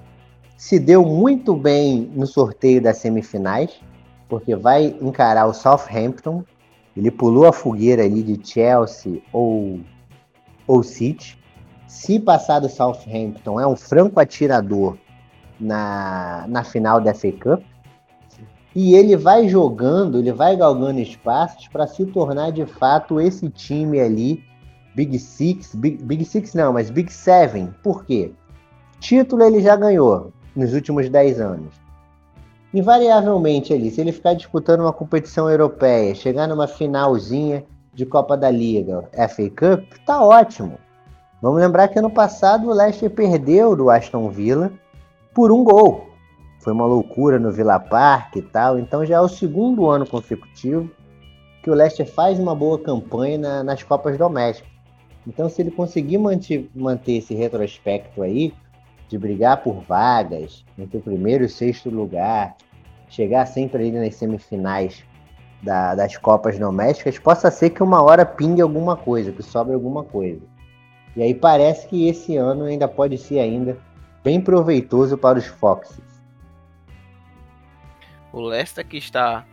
Se 0.58 0.80
deu 0.80 1.06
muito 1.06 1.56
bem 1.56 2.12
no 2.14 2.26
sorteio 2.26 2.82
das 2.82 2.98
semifinais, 2.98 3.80
porque 4.28 4.56
vai 4.56 4.96
encarar 5.02 5.46
o 5.46 5.54
Southampton. 5.54 6.44
Ele 6.96 7.12
pulou 7.12 7.46
a 7.46 7.54
fogueira 7.54 8.04
ali 8.04 8.24
de 8.24 8.40
Chelsea 8.46 9.22
ou, 9.32 9.80
ou 10.66 10.84
City. 10.84 11.38
Se 11.88 12.20
passar 12.20 12.60
do 12.60 12.70
Southampton, 12.70 13.60
é 13.60 13.68
um 13.68 13.76
franco 13.76 14.20
atirador 14.20 14.98
na, 15.60 16.46
na 16.48 16.64
final 16.64 17.00
da 17.00 17.14
FA 17.14 17.32
Cup. 17.32 17.64
E 18.76 18.94
ele 18.94 19.16
vai 19.16 19.48
jogando, 19.48 20.20
ele 20.20 20.32
vai 20.32 20.56
galgando 20.56 21.00
espaços 21.00 21.68
para 21.68 21.88
se 21.88 22.06
tornar 22.06 22.52
de 22.52 22.66
fato 22.66 23.20
esse 23.20 23.50
time 23.50 24.00
ali, 24.00 24.44
Big 24.94 25.18
Six, 25.18 25.74
Big, 25.74 26.04
Big 26.04 26.26
Six 26.26 26.54
não, 26.54 26.74
mas 26.74 26.90
Big 26.92 27.12
Seven. 27.12 27.74
Por 27.82 28.06
quê? 28.06 28.34
Título 29.00 29.44
ele 29.44 29.62
já 29.62 29.76
ganhou 29.76 30.32
nos 30.56 30.74
últimos 30.74 31.10
10 31.10 31.40
anos 31.40 31.87
invariavelmente 32.74 33.74
ali, 33.74 33.90
se 33.90 34.02
ele 34.02 34.12
ficar 34.12 34.34
disputando 34.34 34.82
uma 34.82 34.94
competição 34.94 35.50
europeia, 35.50 36.14
chegar 36.14 36.48
numa 36.48 36.68
finalzinha 36.68 37.64
de 37.94 38.06
Copa 38.06 38.38
da 38.38 38.50
Liga, 38.52 39.10
FA 39.14 39.50
Cup, 39.50 39.98
tá 40.06 40.24
ótimo. 40.24 40.78
Vamos 41.42 41.60
lembrar 41.60 41.88
que 41.88 42.00
ano 42.00 42.10
passado 42.10 42.68
o 42.68 42.74
Leicester 42.74 43.10
perdeu 43.10 43.76
do 43.76 43.90
Aston 43.90 44.30
Villa 44.30 44.72
por 45.34 45.52
um 45.52 45.64
gol. 45.64 46.08
Foi 46.60 46.74
uma 46.74 46.86
loucura 46.86 47.40
no 47.40 47.52
Villa 47.52 47.80
Park 47.80 48.36
e 48.36 48.42
tal. 48.42 48.78
Então 48.80 49.06
já 49.06 49.18
é 49.18 49.22
o 49.22 49.30
segundo 49.30 49.90
ano 49.90 50.06
consecutivo 50.06 50.90
que 51.64 51.70
o 51.70 51.74
Leicester 51.74 52.08
faz 52.12 52.40
uma 52.40 52.56
boa 52.56 52.80
campanha 52.80 53.38
na, 53.38 53.64
nas 53.64 53.84
Copas 53.84 54.18
domésticas. 54.18 54.78
Então, 55.28 55.50
se 55.50 55.62
ele 55.62 55.72
conseguir 55.72 56.18
manter, 56.18 56.70
manter 56.74 57.18
esse 57.18 57.36
retrospecto 57.36 58.24
aí, 58.24 58.54
de 59.08 59.18
brigar 59.18 59.64
por 59.64 59.82
vagas 59.82 60.66
entre 60.78 60.98
o 60.98 61.02
primeiro 61.02 61.44
e 61.44 61.48
o 61.48 61.50
sexto 61.50 61.90
lugar, 61.90 62.56
chegar 63.10 63.46
sempre 63.46 63.84
ali 63.84 63.92
nas 63.92 64.16
semifinais 64.16 65.04
da, 65.62 65.96
das 65.96 66.18
Copas 66.18 66.60
domésticas, 66.60 67.18
possa 67.18 67.50
ser 67.50 67.72
que 67.72 67.82
uma 67.82 68.02
hora 68.02 68.26
pingue 68.26 68.62
alguma 68.62 68.96
coisa, 68.96 69.32
que 69.32 69.42
sobre 69.42 69.74
alguma 69.74 70.04
coisa. 70.04 70.42
E 71.16 71.24
aí 71.24 71.34
parece 71.34 71.88
que 71.88 72.08
esse 72.08 72.38
ano 72.38 72.66
ainda 72.66 72.88
pode 72.88 73.18
ser 73.18 73.40
ainda 73.40 73.78
bem 74.24 74.40
proveitoso 74.40 75.18
para 75.18 75.40
os 75.40 75.48
Foxes. 75.48 76.06
O 78.32 78.42
Leicester 78.42 78.86
que 78.86 78.98
está 78.98 79.46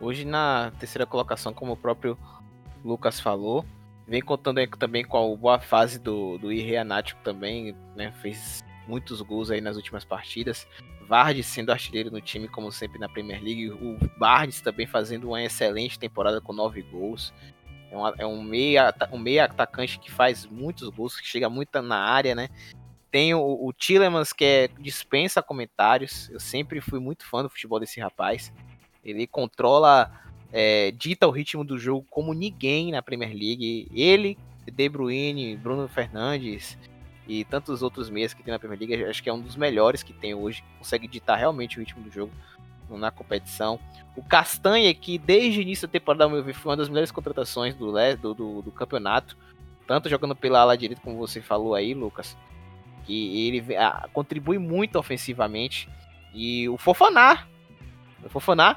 hoje 0.00 0.24
na 0.24 0.72
terceira 0.78 1.06
colocação, 1.06 1.52
como 1.52 1.72
o 1.72 1.76
próprio 1.76 2.18
Lucas 2.84 3.20
falou, 3.20 3.64
vem 4.08 4.20
contando 4.20 4.66
também 4.78 5.04
com 5.04 5.34
a 5.34 5.36
boa 5.36 5.60
fase 5.60 5.98
do, 5.98 6.36
do 6.38 6.52
Irreanático 6.52 7.20
também, 7.22 7.76
né? 7.94 8.12
Fez 8.20 8.64
muitos 8.86 9.20
gols 9.20 9.50
aí 9.50 9.60
nas 9.60 9.76
últimas 9.76 10.04
partidas. 10.04 10.66
Vardy 11.06 11.42
sendo 11.42 11.70
artilheiro 11.70 12.10
no 12.10 12.20
time, 12.20 12.48
como 12.48 12.72
sempre 12.72 12.98
na 12.98 13.08
Premier 13.08 13.42
League. 13.42 13.70
O 13.70 13.98
Barnes 14.18 14.60
também 14.60 14.86
fazendo 14.86 15.28
uma 15.28 15.42
excelente 15.42 15.98
temporada 15.98 16.40
com 16.40 16.52
nove 16.52 16.82
gols. 16.82 17.32
É, 17.90 17.96
uma, 17.96 18.14
é 18.18 18.26
um, 18.26 18.42
meia, 18.42 18.94
um 19.12 19.18
meia 19.18 19.44
atacante 19.44 19.98
que 19.98 20.10
faz 20.10 20.46
muitos 20.46 20.88
gols, 20.88 21.18
que 21.18 21.26
chega 21.26 21.48
muito 21.48 21.80
na 21.82 21.98
área, 21.98 22.34
né? 22.34 22.48
Tem 23.10 23.32
o, 23.34 23.40
o 23.40 23.72
Tillemans, 23.72 24.32
que 24.32 24.44
é, 24.44 24.68
dispensa 24.80 25.42
comentários. 25.42 26.28
Eu 26.30 26.40
sempre 26.40 26.80
fui 26.80 26.98
muito 26.98 27.24
fã 27.24 27.42
do 27.42 27.50
futebol 27.50 27.78
desse 27.78 28.00
rapaz. 28.00 28.52
Ele 29.04 29.26
controla, 29.26 30.10
é, 30.52 30.90
dita 30.90 31.28
o 31.28 31.30
ritmo 31.30 31.64
do 31.64 31.78
jogo 31.78 32.06
como 32.10 32.32
ninguém 32.32 32.90
na 32.90 33.02
Premier 33.02 33.30
League. 33.30 33.88
Ele, 33.94 34.38
De 34.66 34.88
Bruyne, 34.88 35.56
Bruno 35.56 35.86
Fernandes 35.86 36.76
e 37.26 37.44
tantos 37.44 37.82
outros 37.82 38.10
meias 38.10 38.34
que 38.34 38.42
tem 38.42 38.52
na 38.52 38.58
Premier 38.58 38.78
League, 38.78 39.04
acho 39.04 39.22
que 39.22 39.28
é 39.28 39.32
um 39.32 39.40
dos 39.40 39.56
melhores 39.56 40.02
que 40.02 40.12
tem 40.12 40.34
hoje. 40.34 40.62
Consegue 40.78 41.08
ditar 41.08 41.36
realmente 41.36 41.78
o 41.78 41.80
ritmo 41.80 42.02
do 42.02 42.10
jogo 42.10 42.30
na 42.90 43.10
competição. 43.10 43.78
O 44.14 44.22
Castanha, 44.22 44.92
que 44.94 45.18
desde 45.18 45.58
o 45.58 45.62
início 45.62 45.88
da 45.88 45.92
temporada, 45.92 46.28
foi 46.52 46.70
uma 46.70 46.76
das 46.76 46.88
melhores 46.88 47.10
contratações 47.10 47.74
do, 47.74 47.92
do, 48.16 48.34
do, 48.34 48.62
do 48.62 48.72
campeonato, 48.72 49.36
tanto 49.86 50.08
jogando 50.08 50.36
pela 50.36 50.60
ala 50.60 50.76
direita, 50.76 51.02
como 51.02 51.16
você 51.16 51.40
falou 51.40 51.74
aí, 51.74 51.94
Lucas, 51.94 52.36
que 53.04 53.48
ele 53.48 53.76
ah, 53.76 54.08
contribui 54.12 54.58
muito 54.58 54.98
ofensivamente. 54.98 55.88
E 56.32 56.68
o 56.68 56.76
Fofaná, 56.76 57.46
o 58.22 58.28
Fofaná, 58.28 58.76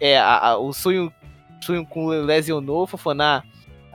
é, 0.00 0.18
a, 0.18 0.50
a, 0.50 0.58
o 0.58 0.72
sonho 0.72 1.12
com 1.88 2.06
lesionou, 2.08 2.82
o 2.82 2.86
Fofaná 2.86 3.42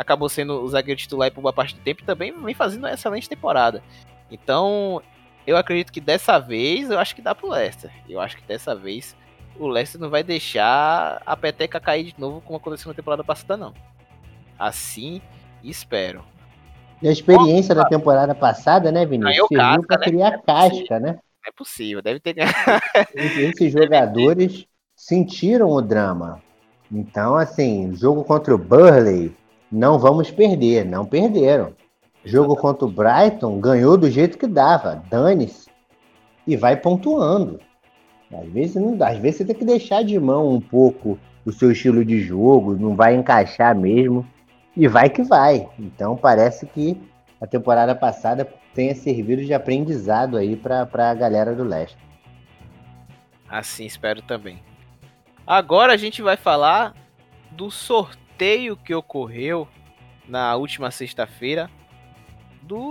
acabou 0.01 0.27
sendo 0.27 0.61
o 0.61 0.67
zagueiro 0.67 0.99
titular 0.99 1.31
por 1.31 1.41
boa 1.41 1.53
parte 1.53 1.75
do 1.75 1.81
tempo 1.81 2.01
e 2.01 2.05
também 2.05 2.31
vem 2.31 2.53
fazendo 2.53 2.83
uma 2.83 2.93
excelente 2.93 3.29
temporada. 3.29 3.81
Então, 4.29 5.01
eu 5.45 5.57
acredito 5.57 5.91
que 5.91 6.01
dessa 6.01 6.39
vez, 6.39 6.89
eu 6.89 6.99
acho 6.99 7.15
que 7.15 7.21
dá 7.21 7.33
pro 7.33 7.49
Leicester. 7.49 7.91
Eu 8.07 8.19
acho 8.19 8.37
que 8.37 8.43
dessa 8.43 8.75
vez 8.75 9.15
o 9.57 9.67
Leicester 9.67 9.99
não 9.99 10.09
vai 10.09 10.23
deixar 10.23 11.21
a 11.25 11.35
peteca 11.35 11.79
cair 11.79 12.05
de 12.05 12.15
novo 12.17 12.41
como 12.41 12.57
aconteceu 12.57 12.89
na 12.89 12.95
temporada 12.95 13.23
passada, 13.23 13.57
não. 13.57 13.73
Assim, 14.57 15.21
espero. 15.63 16.23
E 17.01 17.07
a 17.07 17.11
experiência 17.11 17.73
da 17.73 17.85
temporada 17.85 18.35
passada, 18.35 18.91
né, 18.91 19.05
Vinícius? 19.05 19.47
Serviu 19.47 19.87
para 19.87 19.97
né? 19.97 20.05
criar 20.05 20.33
é 20.33 20.37
casca, 20.37 20.99
né? 20.99 21.17
É 21.45 21.51
possível, 21.51 22.01
deve 22.01 22.19
ter. 22.19 22.35
Esses 23.15 23.73
jogadores 23.73 24.67
sentiram 24.95 25.69
o 25.69 25.81
drama. 25.81 26.41
Então, 26.91 27.35
assim, 27.35 27.95
jogo 27.95 28.23
contra 28.23 28.53
o 28.53 28.57
Burley, 28.57 29.35
não 29.71 29.97
vamos 29.97 30.29
perder, 30.29 30.85
não 30.85 31.05
perderam. 31.05 31.73
Jogo 32.25 32.55
contra 32.55 32.85
o 32.85 32.91
Brighton, 32.91 33.59
ganhou 33.59 33.97
do 33.97 34.09
jeito 34.09 34.37
que 34.37 34.45
dava, 34.45 35.03
dane-se. 35.09 35.69
E 36.45 36.57
vai 36.57 36.75
pontuando. 36.75 37.59
Às 38.33 38.47
vezes, 38.49 38.75
não, 38.75 38.97
às 39.05 39.17
vezes 39.17 39.37
você 39.37 39.45
tem 39.45 39.55
que 39.55 39.65
deixar 39.65 40.03
de 40.03 40.19
mão 40.19 40.49
um 40.49 40.59
pouco 40.59 41.17
o 41.45 41.51
seu 41.51 41.71
estilo 41.71 42.03
de 42.03 42.19
jogo, 42.19 42.75
não 42.75 42.95
vai 42.95 43.15
encaixar 43.15 43.75
mesmo. 43.75 44.27
E 44.75 44.87
vai 44.87 45.09
que 45.09 45.23
vai. 45.23 45.67
Então 45.79 46.15
parece 46.15 46.65
que 46.65 47.01
a 47.39 47.47
temporada 47.47 47.95
passada 47.95 48.47
tenha 48.73 48.95
servido 48.95 49.43
de 49.43 49.53
aprendizado 49.53 50.37
aí 50.37 50.55
para 50.55 50.87
a 51.09 51.13
galera 51.13 51.53
do 51.53 51.63
leste. 51.63 51.97
Assim 53.49 53.85
espero 53.85 54.21
também. 54.21 54.59
Agora 55.45 55.93
a 55.93 55.97
gente 55.97 56.21
vai 56.21 56.37
falar 56.37 56.93
do 57.51 57.69
sorteio 57.69 58.20
que 58.83 58.95
ocorreu 58.95 59.67
na 60.27 60.55
última 60.55 60.89
sexta-feira 60.89 61.69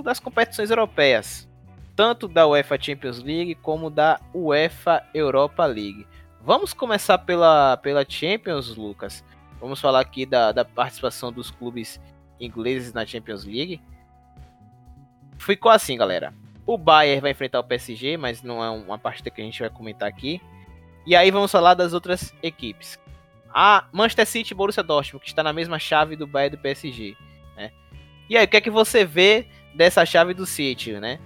das 0.05 0.21
competições 0.21 0.71
europeias, 0.71 1.49
tanto 1.97 2.29
da 2.29 2.47
UEFA 2.47 2.81
Champions 2.81 3.21
League 3.21 3.57
como 3.57 3.91
da 3.91 4.21
UEFA 4.33 5.03
Europa 5.13 5.67
League. 5.67 6.07
Vamos 6.41 6.73
começar 6.73 7.19
pela, 7.19 7.77
pela 7.79 8.05
Champions, 8.09 8.77
Lucas. 8.77 9.25
Vamos 9.59 9.81
falar 9.81 9.99
aqui 9.99 10.25
da, 10.25 10.53
da 10.53 10.65
participação 10.65 11.33
dos 11.33 11.51
clubes 11.51 12.01
ingleses 12.39 12.93
na 12.93 13.05
Champions 13.05 13.45
League. 13.45 13.83
Ficou 15.37 15.73
assim, 15.73 15.97
galera. 15.97 16.33
O 16.65 16.79
Bayern 16.79 17.21
vai 17.21 17.33
enfrentar 17.33 17.59
o 17.59 17.65
PSG, 17.65 18.17
mas 18.17 18.41
não 18.41 18.63
é 18.63 18.71
uma 18.71 18.99
partida 18.99 19.31
que 19.31 19.41
a 19.41 19.45
gente 19.45 19.59
vai 19.59 19.71
comentar 19.71 20.09
aqui. 20.09 20.41
E 21.05 21.17
aí 21.17 21.31
vamos 21.33 21.51
falar 21.51 21.75
das 21.75 21.93
outras 21.93 22.33
equipes. 22.41 23.01
A 23.53 23.85
Manchester 23.93 24.27
City 24.27 24.53
e 24.53 24.57
Borussia 24.57 24.83
Dortmund, 24.83 25.25
que 25.25 25.31
está 25.31 25.43
na 25.43 25.53
mesma 25.53 25.79
chave 25.79 26.17
do 26.17 26.27
Bayern 26.27 26.57
do 26.57 26.63
PSG. 26.63 27.17
Né? 27.57 27.73
E 28.29 28.37
aí, 28.37 28.45
o 28.45 28.49
que 28.49 28.57
é 28.57 28.61
que 28.61 28.71
você 28.71 29.05
vê 29.05 29.47
dessa 29.75 30.05
chave 30.07 30.35
do 30.35 30.47
City, 30.47 30.93
né? 30.93 31.19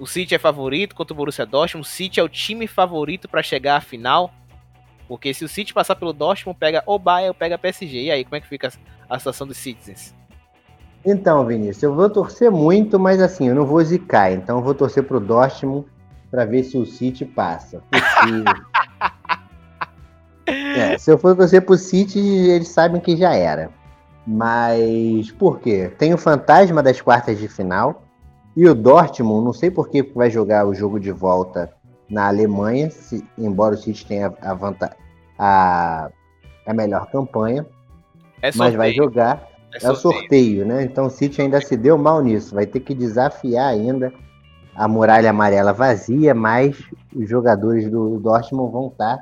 O 0.00 0.06
City 0.06 0.34
é 0.34 0.38
favorito 0.38 0.94
contra 0.94 1.12
o 1.12 1.16
Borussia 1.16 1.44
Dortmund. 1.44 1.86
O 1.86 1.90
City 1.90 2.20
é 2.20 2.22
o 2.22 2.28
time 2.28 2.66
favorito 2.66 3.28
para 3.28 3.42
chegar 3.42 3.76
à 3.76 3.80
final. 3.80 4.32
Porque 5.08 5.32
se 5.34 5.44
o 5.44 5.48
City 5.48 5.74
passar 5.74 5.96
pelo 5.96 6.12
Dortmund, 6.12 6.58
pega 6.58 6.82
o 6.86 6.98
Bayern 6.98 7.28
ou 7.28 7.34
pega 7.34 7.54
a 7.56 7.58
PSG. 7.58 8.04
E 8.04 8.10
aí, 8.10 8.24
como 8.24 8.36
é 8.36 8.40
que 8.40 8.46
fica 8.46 8.70
a 9.08 9.18
situação 9.18 9.46
dos 9.46 9.56
Citizens? 9.56 10.14
Então, 11.04 11.46
Vinícius, 11.46 11.82
eu 11.82 11.94
vou 11.94 12.10
torcer 12.10 12.50
muito, 12.50 12.98
mas 12.98 13.20
assim, 13.20 13.48
eu 13.48 13.54
não 13.54 13.64
vou 13.64 13.82
zicar. 13.82 14.32
Então, 14.32 14.58
eu 14.58 14.62
vou 14.62 14.74
torcer 14.74 15.02
pro 15.04 15.18
Dortmund 15.18 15.86
para 16.30 16.44
ver 16.44 16.62
se 16.62 16.76
o 16.76 16.84
City 16.84 17.24
passa. 17.24 17.82
é, 20.48 20.98
se 20.98 21.10
eu 21.10 21.18
for 21.18 21.36
torcer 21.36 21.62
pro 21.62 21.76
City, 21.76 22.18
eles 22.18 22.68
sabem 22.68 23.00
que 23.00 23.16
já 23.16 23.34
era. 23.34 23.70
Mas 24.26 25.30
por 25.32 25.58
quê? 25.58 25.90
Tem 25.98 26.12
o 26.12 26.18
fantasma 26.18 26.82
das 26.82 27.00
quartas 27.00 27.38
de 27.38 27.48
final. 27.48 28.02
E 28.56 28.68
o 28.68 28.74
Dortmund, 28.74 29.44
não 29.44 29.52
sei 29.52 29.70
por 29.70 29.88
que 29.88 30.02
vai 30.02 30.30
jogar 30.30 30.66
o 30.66 30.74
jogo 30.74 30.98
de 30.98 31.12
volta 31.12 31.72
na 32.10 32.26
Alemanha, 32.26 32.90
se, 32.90 33.24
embora 33.36 33.74
o 33.74 33.78
City 33.78 34.04
tenha 34.04 34.32
a, 34.40 34.54
vantagem, 34.54 34.96
a, 35.38 36.10
a 36.66 36.74
melhor 36.74 37.10
campanha. 37.10 37.64
É 38.42 38.50
mas 38.54 38.74
vai 38.74 38.92
jogar. 38.92 39.48
É, 39.74 39.86
é 39.86 39.90
o 39.90 39.94
sorteio, 39.94 40.66
né? 40.66 40.82
Então 40.82 41.06
o 41.06 41.10
City 41.10 41.42
ainda 41.42 41.60
se 41.60 41.76
deu 41.76 41.96
mal 41.96 42.22
nisso. 42.22 42.54
Vai 42.54 42.66
ter 42.66 42.80
que 42.80 42.94
desafiar 42.94 43.68
ainda 43.68 44.12
a 44.74 44.86
muralha 44.86 45.30
amarela 45.30 45.72
vazia, 45.72 46.34
mas 46.34 46.76
os 47.14 47.28
jogadores 47.28 47.90
do 47.90 48.18
Dortmund 48.20 48.72
vão 48.72 48.88
estar 48.88 49.18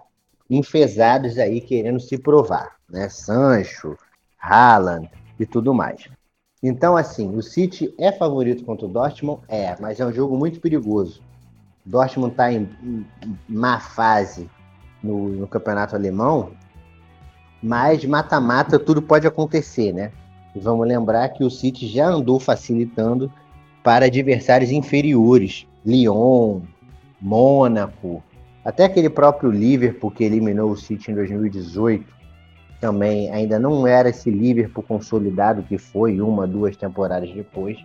enfesados 0.48 1.38
aí 1.38 1.60
querendo 1.60 2.00
se 2.00 2.18
provar, 2.18 2.76
né? 2.88 3.08
Sancho, 3.08 3.96
Haaland 4.40 5.10
e 5.38 5.46
tudo 5.46 5.74
mais. 5.74 6.08
Então, 6.62 6.96
assim, 6.96 7.34
o 7.36 7.42
City 7.42 7.94
é 7.98 8.10
favorito 8.10 8.64
contra 8.64 8.86
o 8.86 8.88
Dortmund? 8.88 9.42
É, 9.48 9.76
mas 9.80 10.00
é 10.00 10.06
um 10.06 10.12
jogo 10.12 10.36
muito 10.36 10.60
perigoso. 10.60 11.20
Dortmund 11.84 12.32
está 12.32 12.52
em, 12.52 12.68
em, 12.82 13.06
má 13.48 13.78
fase 13.78 14.50
no, 15.02 15.28
no 15.28 15.46
campeonato 15.46 15.94
alemão, 15.94 16.50
mas 17.62 18.04
mata-mata 18.04 18.78
tudo 18.78 19.00
pode 19.00 19.26
acontecer, 19.26 19.92
né? 19.92 20.10
E 20.54 20.58
vamos 20.58 20.86
lembrar 20.88 21.28
que 21.28 21.44
o 21.44 21.50
City 21.50 21.86
já 21.86 22.06
andou 22.06 22.40
facilitando 22.40 23.30
para 23.84 24.06
adversários 24.06 24.70
inferiores, 24.70 25.66
Lyon, 25.84 26.62
Mônaco, 27.20 28.22
até 28.66 28.84
aquele 28.84 29.08
próprio 29.08 29.48
Liverpool 29.48 30.10
que 30.10 30.24
eliminou 30.24 30.72
o 30.72 30.76
City 30.76 31.12
em 31.12 31.14
2018, 31.14 32.04
também 32.80 33.30
ainda 33.30 33.60
não 33.60 33.86
era 33.86 34.08
esse 34.08 34.28
Liverpool 34.28 34.82
consolidado 34.82 35.62
que 35.62 35.78
foi 35.78 36.20
uma, 36.20 36.48
duas 36.48 36.76
temporadas 36.76 37.30
depois. 37.32 37.78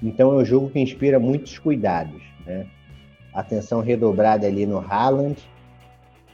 Então 0.00 0.30
é 0.30 0.36
um 0.36 0.44
jogo 0.44 0.70
que 0.70 0.78
inspira 0.78 1.18
muitos 1.18 1.58
cuidados, 1.58 2.22
né? 2.46 2.64
atenção 3.34 3.80
redobrada 3.80 4.46
ali 4.46 4.64
no 4.66 4.78
Haaland, 4.78 5.36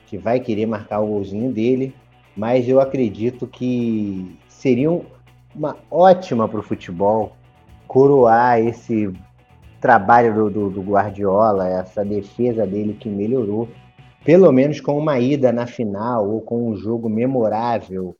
que 0.09 0.18
vai 0.18 0.41
querer 0.41 0.66
marcar 0.66 1.01
o 1.01 1.07
golzinho 1.07 1.51
dele, 1.51 1.95
mas 2.37 2.68
eu 2.68 2.83
acredito 2.83 3.47
que 3.47 4.37
seria 4.47 4.91
uma 5.57 5.74
ótima 5.91 6.47
para 6.47 6.61
o 6.61 6.62
futebol 6.62 7.35
coroar 7.89 8.61
esse 8.61 9.11
trabalho 9.81 10.35
do, 10.35 10.51
do, 10.51 10.70
do, 10.70 10.83
Guardiola, 10.83 11.68
essa 11.68 12.05
defesa 12.05 12.66
dele 12.66 12.95
que 12.95 13.09
melhorou, 13.09 13.68
pelo 14.24 14.53
menos 14.53 14.81
com 14.81 14.99
uma 14.99 15.18
ida 15.18 15.51
na 15.51 15.66
final 15.66 16.28
ou 16.28 16.41
com 16.41 16.68
um 16.68 16.76
jogo 16.76 17.09
memorável 17.09 18.16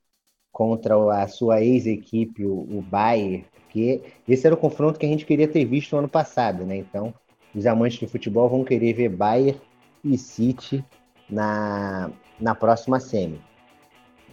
contra 0.51 0.95
a 1.23 1.29
sua 1.29 1.63
ex-equipe, 1.63 2.45
o, 2.45 2.53
o 2.79 2.83
Bayern, 2.83 3.45
que 3.69 4.03
esse 4.27 4.47
era 4.47 4.55
o 4.55 4.59
confronto 4.59 4.99
que 4.99 5.07
a 5.07 5.09
gente 5.09 5.27
queria 5.27 5.47
ter 5.47 5.65
visto 5.65 5.93
no 5.93 6.01
ano 6.01 6.09
passado, 6.09 6.65
né? 6.65 6.77
Então, 6.77 7.15
os 7.55 7.67
amantes 7.67 8.01
do 8.01 8.09
futebol 8.09 8.49
vão 8.49 8.65
querer 8.65 8.93
ver 8.95 9.09
Bayern 9.11 9.61
e 10.05 10.17
City 10.17 10.85
na, 11.29 12.11
na 12.41 12.55
próxima 12.55 12.99
semi. 12.99 13.41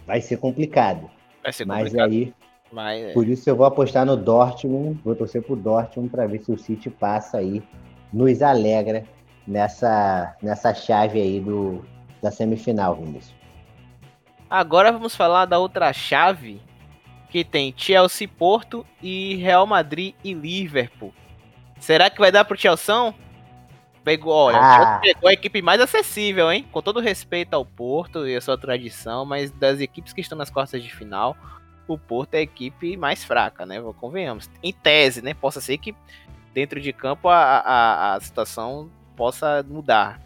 Vai 0.06 0.20
ser 0.20 0.38
complicado. 0.38 1.10
Vai 1.42 1.52
ser 1.52 1.66
complicado. 1.66 1.92
Mas 1.92 1.94
aí 1.94 2.34
mas, 2.72 3.02
é. 3.02 3.12
Por 3.12 3.26
isso 3.26 3.48
eu 3.48 3.56
vou 3.56 3.66
apostar 3.66 4.04
no 4.04 4.16
Dortmund, 4.16 5.00
vou 5.04 5.14
torcer 5.14 5.42
pro 5.42 5.56
Dortmund 5.56 6.10
para 6.10 6.26
ver 6.26 6.40
se 6.40 6.52
o 6.52 6.58
City 6.58 6.90
passa 6.90 7.38
aí, 7.38 7.62
nos 8.12 8.42
alegra 8.42 9.04
nessa, 9.46 10.36
nessa 10.42 10.74
chave 10.74 11.20
aí 11.20 11.40
do, 11.40 11.84
da 12.22 12.30
semifinal, 12.30 12.96
Vinícius. 12.96 13.34
Agora 14.50 14.92
vamos 14.92 15.14
falar 15.14 15.46
da 15.46 15.58
outra 15.58 15.92
chave, 15.92 16.60
que 17.30 17.44
tem 17.44 17.74
Chelsea, 17.76 18.28
Porto 18.28 18.84
e 19.02 19.36
Real 19.36 19.66
Madrid 19.66 20.14
e 20.24 20.32
Liverpool. 20.32 21.12
Será 21.78 22.10
que 22.10 22.18
vai 22.18 22.32
dar 22.32 22.44
pro 22.44 22.58
Chelsea? 22.58 23.14
Pegou, 24.02 24.32
olha, 24.32 24.58
ah. 24.58 24.98
pegou 25.02 25.28
a 25.28 25.34
equipe 25.34 25.60
mais 25.60 25.80
acessível, 25.80 26.50
hein? 26.50 26.66
Com 26.72 26.80
todo 26.80 26.98
respeito 26.98 27.52
ao 27.52 27.64
Porto 27.64 28.26
e 28.26 28.34
a 28.34 28.40
sua 28.40 28.56
tradição, 28.56 29.26
mas 29.26 29.50
das 29.50 29.80
equipes 29.80 30.14
que 30.14 30.22
estão 30.22 30.38
nas 30.38 30.48
quartas 30.48 30.82
de 30.82 30.94
final, 30.94 31.36
o 31.88 31.98
Porto 31.98 32.34
é 32.34 32.38
a 32.38 32.42
equipe 32.42 32.96
mais 32.96 33.24
fraca, 33.24 33.66
né? 33.66 33.82
Convenhamos. 33.98 34.48
Em 34.62 34.72
tese, 34.72 35.22
né? 35.22 35.34
Possa 35.34 35.60
ser 35.60 35.78
que 35.78 35.94
dentro 36.54 36.80
de 36.80 36.92
campo 36.92 37.28
a, 37.28 37.36
a, 37.36 38.14
a 38.14 38.20
situação 38.20 38.88
possa 39.16 39.64
mudar. 39.68 40.20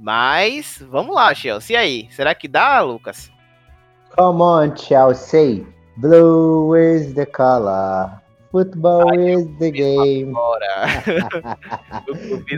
Mas 0.00 0.84
vamos 0.90 1.14
lá, 1.14 1.32
Chelsea. 1.34 1.74
E 1.74 1.76
aí? 1.76 2.08
Será 2.10 2.34
que 2.34 2.48
dá, 2.48 2.80
Lucas? 2.80 3.30
Come 4.16 4.42
on, 4.42 4.76
Chelsea. 4.76 5.64
Blue 5.96 6.76
is 6.76 7.14
the 7.14 7.26
color. 7.26 8.20
Football 8.50 9.10
Ai, 9.10 9.34
is 9.34 9.46
the 9.58 9.70
game. 9.70 10.32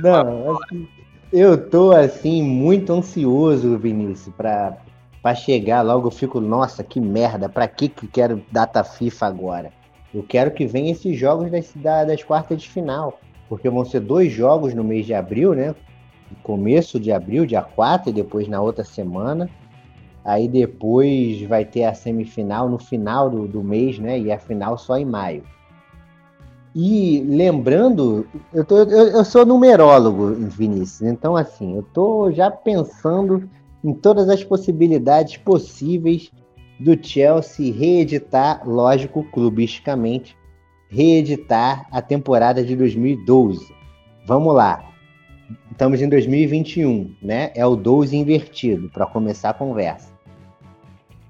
Não, 0.02 0.58
assim, 0.58 0.88
eu 1.32 1.70
tô 1.70 1.92
assim 1.92 2.42
muito 2.42 2.92
ansioso, 2.92 3.78
Vinícius, 3.78 4.34
para 4.36 4.76
para 5.26 5.34
chegar 5.34 5.82
logo 5.82 6.06
eu 6.06 6.12
fico, 6.12 6.40
nossa, 6.40 6.84
que 6.84 7.00
merda, 7.00 7.48
para 7.48 7.66
que 7.66 7.88
que 7.88 8.06
quero 8.06 8.44
data 8.52 8.84
FIFA 8.84 9.26
agora? 9.26 9.72
Eu 10.14 10.22
quero 10.22 10.52
que 10.52 10.68
venha 10.68 10.92
esses 10.92 11.18
jogos 11.18 11.50
das, 11.50 11.72
das 11.74 12.22
quartas 12.22 12.62
de 12.62 12.68
final, 12.68 13.18
porque 13.48 13.68
vão 13.68 13.84
ser 13.84 13.98
dois 13.98 14.32
jogos 14.32 14.72
no 14.72 14.84
mês 14.84 15.04
de 15.04 15.14
abril, 15.14 15.52
né? 15.52 15.74
Começo 16.44 17.00
de 17.00 17.10
abril, 17.10 17.44
dia 17.44 17.60
4, 17.60 18.10
e 18.10 18.12
depois 18.12 18.46
na 18.46 18.60
outra 18.60 18.84
semana. 18.84 19.50
Aí 20.24 20.46
depois 20.46 21.42
vai 21.42 21.64
ter 21.64 21.82
a 21.82 21.92
semifinal 21.92 22.68
no 22.68 22.78
final 22.78 23.28
do, 23.28 23.48
do 23.48 23.64
mês, 23.64 23.98
né? 23.98 24.20
E 24.20 24.30
a 24.30 24.38
final 24.38 24.78
só 24.78 24.96
em 24.96 25.04
maio. 25.04 25.42
E 26.72 27.20
lembrando, 27.26 28.28
eu, 28.54 28.64
tô, 28.64 28.76
eu, 28.76 29.08
eu 29.08 29.24
sou 29.24 29.44
numerólogo, 29.44 30.34
Vinícius, 30.34 31.02
então 31.10 31.34
assim, 31.34 31.74
eu 31.74 31.82
tô 31.82 32.30
já 32.30 32.48
pensando 32.48 33.50
em 33.84 33.92
todas 33.92 34.28
as 34.28 34.42
possibilidades 34.42 35.36
possíveis 35.36 36.30
do 36.78 36.96
Chelsea 37.00 37.72
reeditar, 37.72 38.68
lógico, 38.68 39.24
clubisticamente, 39.24 40.36
reeditar 40.88 41.86
a 41.90 42.02
temporada 42.02 42.62
de 42.62 42.76
2012. 42.76 43.74
Vamos 44.26 44.54
lá. 44.54 44.84
Estamos 45.70 46.00
em 46.00 46.08
2021, 46.08 47.14
né? 47.22 47.52
É 47.54 47.64
o 47.64 47.76
12 47.76 48.16
invertido, 48.16 48.88
para 48.90 49.06
começar 49.06 49.50
a 49.50 49.54
conversa. 49.54 50.16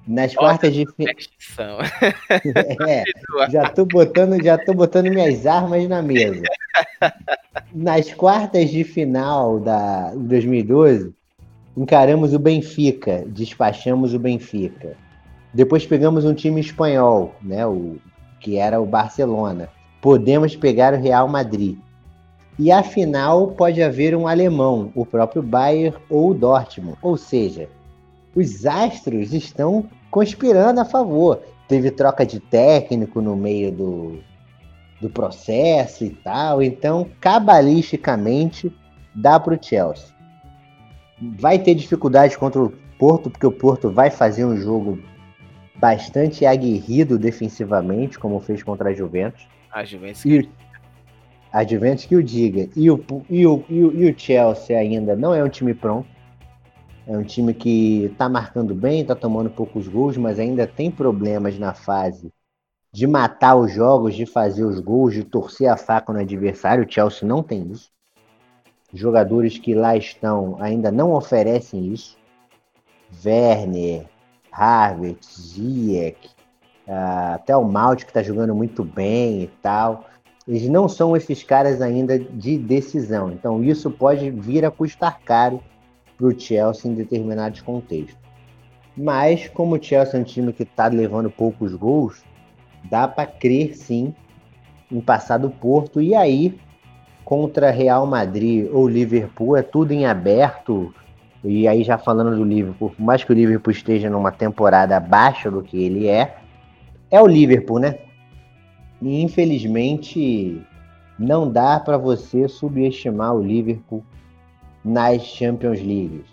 Nas 0.07 0.37
Olha 0.37 0.39
quartas 0.39 0.73
de 0.73 0.87
final. 0.87 1.79
é, 2.89 3.03
já 3.51 3.69
tô 3.69 3.85
botando, 3.85 4.43
já 4.43 4.57
tô 4.57 4.73
botando 4.73 5.11
minhas 5.11 5.47
armas 5.47 5.89
na 5.89 6.01
mesa. 6.01 6.43
Nas 7.75 8.15
quartas 8.15 8.71
de 8.71 8.85
final 8.85 9.59
da 9.59 10.15
2012, 10.15 11.13
encaramos 11.77 12.33
o 12.33 12.39
Benfica, 12.39 13.25
despachamos 13.27 14.15
o 14.15 14.19
Benfica. 14.19 14.97
Depois 15.53 15.87
pegamos 15.87 16.25
um 16.25 16.35
time 16.35 16.61
espanhol, 16.61 17.35
né, 17.43 17.67
o, 17.67 17.97
que 18.41 18.57
era 18.57 18.81
o 18.81 18.87
Barcelona. 18.87 19.69
Podemos 20.01 20.57
pegar 20.57 20.95
o 20.95 21.01
Real 21.01 21.29
Madrid. 21.29 21.79
E 22.59 22.73
afinal 22.73 23.49
pode 23.49 23.83
haver 23.83 24.15
um 24.15 24.27
alemão, 24.27 24.91
o 24.95 25.05
próprio 25.05 25.43
Bayern 25.43 25.97
ou 26.09 26.31
o 26.31 26.35
Dortmund. 26.35 26.97
Ou 27.03 27.17
seja, 27.17 27.69
os 28.35 28.65
astros 28.65 29.35
estão 29.35 29.85
conspirando 30.11 30.81
a 30.81 30.85
favor. 30.85 31.43
Teve 31.69 31.91
troca 31.91 32.25
de 32.25 32.41
técnico 32.41 33.21
no 33.21 33.37
meio 33.37 33.71
do, 33.73 34.19
do 35.01 35.11
processo 35.11 36.05
e 36.05 36.11
tal. 36.11 36.63
Então, 36.63 37.07
cabalisticamente, 37.21 38.75
dá 39.15 39.39
para 39.39 39.55
o 39.55 39.59
Chelsea 39.63 40.16
vai 41.21 41.59
ter 41.59 41.75
dificuldade 41.75 42.37
contra 42.37 42.63
o 42.63 42.73
Porto, 42.99 43.31
porque 43.31 43.47
o 43.47 43.53
Porto 43.53 43.91
vai 43.91 44.11
fazer 44.11 44.45
um 44.45 44.57
jogo 44.57 44.99
bastante 45.77 46.47
aguerrido 46.47 47.19
defensivamente, 47.19 48.19
como 48.19 48.41
fez 48.41 48.63
contra 48.63 48.91
a 48.91 48.95
Juventus. 48.95 49.47
A 49.71 49.85
Juventus. 49.85 50.25
E, 50.25 50.49
a 51.53 51.65
Juventus 51.65 52.05
que 52.07 52.17
o 52.17 52.23
diga. 52.23 52.69
E 52.75 52.91
o, 52.91 53.05
e, 53.29 53.47
o, 53.47 53.65
e, 53.69 53.85
o, 53.85 53.95
e 53.95 54.11
o 54.11 54.19
Chelsea 54.19 54.79
ainda 54.79 55.15
não 55.15 55.35
é 55.35 55.43
um 55.43 55.49
time 55.49 55.75
pronto. 55.75 56.09
É 57.07 57.17
um 57.17 57.23
time 57.23 57.55
que 57.55 58.07
está 58.07 58.29
marcando 58.29 58.75
bem, 58.75 59.03
está 59.03 59.15
tomando 59.15 59.49
poucos 59.49 59.87
gols, 59.87 60.17
mas 60.17 60.41
ainda 60.41 60.67
tem 60.67 60.91
problemas 60.91 61.59
na 61.59 61.73
fase 61.73 62.33
de 62.93 63.07
matar 63.07 63.55
os 63.57 63.73
jogos, 63.73 64.15
de 64.15 64.27
fazer 64.27 64.65
os 64.65 64.81
gols, 64.81 65.15
de 65.15 65.23
torcer 65.23 65.69
a 65.69 65.77
faca 65.77 66.13
no 66.13 66.19
adversário. 66.19 66.85
O 66.85 66.91
Chelsea 66.91 67.29
não 67.29 67.43
tem 67.43 67.71
isso 67.71 67.91
jogadores 68.93 69.59
que 69.59 69.75
lá 69.75 69.97
estão 69.97 70.57
ainda 70.61 70.91
não 70.91 71.13
oferecem 71.13 71.93
isso. 71.93 72.17
Werner, 73.25 74.07
Harvard, 74.51 75.19
Ziyech, 75.25 76.29
uh, 76.87 77.35
até 77.35 77.57
o 77.57 77.65
Malte 77.65 78.05
que 78.05 78.11
está 78.11 78.23
jogando 78.23 78.55
muito 78.55 78.85
bem 78.85 79.43
e 79.43 79.47
tal. 79.63 80.05
Eles 80.47 80.69
não 80.69 80.89
são 80.89 81.17
esses 81.17 81.43
caras 81.43 81.83
ainda 81.83 82.19
de 82.19 82.57
decisão. 82.57 83.31
Então 83.33 83.63
isso 83.63 83.91
pode 83.91 84.31
vir 84.31 84.65
a 84.65 84.71
custar 84.71 85.21
caro 85.25 85.63
para 86.17 86.27
o 86.27 86.39
Chelsea 86.39 86.91
em 86.91 86.95
determinados 86.95 87.61
contextos. 87.61 88.17
Mas 88.97 89.49
como 89.49 89.77
o 89.77 89.83
Chelsea 89.83 90.19
é 90.19 90.23
um 90.23 90.25
time 90.25 90.53
que 90.53 90.63
está 90.63 90.87
levando 90.87 91.31
poucos 91.31 91.75
gols, 91.75 92.25
dá 92.85 93.07
para 93.07 93.27
crer 93.27 93.77
sim 93.77 94.15
em 94.91 95.01
passar 95.01 95.39
do 95.39 95.51
Porto 95.51 96.01
e 96.01 96.15
aí 96.15 96.59
contra 97.27 97.73
Real 97.73 98.07
Madrid 98.07 98.71
ou 98.73 98.89
Liverpool 98.89 99.57
é 99.57 99.63
tudo 99.63 99.91
em 99.91 100.07
aberto. 100.07 100.95
E 101.43 101.67
aí 101.67 101.83
já 101.83 101.99
falando 101.99 102.37
do 102.37 102.45
Liverpool, 102.45 102.91
por 102.91 103.03
mais 103.03 103.25
que 103.25 103.33
o 103.33 103.35
Liverpool 103.35 103.73
esteja 103.73 104.09
numa 104.09 104.31
temporada 104.31 104.97
abaixo 104.97 105.51
do 105.51 105.61
que 105.61 105.85
ele 105.85 106.07
é, 106.07 106.37
é 107.11 107.21
o 107.21 107.27
Liverpool, 107.27 107.81
né? 107.81 107.99
E 109.03 109.21
infelizmente 109.21 110.63
não 111.19 111.51
dá 111.51 111.81
para 111.81 111.99
você 111.99 112.47
subestimar 112.47 113.35
o 113.35 113.43
Liverpool 113.43 114.05
nas 114.85 115.23
Champions 115.23 115.81
League. 115.81 116.25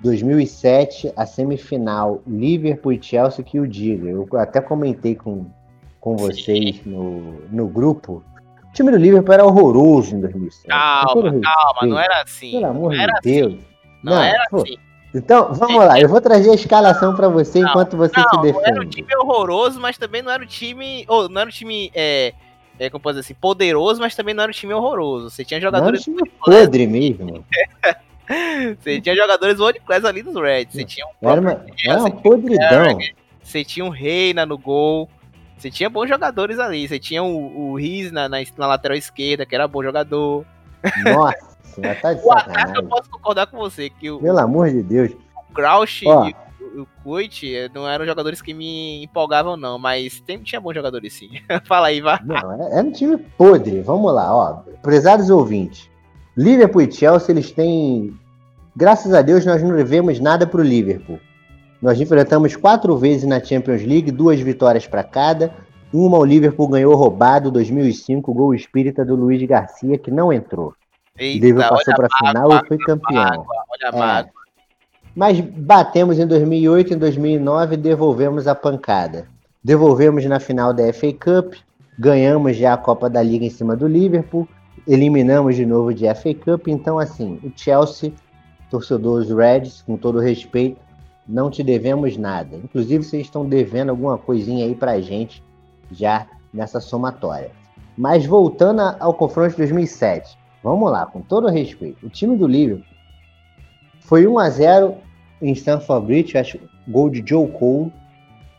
2007, 0.00 1.12
a 1.16 1.24
semifinal 1.24 2.20
Liverpool 2.26 2.92
e 2.92 3.00
Chelsea 3.00 3.44
que 3.44 3.60
o 3.60 3.66
diga. 3.66 4.08
Eu 4.08 4.28
até 4.32 4.60
comentei 4.60 5.14
com, 5.14 5.46
com 6.00 6.16
vocês 6.16 6.84
no, 6.84 7.42
no 7.48 7.68
grupo 7.68 8.24
o 8.76 8.84
time 8.84 8.90
do 8.90 8.98
Liverpool 8.98 9.32
era 9.32 9.44
horroroso 9.44 10.14
em 10.14 10.20
2007. 10.20 10.68
Calma, 10.68 11.40
calma, 11.40 11.86
não 11.86 11.98
era 11.98 12.22
assim. 12.22 12.52
Pelo 12.52 12.66
amor 12.66 12.92
de 12.92 13.06
Deus. 13.22 13.52
Assim. 13.54 13.64
Não, 14.02 14.14
não, 14.14 14.22
era 14.22 14.46
pô. 14.50 14.62
assim. 14.62 14.76
Então, 15.14 15.54
vamos 15.54 15.82
lá, 15.82 15.98
eu 15.98 16.10
vou 16.10 16.20
trazer 16.20 16.50
a 16.50 16.54
escalação 16.54 17.16
para 17.16 17.28
você 17.28 17.60
não, 17.60 17.70
enquanto 17.70 17.96
você 17.96 18.20
não, 18.20 18.28
se 18.28 18.36
defende. 18.42 18.60
Não 18.60 18.76
era 18.76 18.80
um 18.82 18.88
time 18.88 19.16
horroroso, 19.16 19.80
mas 19.80 19.96
também 19.96 20.20
não 20.20 20.30
era 20.30 20.42
um 20.42 20.46
time. 20.46 21.06
Ou, 21.08 21.26
não 21.26 21.40
era 21.40 21.48
um 21.48 21.52
time. 21.52 21.90
É, 21.94 22.34
é, 22.78 22.90
como 22.90 23.02
pode 23.02 23.16
dizer 23.18 23.26
assim, 23.26 23.40
poderoso, 23.40 23.98
mas 23.98 24.14
também 24.14 24.34
não 24.34 24.42
era 24.42 24.50
um 24.50 24.54
time 24.54 24.74
horroroso. 24.74 25.30
Você 25.30 25.42
tinha 25.42 25.58
jogadores. 25.58 26.06
Não 26.06 26.14
era 26.14 26.22
um 26.22 26.26
time 26.26 26.38
podre 26.38 26.86
mesmo. 26.86 27.46
você 28.78 29.00
tinha 29.00 29.16
jogadores 29.16 29.58
world 29.58 29.80
class 29.80 30.04
ali 30.04 30.22
dos 30.22 30.34
Reds. 30.34 30.74
Você 30.74 30.84
tinha 30.84 31.06
um. 31.06 31.30
Era 31.30 31.40
uma, 31.40 31.64
era 31.82 32.00
uma 32.00 32.10
podridão. 32.10 32.98
Você 33.42 33.64
tinha 33.64 33.86
um 33.86 33.90
Reina 33.90 34.44
no 34.44 34.58
gol. 34.58 35.08
Você 35.56 35.70
tinha 35.70 35.88
bons 35.88 36.08
jogadores 36.08 36.58
ali. 36.58 36.86
Você 36.86 36.98
tinha 36.98 37.22
o, 37.22 37.70
o 37.70 37.76
Riz 37.76 38.12
na, 38.12 38.28
na, 38.28 38.38
na, 38.56 38.66
lateral 38.66 38.96
esquerda, 38.96 39.46
que 39.46 39.54
era 39.54 39.66
bom 39.66 39.82
jogador. 39.82 40.44
Nossa, 41.04 41.94
tá 42.00 42.12
de 42.12 42.20
O 42.24 42.32
ataque 42.32 42.78
eu 42.78 42.84
posso 42.84 43.10
concordar 43.10 43.46
com 43.46 43.56
você. 43.56 43.88
que 43.88 44.10
o, 44.10 44.18
Pelo 44.20 44.38
amor 44.38 44.70
de 44.70 44.82
Deus. 44.82 45.12
Crouch 45.54 46.06
Ó. 46.06 46.26
e 46.26 46.34
o 46.78 46.86
Kuit 47.02 47.54
eh, 47.54 47.70
não 47.74 47.88
eram 47.88 48.04
jogadores 48.04 48.42
que 48.42 48.52
me 48.52 49.02
empolgavam, 49.02 49.56
não, 49.56 49.78
mas 49.78 50.20
tem, 50.20 50.38
tinha 50.42 50.60
bons 50.60 50.74
jogadores 50.74 51.14
sim. 51.14 51.30
Fala 51.64 51.88
aí, 51.88 52.00
vá. 52.00 52.20
Não, 52.22 52.52
é, 52.52 52.78
é 52.78 52.82
um 52.82 52.92
time 52.92 53.16
podre. 53.16 53.80
Vamos 53.80 54.12
lá, 54.12 54.34
ó. 54.34 54.62
Prezados 54.82 55.30
ouvintes. 55.30 55.88
Liverpool 56.36 56.82
e 56.82 56.92
Chelsea, 56.92 57.32
eles 57.32 57.50
têm. 57.50 58.14
Graças 58.74 59.14
a 59.14 59.22
Deus, 59.22 59.46
nós 59.46 59.62
não 59.62 59.74
devemos 59.74 60.20
nada 60.20 60.46
pro 60.46 60.62
Liverpool. 60.62 61.18
Nós 61.80 62.00
enfrentamos 62.00 62.56
quatro 62.56 62.96
vezes 62.96 63.24
na 63.24 63.42
Champions 63.42 63.82
League, 63.82 64.10
duas 64.10 64.40
vitórias 64.40 64.86
para 64.86 65.04
cada. 65.04 65.52
Uma 65.92 66.18
o 66.18 66.24
Liverpool 66.24 66.68
ganhou 66.68 66.94
roubado 66.94 67.50
2005, 67.50 68.32
gol 68.32 68.54
espírita 68.54 69.04
do 69.04 69.14
Luiz 69.14 69.42
Garcia, 69.42 69.98
que 69.98 70.10
não 70.10 70.32
entrou. 70.32 70.74
Eita, 71.18 71.38
o 71.38 71.48
Liverpool 71.48 71.78
passou 71.78 71.94
para 71.94 72.08
a 72.10 72.18
final 72.18 72.52
e 72.52 72.68
foi 72.68 72.78
campeão. 72.78 73.46
Olha 73.46 73.90
a 73.92 73.96
é. 73.96 73.98
mágoa. 73.98 74.32
Mas 75.14 75.40
batemos 75.40 76.18
em 76.18 76.26
2008, 76.26 76.94
em 76.94 76.98
2009 76.98 77.76
devolvemos 77.76 78.46
a 78.46 78.54
pancada. 78.54 79.26
Devolvemos 79.64 80.24
na 80.26 80.38
final 80.38 80.74
da 80.74 80.92
FA 80.92 81.12
Cup, 81.12 81.54
ganhamos 81.98 82.56
já 82.56 82.74
a 82.74 82.76
Copa 82.76 83.08
da 83.08 83.22
Liga 83.22 83.46
em 83.46 83.50
cima 83.50 83.74
do 83.74 83.88
Liverpool, 83.88 84.46
eliminamos 84.86 85.56
de 85.56 85.64
novo 85.64 85.94
de 85.94 86.04
FA 86.14 86.34
Cup. 86.34 86.68
Então, 86.68 86.98
assim, 86.98 87.40
o 87.42 87.50
Chelsea, 87.56 88.12
torcedor 88.70 89.24
dos 89.24 89.34
Reds, 89.34 89.82
com 89.82 89.96
todo 89.96 90.20
respeito, 90.20 90.78
não 91.28 91.50
te 91.50 91.62
devemos 91.62 92.16
nada. 92.16 92.56
Inclusive, 92.56 93.04
vocês 93.04 93.22
estão 93.22 93.48
devendo 93.48 93.90
alguma 93.90 94.16
coisinha 94.16 94.64
aí 94.64 94.74
pra 94.74 95.00
gente 95.00 95.42
já 95.90 96.26
nessa 96.52 96.80
somatória. 96.80 97.50
Mas 97.96 98.26
voltando 98.26 98.80
ao 99.00 99.14
confronto 99.14 99.50
de 99.50 99.56
2007, 99.58 100.36
vamos 100.62 100.90
lá, 100.90 101.06
com 101.06 101.20
todo 101.20 101.48
respeito. 101.48 102.06
O 102.06 102.10
time 102.10 102.36
do 102.36 102.46
Liverpool 102.46 102.84
foi 104.00 104.26
1 104.26 104.38
a 104.38 104.50
0 104.50 104.96
em 105.42 105.52
Stamford 105.52 106.06
Bridge, 106.06 106.38
acho 106.38 106.58
gol 106.86 107.10
de 107.10 107.22
Joe 107.26 107.48
Cole. 107.48 107.92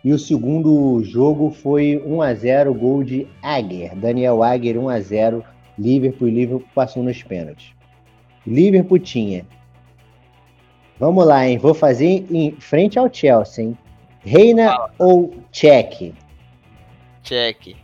E 0.03 0.13
o 0.13 0.19
segundo 0.19 1.03
jogo 1.03 1.51
foi 1.51 2.01
1 2.05 2.21
a 2.21 2.33
0 2.33 2.73
gol 2.73 3.03
de 3.03 3.27
Agger, 3.41 3.95
Daniel 3.95 4.41
Agger 4.41 4.79
1 4.79 4.89
a 4.89 4.99
0 4.99 5.43
Liverpool 5.77 6.27
e 6.27 6.31
Liverpool 6.31 6.67
passou 6.73 7.03
nos 7.03 7.21
pênaltis. 7.21 7.73
Liverpool 8.45 8.99
tinha. 8.99 9.45
Vamos 10.99 11.25
lá, 11.25 11.47
hein? 11.47 11.57
Vou 11.57 11.73
fazer 11.73 12.25
em 12.31 12.51
frente 12.59 12.97
ao 12.97 13.11
Chelsea, 13.13 13.65
hein? 13.65 13.77
Reina 14.19 14.71
ah. 14.71 14.89
ou 14.97 15.33
Check? 15.51 16.13
Check. 17.23 17.75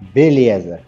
Beleza. 0.00 0.80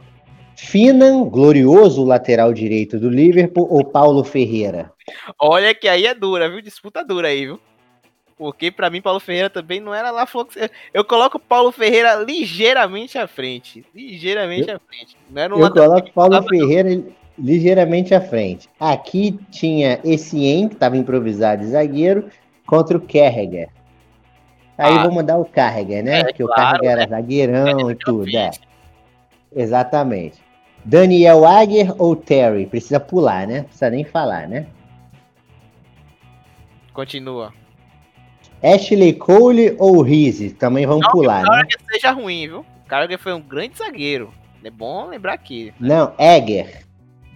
Finan, 0.56 1.24
glorioso 1.24 2.04
lateral 2.04 2.52
direito 2.52 2.98
do 2.98 3.10
Liverpool, 3.10 3.66
ou 3.70 3.84
Paulo 3.84 4.24
Ferreira? 4.24 4.92
Olha 5.38 5.74
que 5.74 5.86
aí 5.86 6.06
é 6.06 6.14
dura, 6.14 6.48
viu? 6.48 6.62
Disputa 6.62 7.04
dura 7.04 7.28
aí, 7.28 7.46
viu? 7.46 7.60
Porque 8.36 8.70
para 8.70 8.90
mim 8.90 9.00
Paulo 9.00 9.20
Ferreira 9.20 9.48
também 9.48 9.80
não 9.80 9.94
era 9.94 10.10
lá 10.10 10.26
Eu 10.92 11.04
coloco 11.04 11.38
Paulo 11.38 11.70
Ferreira 11.70 12.14
ligeiramente 12.16 13.16
à 13.16 13.28
frente, 13.28 13.84
ligeiramente 13.94 14.68
eu, 14.68 14.76
à 14.76 14.80
frente. 14.80 15.16
Não 15.30 15.42
era 15.42 15.54
um 15.54 15.60
eu 15.60 15.70
coloco 15.70 16.10
Paulo 16.12 16.42
Ferreira. 16.48 17.04
Ligeiramente 17.38 18.14
à 18.14 18.20
frente. 18.20 18.68
Aqui 18.78 19.38
tinha 19.50 20.00
esse 20.04 20.44
En 20.44 20.68
que 20.68 20.74
estava 20.74 20.96
improvisado 20.96 21.62
de 21.62 21.70
zagueiro 21.70 22.28
contra 22.66 22.96
o 22.96 23.00
Kerriger. 23.00 23.68
Aí 24.76 24.98
ah, 24.98 25.02
vamos 25.04 25.24
dar 25.24 25.38
o 25.38 25.44
Carrega, 25.44 26.02
né? 26.02 26.20
É, 26.20 26.24
Porque 26.24 26.44
claro, 26.44 26.82
o 26.82 26.86
era 26.86 27.02
né? 27.02 27.08
zagueirão 27.08 27.88
é, 27.88 27.92
e 27.92 27.94
tudo. 27.94 28.36
É. 28.36 28.50
Exatamente. 29.54 30.42
Daniel 30.84 31.46
Agger 31.46 31.94
ou 31.96 32.16
Terry? 32.16 32.66
Precisa 32.66 32.98
pular, 32.98 33.46
né? 33.46 33.62
Precisa 33.62 33.88
nem 33.88 34.04
falar, 34.04 34.48
né? 34.48 34.66
Continua. 36.92 37.52
Ashley 38.62 39.12
Cole 39.12 39.76
ou 39.78 40.02
Rizzi? 40.02 40.50
Também 40.50 40.86
vamos 40.86 41.02
Não, 41.02 41.10
pular, 41.10 41.44
que 41.44 41.50
né? 41.50 41.62
Que 41.66 41.92
seja 41.92 42.12
ruim, 42.12 42.48
viu? 42.48 42.60
O 42.60 42.88
Carragher 42.88 43.18
foi 43.18 43.32
um 43.32 43.40
grande 43.40 43.78
zagueiro. 43.78 44.30
É 44.62 44.70
bom 44.70 45.06
lembrar 45.08 45.34
aqui. 45.34 45.72
Não, 45.78 46.12
Egger. 46.18 46.83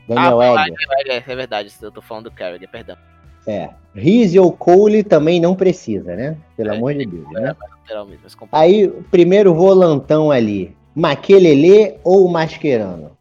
Daniel 0.09 0.41
ah, 0.41 0.67
Egger. 0.67 0.77
Egger. 1.01 1.25
É 1.27 1.37
verdade, 1.37 1.73
eu 1.83 1.93
tô 1.93 2.01
falando 2.01 2.25
do 2.25 2.31
Carragher, 2.31 2.69
perdão. 2.69 2.97
É. 3.47 3.71
Rizzi 3.95 4.39
ou 4.39 4.53
Cole 4.53 5.03
também 5.03 5.41
não 5.41 5.55
precisa, 5.55 6.15
né? 6.15 6.37
Pelo 6.57 6.71
é, 6.71 6.77
amor 6.77 6.95
de 6.95 7.07
Deus, 7.07 7.31
né? 7.31 7.55
Aí, 8.53 8.87
o 8.87 9.03
primeiro 9.05 9.55
volantão 9.55 10.31
ali. 10.31 10.77
Maquelele 10.95 11.99
ou 12.05 12.29
Mascherano? 12.29 13.17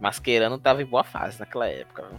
Mascherano 0.00 0.58
tava 0.58 0.82
em 0.82 0.86
boa 0.86 1.04
fase 1.04 1.38
naquela 1.40 1.68
época. 1.68 2.02
Né? 2.02 2.18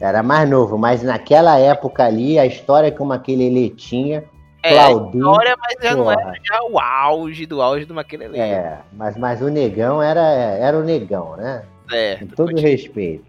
Era 0.00 0.22
mais 0.22 0.48
novo, 0.48 0.78
mas 0.78 1.02
naquela 1.02 1.58
época 1.58 2.04
ali, 2.04 2.38
a 2.38 2.46
história 2.46 2.90
que 2.90 3.02
o 3.02 3.06
Maquelele 3.06 3.70
tinha... 3.70 4.24
É, 4.62 4.74
Claudinho, 4.74 5.26
história, 5.26 5.56
mas 5.58 5.74
já 5.82 5.96
porra. 5.96 5.96
não 5.96 6.20
era 6.20 6.34
já 6.44 6.62
o 6.64 6.78
auge 6.78 7.46
do 7.46 7.62
auge 7.62 7.86
do 7.86 7.94
Maquelele. 7.94 8.38
É, 8.38 8.78
mas, 8.92 9.16
mas 9.16 9.40
o 9.40 9.48
negão 9.48 10.02
era, 10.02 10.20
era 10.20 10.78
o 10.78 10.82
negão, 10.82 11.34
né? 11.36 11.64
É. 11.90 12.16
Com 12.16 12.26
todo 12.26 12.60
respeito. 12.60 13.24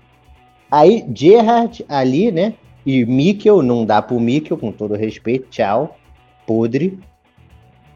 Aí, 0.69 1.05
Gerard 1.13 1.83
ali, 1.89 2.31
né? 2.31 2.53
E 2.85 3.05
Mikkel, 3.05 3.61
não 3.61 3.85
dá 3.85 4.01
pro 4.01 4.19
Mikkel, 4.19 4.57
com 4.57 4.71
todo 4.71 4.95
respeito, 4.95 5.47
tchau. 5.49 5.97
Podre. 6.47 6.99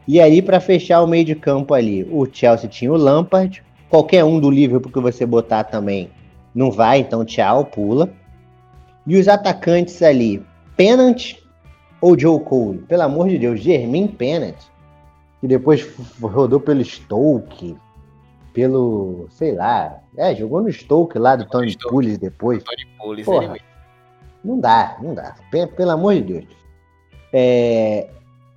E 0.06 0.20
aí, 0.20 0.40
para 0.40 0.60
fechar 0.60 1.02
o 1.02 1.06
meio 1.06 1.24
de 1.24 1.34
campo 1.34 1.74
ali, 1.74 2.04
o 2.10 2.26
Chelsea 2.30 2.68
tinha 2.68 2.92
o 2.92 2.96
Lampard. 2.96 3.62
Qualquer 3.88 4.24
um 4.24 4.38
do 4.38 4.50
Liverpool 4.50 4.92
que 4.92 5.00
você 5.00 5.24
botar 5.24 5.64
também 5.64 6.10
não 6.54 6.70
vai, 6.70 7.00
então 7.00 7.24
tchau, 7.24 7.64
pula. 7.64 8.12
E 9.06 9.16
os 9.16 9.28
atacantes 9.28 10.02
ali, 10.02 10.42
Pennant 10.76 11.34
ou 12.00 12.18
Joe 12.18 12.40
Cole? 12.40 12.78
Pelo 12.88 13.02
amor 13.02 13.28
de 13.28 13.38
Deus, 13.38 13.60
Germain 13.60 14.08
Pennant, 14.08 14.56
que 15.40 15.46
depois 15.46 15.86
rodou 16.20 16.60
pelo 16.60 16.84
Stoke, 16.84 17.76
pelo, 18.56 19.26
sei 19.28 19.54
lá, 19.54 20.00
é, 20.16 20.34
jogou 20.34 20.62
no 20.62 20.72
Stoke 20.72 21.18
lá 21.18 21.36
do 21.36 21.44
Tony 21.44 21.76
Pulis 21.76 22.16
depois. 22.16 22.64
Tony 22.64 22.86
Pulis, 22.96 23.26
Porra, 23.26 23.44
ele 23.44 23.62
Não 24.42 24.58
dá, 24.58 24.96
não 25.02 25.12
dá. 25.12 25.34
Pelo 25.76 25.90
amor 25.90 26.14
de 26.14 26.22
Deus. 26.22 26.46
É, 27.30 28.08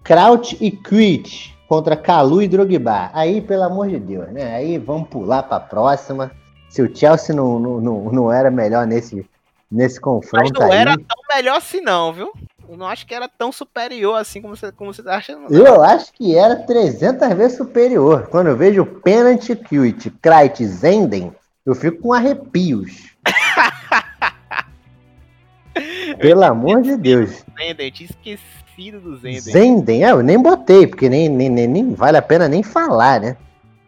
Kraut 0.01 0.55
e 0.61 0.71
Quit 0.71 1.53
contra 1.67 1.97
Calu 1.97 2.41
e 2.41 2.47
Drogba. 2.47 3.09
Aí, 3.11 3.41
pelo 3.41 3.63
amor 3.63 3.89
de 3.89 3.99
Deus, 3.99 4.29
né? 4.29 4.55
Aí 4.55 4.77
vamos 4.77 5.09
pular 5.09 5.43
para 5.43 5.57
a 5.57 5.59
próxima. 5.67 6.31
Se 6.69 6.81
o 6.81 6.95
Chelsea 6.95 7.35
não, 7.35 7.59
não, 7.59 7.81
não, 7.81 8.03
não 8.05 8.31
era 8.31 8.49
melhor 8.49 8.87
nesse, 8.87 9.29
nesse 9.69 9.99
confronto 9.99 10.53
Mas 10.53 10.61
não 10.61 10.71
aí... 10.71 10.77
era 10.79 10.95
tão 10.95 11.35
melhor 11.35 11.57
assim 11.57 11.81
não, 11.81 12.13
viu? 12.13 12.31
Eu 12.69 12.77
não 12.77 12.85
acho 12.85 13.07
que 13.07 13.15
era 13.15 13.27
tão 13.27 13.51
superior 13.51 14.15
assim 14.15 14.39
como 14.39 14.55
você, 14.55 14.71
como 14.71 14.93
você 14.93 15.01
tá 15.01 15.17
achando. 15.17 15.51
Eu 15.51 15.83
acho 15.83 16.13
que 16.13 16.37
era 16.37 16.55
300 16.55 17.33
vezes 17.33 17.57
superior. 17.57 18.27
Quando 18.27 18.47
eu 18.47 18.55
vejo 18.55 18.85
Penalty 18.85 19.55
Cute, 19.55 20.11
Kreit, 20.21 20.63
Zenden, 20.63 21.33
eu 21.65 21.73
fico 21.73 21.99
com 21.99 22.13
arrepios. 22.13 23.15
Pelo 26.21 26.43
amor 26.43 26.83
de 26.83 26.95
Deus. 26.95 27.43
Zenden, 27.57 27.87
eu 27.87 27.91
tinha 27.91 28.09
esquecido 28.11 28.99
do 28.99 29.17
Zenden. 29.17 29.39
Zenden, 29.39 30.05
é, 30.05 30.11
eu 30.11 30.21
nem 30.21 30.39
botei, 30.39 30.85
porque 30.85 31.09
nem, 31.09 31.27
nem, 31.27 31.49
nem, 31.49 31.67
nem 31.67 31.93
vale 31.95 32.17
a 32.17 32.21
pena 32.21 32.47
nem 32.47 32.61
falar, 32.61 33.19
né? 33.19 33.35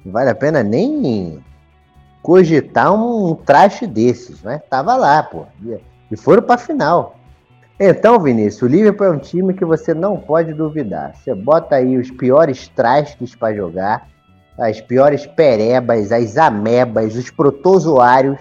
Não 0.03 0.11
vale 0.11 0.31
a 0.31 0.35
pena 0.35 0.63
nem 0.63 1.39
cogitar 2.23 2.91
um 2.91 3.35
traste 3.35 3.85
desses, 3.85 4.41
né? 4.41 4.59
Tava 4.71 4.95
lá, 4.95 5.21
pô. 5.21 5.45
E 6.09 6.17
foram 6.17 6.41
pra 6.41 6.57
final. 6.57 7.20
Então, 7.83 8.19
Vinícius, 8.19 8.61
o 8.61 8.67
Liverpool 8.67 9.07
é 9.07 9.09
um 9.09 9.17
time 9.17 9.55
que 9.55 9.65
você 9.65 9.91
não 9.91 10.15
pode 10.15 10.53
duvidar. 10.53 11.15
Você 11.15 11.33
bota 11.33 11.77
aí 11.77 11.97
os 11.97 12.11
piores 12.11 12.67
trastes 12.67 13.33
para 13.33 13.55
jogar, 13.55 14.07
as 14.55 14.79
piores 14.79 15.25
perebas, 15.25 16.11
as 16.11 16.37
amebas, 16.37 17.15
os 17.15 17.31
protozoários, 17.31 18.37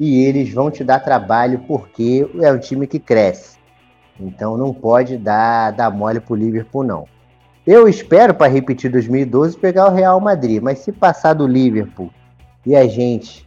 e 0.00 0.24
eles 0.24 0.52
vão 0.52 0.72
te 0.72 0.82
dar 0.82 0.98
trabalho 0.98 1.60
porque 1.68 2.28
é 2.42 2.50
um 2.50 2.58
time 2.58 2.88
que 2.88 2.98
cresce. 2.98 3.56
Então 4.18 4.56
não 4.56 4.74
pode 4.74 5.18
dar, 5.18 5.70
dar 5.70 5.88
mole 5.92 6.18
pro 6.18 6.34
Liverpool, 6.34 6.82
não. 6.82 7.06
Eu 7.64 7.86
espero, 7.86 8.34
para 8.34 8.50
repetir 8.50 8.90
2012, 8.90 9.56
pegar 9.56 9.86
o 9.86 9.94
Real 9.94 10.18
Madrid, 10.18 10.60
mas 10.60 10.80
se 10.80 10.90
passar 10.90 11.34
do 11.34 11.46
Liverpool 11.46 12.10
e 12.66 12.74
a 12.74 12.88
gente 12.88 13.43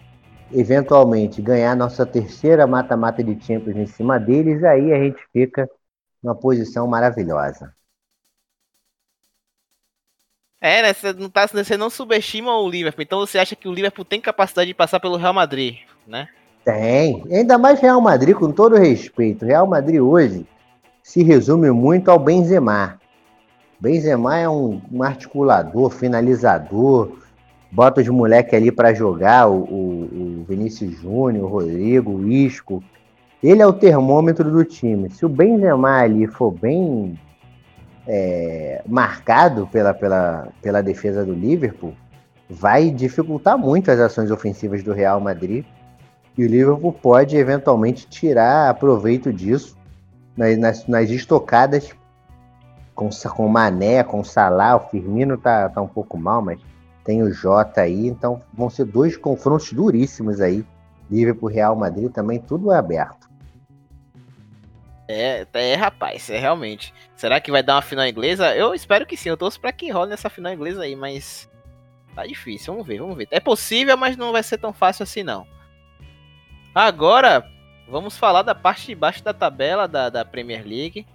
eventualmente 0.51 1.41
ganhar 1.41 1.75
nossa 1.75 2.05
terceira 2.05 2.65
mata-mata 2.65 3.23
de 3.23 3.39
Champions 3.43 3.77
em 3.77 3.85
cima 3.85 4.19
deles, 4.19 4.63
aí 4.63 4.93
a 4.93 4.97
gente 4.97 5.19
fica 5.31 5.69
numa 6.21 6.35
posição 6.35 6.87
maravilhosa. 6.87 7.73
É, 10.59 10.81
né? 10.81 10.93
Você 10.93 11.13
não, 11.13 11.29
tá, 11.29 11.47
você 11.47 11.77
não 11.77 11.89
subestima 11.89 12.57
o 12.57 12.69
Liverpool, 12.69 13.03
então 13.03 13.19
você 13.19 13.37
acha 13.37 13.55
que 13.55 13.67
o 13.67 13.73
Liverpool 13.73 14.03
tem 14.03 14.19
capacidade 14.19 14.67
de 14.67 14.73
passar 14.73 14.99
pelo 14.99 15.17
Real 15.17 15.33
Madrid, 15.33 15.77
né? 16.05 16.27
Tem, 16.65 17.23
ainda 17.31 17.57
mais 17.57 17.79
Real 17.79 18.01
Madrid, 18.01 18.35
com 18.35 18.51
todo 18.51 18.75
respeito. 18.75 19.45
Real 19.45 19.67
Madrid 19.67 20.01
hoje 20.01 20.45
se 21.01 21.23
resume 21.23 21.71
muito 21.71 22.11
ao 22.11 22.19
Benzema. 22.19 22.99
Benzema 23.79 24.37
é 24.37 24.49
um, 24.49 24.81
um 24.91 25.03
articulador, 25.03 25.89
finalizador, 25.89 27.17
bota 27.71 28.01
os 28.01 28.07
moleques 28.07 28.53
ali 28.53 28.71
para 28.71 28.93
jogar, 28.93 29.47
o, 29.47 29.55
o, 29.55 30.41
o, 30.41 30.45
Vinícius 30.47 30.99
Júnior, 30.99 31.45
o 31.45 31.47
Rodrigo, 31.47 32.11
o 32.11 32.27
Isco. 32.27 32.83
ele 33.43 33.61
é 33.61 33.67
o 33.67 33.73
termômetro 33.73 34.49
do 34.49 34.63
time. 34.63 35.09
Se 35.09 35.25
o 35.25 35.29
Benzema 35.29 35.99
ali 35.99 36.27
for 36.27 36.51
bem 36.51 37.19
é, 38.07 38.81
marcado 38.87 39.67
pela, 39.67 39.93
pela, 39.93 40.47
pela 40.61 40.81
defesa 40.81 41.25
do 41.25 41.33
Liverpool, 41.33 41.93
vai 42.49 42.89
dificultar 42.89 43.57
muito 43.57 43.91
as 43.91 43.99
ações 43.99 44.31
ofensivas 44.31 44.81
do 44.81 44.93
Real 44.93 45.19
Madrid. 45.19 45.65
E 46.37 46.45
o 46.45 46.47
Liverpool 46.47 46.93
pode 46.93 47.35
eventualmente 47.35 48.07
tirar 48.07 48.73
proveito 48.75 49.33
disso 49.33 49.75
nas, 50.35 50.57
nas, 50.57 50.87
nas 50.87 51.09
estocadas 51.09 51.93
com, 52.95 53.09
com 53.09 53.47
Mané, 53.47 54.03
com 54.03 54.23
Salah. 54.23 54.77
O 54.77 54.89
Firmino 54.89 55.37
tá, 55.37 55.67
tá 55.67 55.81
um 55.81 55.87
pouco 55.87 56.17
mal, 56.17 56.41
mas 56.41 56.59
tem 57.07 57.23
o 57.23 57.33
Jota 57.33 57.81
aí. 57.81 58.05
Então 58.05 58.41
vão 58.53 58.69
ser 58.69 58.85
dois 58.85 59.15
confrontos 59.15 59.71
duríssimos 59.71 60.41
aí. 60.41 60.63
Liverpool 61.09 61.49
Real 61.49 61.75
Madrid 61.75 62.11
também, 62.11 62.37
tudo 62.37 62.71
é 62.71 62.77
aberto. 62.77 63.27
É, 65.07 65.47
é, 65.53 65.75
rapaz, 65.75 66.29
é 66.29 66.37
realmente. 66.37 66.93
Será 67.15 67.39
que 67.39 67.49
vai 67.49 67.63
dar 67.63 67.75
uma 67.75 67.81
final 67.81 68.05
inglesa? 68.05 68.53
Eu 68.53 68.73
espero 68.75 69.05
que 69.05 69.15
sim. 69.15 69.29
Eu 69.29 69.37
torço 69.37 69.59
pra 69.59 69.71
que 69.71 69.89
role 69.89 70.09
nessa 70.09 70.29
final 70.29 70.51
inglesa 70.51 70.83
aí, 70.83 70.97
mas 70.97 71.49
tá 72.13 72.27
difícil. 72.27 72.73
Vamos 72.73 72.85
ver, 72.85 72.99
vamos 72.99 73.15
ver. 73.15 73.29
É 73.31 73.39
possível, 73.39 73.95
mas 73.95 74.17
não 74.17 74.33
vai 74.33 74.43
ser 74.43 74.57
tão 74.57 74.73
fácil 74.73 75.03
assim 75.03 75.23
não. 75.23 75.47
Agora, 76.75 77.49
vamos 77.87 78.17
falar 78.17 78.41
da 78.41 78.53
parte 78.53 78.87
de 78.87 78.95
baixo 78.95 79.23
da 79.23 79.33
tabela 79.33 79.87
da, 79.87 80.09
da 80.09 80.25
Premier 80.25 80.67
League. 80.67 81.07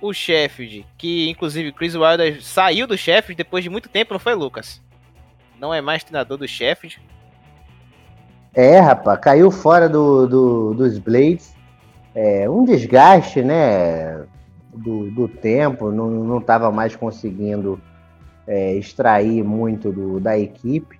O 0.00 0.14
Sheffield, 0.14 0.86
que 0.96 1.28
inclusive 1.28 1.72
Chris 1.72 1.96
Wilder 1.96 2.42
saiu 2.42 2.86
do 2.86 2.96
Sheffield 2.96 3.36
depois 3.36 3.64
de 3.64 3.68
muito 3.68 3.88
tempo, 3.88 4.14
não 4.14 4.20
foi, 4.20 4.34
Lucas? 4.34 4.80
Não 5.60 5.72
é 5.74 5.80
mais 5.80 6.02
treinador 6.02 6.38
do 6.38 6.48
Sheffield. 6.48 7.00
É, 8.54 8.80
rapaz, 8.80 9.20
caiu 9.20 9.50
fora 9.50 9.88
do, 9.88 10.26
do 10.26 10.74
dos 10.74 10.98
Blades 10.98 11.54
é, 12.14 12.48
um 12.48 12.64
desgaste 12.64 13.42
né, 13.42 14.24
do, 14.74 15.10
do 15.10 15.28
tempo, 15.28 15.90
não 15.90 16.38
estava 16.38 16.70
mais 16.70 16.96
conseguindo 16.96 17.80
é, 18.46 18.74
extrair 18.74 19.44
muito 19.44 19.92
do, 19.92 20.18
da 20.20 20.38
equipe. 20.38 20.98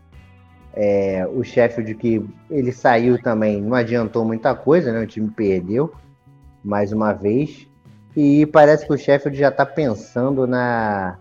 É, 0.73 1.27
o 1.33 1.43
Sheffield 1.43 1.95
que 1.97 2.25
ele 2.49 2.71
saiu 2.71 3.21
também 3.21 3.61
não 3.61 3.75
adiantou 3.75 4.25
muita 4.25 4.55
coisa, 4.55 4.93
né? 4.93 5.01
O 5.01 5.07
time 5.07 5.29
perdeu 5.29 5.93
mais 6.63 6.93
uma 6.93 7.13
vez. 7.13 7.67
E 8.17 8.47
parece 8.47 8.87
que 8.87 8.93
o 8.93 8.99
Sheffield 8.99 9.37
já 9.37 9.49
está 9.49 9.67
pensando 9.67 10.47
na. 10.47 11.19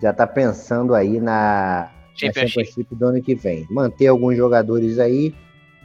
Já 0.00 0.10
está 0.10 0.26
pensando 0.26 0.94
aí 0.94 1.20
na, 1.20 1.90
Championship. 2.18 2.94
do 2.94 3.06
ano 3.06 3.22
que 3.22 3.34
vem. 3.34 3.66
Manter 3.70 4.08
alguns 4.08 4.36
jogadores 4.36 4.98
aí, 4.98 5.34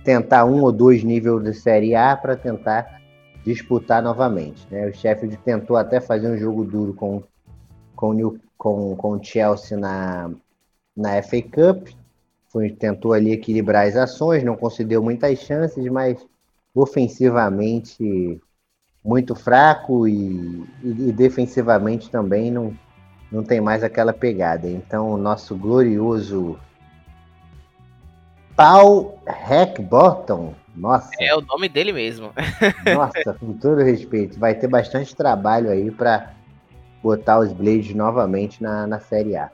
tentar 0.04 0.46
um 0.46 0.62
ou 0.64 0.72
dois 0.72 1.04
níveis 1.04 1.44
de 1.44 1.54
Série 1.54 1.96
A 1.96 2.16
para 2.16 2.36
tentar 2.36 3.02
disputar 3.46 4.02
novamente. 4.02 4.66
Né? 4.72 4.88
O 4.88 4.94
Sheffield 4.94 5.38
tentou 5.38 5.78
até 5.78 6.00
fazer 6.00 6.30
um 6.30 6.38
jogo 6.38 6.64
duro 6.64 6.94
com, 6.94 7.24
com, 7.96 8.38
com, 8.58 8.96
com 8.96 9.12
o 9.12 9.24
Chelsea 9.24 9.78
na, 9.78 10.32
na 10.96 11.22
FA 11.22 11.42
Cup, 11.42 11.90
foi, 12.48 12.70
tentou 12.70 13.14
ali 13.14 13.32
equilibrar 13.32 13.88
as 13.88 13.96
ações, 13.96 14.44
não 14.44 14.56
concedeu 14.56 15.02
muitas 15.02 15.40
chances, 15.40 15.84
mas 15.90 16.24
ofensivamente 16.74 18.40
muito 19.04 19.36
fraco 19.36 20.08
e, 20.08 20.64
e, 20.84 21.10
e 21.10 21.12
defensivamente 21.12 22.10
também 22.10 22.52
não, 22.52 22.74
não 23.34 23.44
tem 23.44 23.60
mais 23.60 23.84
aquela 23.84 24.14
pegada. 24.14 24.70
Então, 24.70 25.12
o 25.12 25.18
nosso 25.18 25.58
glorioso 25.58 26.60
Paul 28.56 29.18
Hackbottom. 29.26 30.54
Nossa. 30.76 31.10
É 31.20 31.36
o 31.36 31.42
nome 31.42 31.68
dele 31.68 31.92
mesmo. 31.92 32.32
Nossa, 32.96 33.34
com 33.40 33.54
todo 33.54 33.82
respeito. 33.82 34.40
Vai 34.40 34.54
ter 34.54 34.68
bastante 34.68 35.16
trabalho 35.16 35.72
aí 35.72 35.90
para 35.90 36.32
botar 37.02 37.40
os 37.40 37.52
Blades 37.52 37.96
novamente 37.96 38.62
na, 38.62 38.86
na 38.86 39.00
Série 39.00 39.36
A. 39.36 39.50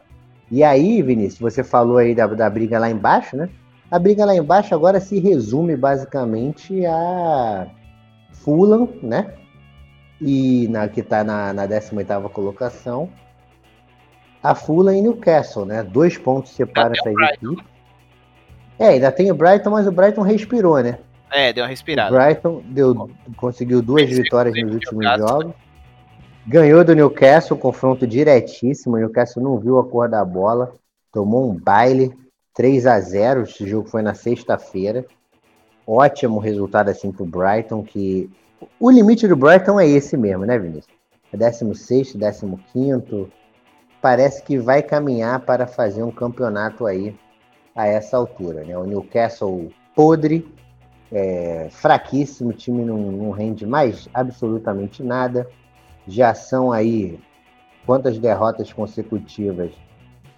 E 0.52 0.62
aí, 0.62 1.02
Vinícius, 1.02 1.40
você 1.40 1.64
falou 1.64 1.98
aí 1.98 2.14
da, 2.14 2.28
da 2.28 2.50
briga 2.50 2.78
lá 2.80 2.90
embaixo, 2.90 3.38
né? 3.38 3.50
A 3.90 3.98
briga 3.98 4.26
lá 4.26 4.36
embaixo 4.36 4.76
agora 4.76 5.00
se 5.00 5.20
resume 5.20 5.78
basicamente 5.78 6.86
a 6.86 7.68
Fulham, 8.34 8.90
né? 9.02 9.34
E 10.22 10.68
na, 10.70 10.88
que 10.90 11.00
está 11.00 11.24
na, 11.24 11.54
na 11.54 11.66
18 11.66 12.30
colocação. 12.30 13.10
A 14.42 14.56
Fulham 14.56 14.94
e 14.94 15.02
Newcastle, 15.02 15.66
né? 15.66 15.84
Dois 15.84 16.18
pontos 16.18 16.52
separam 16.52 16.94
essas 16.94 17.14
equipes. 17.14 17.66
É, 18.78 18.88
ainda 18.88 19.12
tem 19.12 19.30
o 19.30 19.36
Brighton, 19.36 19.72
mas 19.72 19.86
o 19.86 19.92
Brighton 19.92 20.22
respirou, 20.22 20.82
né? 20.82 21.00
É, 21.32 21.52
deu 21.52 21.64
uma 21.64 21.70
respirada. 21.70 22.16
O 22.16 22.18
Brighton 22.18 22.64
deu, 22.66 23.10
conseguiu 23.36 23.82
duas 23.82 24.10
vitórias 24.10 24.56
nos 24.56 24.74
últimos 24.74 25.06
jogos. 25.18 25.54
Ganhou 26.48 26.84
do 26.84 26.96
Newcastle, 26.96 27.58
confronto 27.58 28.08
diretíssimo. 28.08 28.96
O 28.96 29.00
Newcastle 29.00 29.44
não 29.44 29.60
viu 29.60 29.78
a 29.78 29.86
cor 29.86 30.10
da 30.10 30.24
bola. 30.24 30.74
Tomou 31.12 31.52
um 31.52 31.56
baile 31.56 32.12
3 32.54 32.88
a 32.88 33.00
0 33.00 33.44
Esse 33.44 33.68
jogo 33.68 33.90
foi 33.90 34.02
na 34.02 34.14
sexta-feira. 34.14 35.06
Ótimo 35.86 36.40
resultado 36.40 36.90
assim 36.90 37.12
pro 37.12 37.26
Brighton, 37.26 37.84
que 37.84 38.30
o 38.80 38.90
limite 38.92 39.28
do 39.28 39.36
Brighton 39.36 39.80
é 39.80 39.88
esse 39.88 40.16
mesmo, 40.16 40.46
né, 40.46 40.58
Vinícius? 40.58 40.94
É 41.32 41.38
16, 41.38 42.14
15. 42.74 43.28
Parece 44.02 44.44
que 44.44 44.58
vai 44.58 44.82
caminhar 44.82 45.42
para 45.42 45.68
fazer 45.68 46.04
um 46.04 46.12
campeonato 46.12 46.86
aí 46.86 47.16
a 47.76 47.88
essa 47.88 48.18
altura. 48.18 48.64
Né? 48.64 48.78
O 48.78 48.86
Newcastle 48.86 49.72
podre, 49.96 50.48
é, 51.12 51.68
fraquíssimo, 51.72 52.52
o 52.52 52.54
time 52.54 52.86
não, 52.86 52.98
não, 52.98 53.32
rende 53.32 53.66
mais 53.66 54.08
absolutamente 54.14 55.04
nada. 55.04 55.48
Já 56.08 56.34
são 56.34 56.72
aí 56.72 57.20
quantas 57.86 58.18
derrotas 58.18 58.72
consecutivas, 58.72 59.72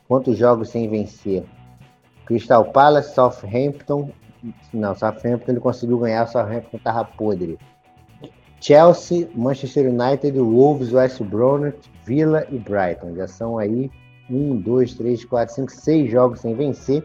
quantos 0.07 0.38
jogos 0.38 0.70
sem 0.70 0.89
vencer. 0.89 1.43
Crystal 2.26 2.66
Palace, 2.66 3.14
Southampton, 3.14 4.12
não, 4.74 4.95
Southampton 4.95 5.51
ele 5.51 5.59
conseguiu 5.59 5.99
ganhar, 5.99 6.26
Southampton 6.28 6.78
estava 6.78 7.05
podre. 7.05 7.57
Chelsea, 8.62 9.28
Manchester 9.36 9.89
United, 9.89 10.39
Wolves, 10.39 10.93
West 10.93 11.22
Bromwich, 11.24 11.78
Villa 12.05 12.45
e 12.49 12.59
Brighton. 12.59 13.16
Já 13.16 13.28
são 13.28 13.57
aí 13.57 13.91
um, 14.30 14.55
dois, 14.55 14.93
três, 14.93 15.26
quatro, 15.26 15.55
cinco, 15.55 15.72
seis 15.72 16.09
jogos 16.09 16.39
sem 16.39 16.55
vencer. 16.55 17.03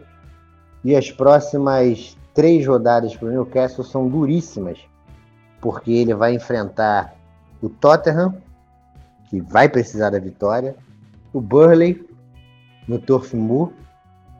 E 0.85 0.95
as 0.95 1.11
próximas 1.11 2.15
três 2.33 2.65
rodadas 2.65 3.15
para 3.15 3.27
o 3.27 3.31
Newcastle 3.31 3.83
são 3.83 4.07
duríssimas, 4.07 4.77
porque 5.59 5.91
ele 5.91 6.13
vai 6.13 6.35
enfrentar 6.35 7.15
o 7.61 7.67
Tottenham, 7.67 8.35
que 9.27 9.41
vai 9.41 9.67
precisar 9.67 10.11
da 10.11 10.19
vitória, 10.19 10.75
o 11.33 11.41
Burley 11.41 12.07
no 12.87 12.99
Turf 12.99 13.35
Moor 13.35 13.73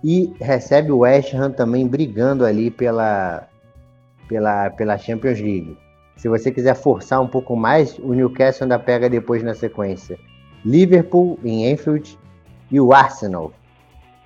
e 0.03 0.34
recebe 0.39 0.91
o 0.91 0.99
West 0.99 1.34
Ham 1.34 1.51
também 1.51 1.88
brigando 1.88 2.45
ali 2.45 2.70
pela, 2.70 3.47
pela, 4.30 4.70
pela 4.70 4.97
Champions 4.97 5.39
League. 5.39 5.78
Se 6.18 6.28
você 6.28 6.51
quiser 6.51 6.76
forçar 6.76 7.22
um 7.22 7.28
pouco 7.28 7.55
mais, 7.55 7.97
o 7.99 8.13
Newcastle 8.13 8.65
ainda 8.65 8.80
pega 8.80 9.09
depois 9.09 9.43
na 9.43 9.53
sequência 9.53 10.20
Liverpool 10.65 11.39
em 11.43 11.72
Enfield 11.72 12.18
e 12.70 12.80
o 12.80 12.91
Arsenal, 12.91 13.53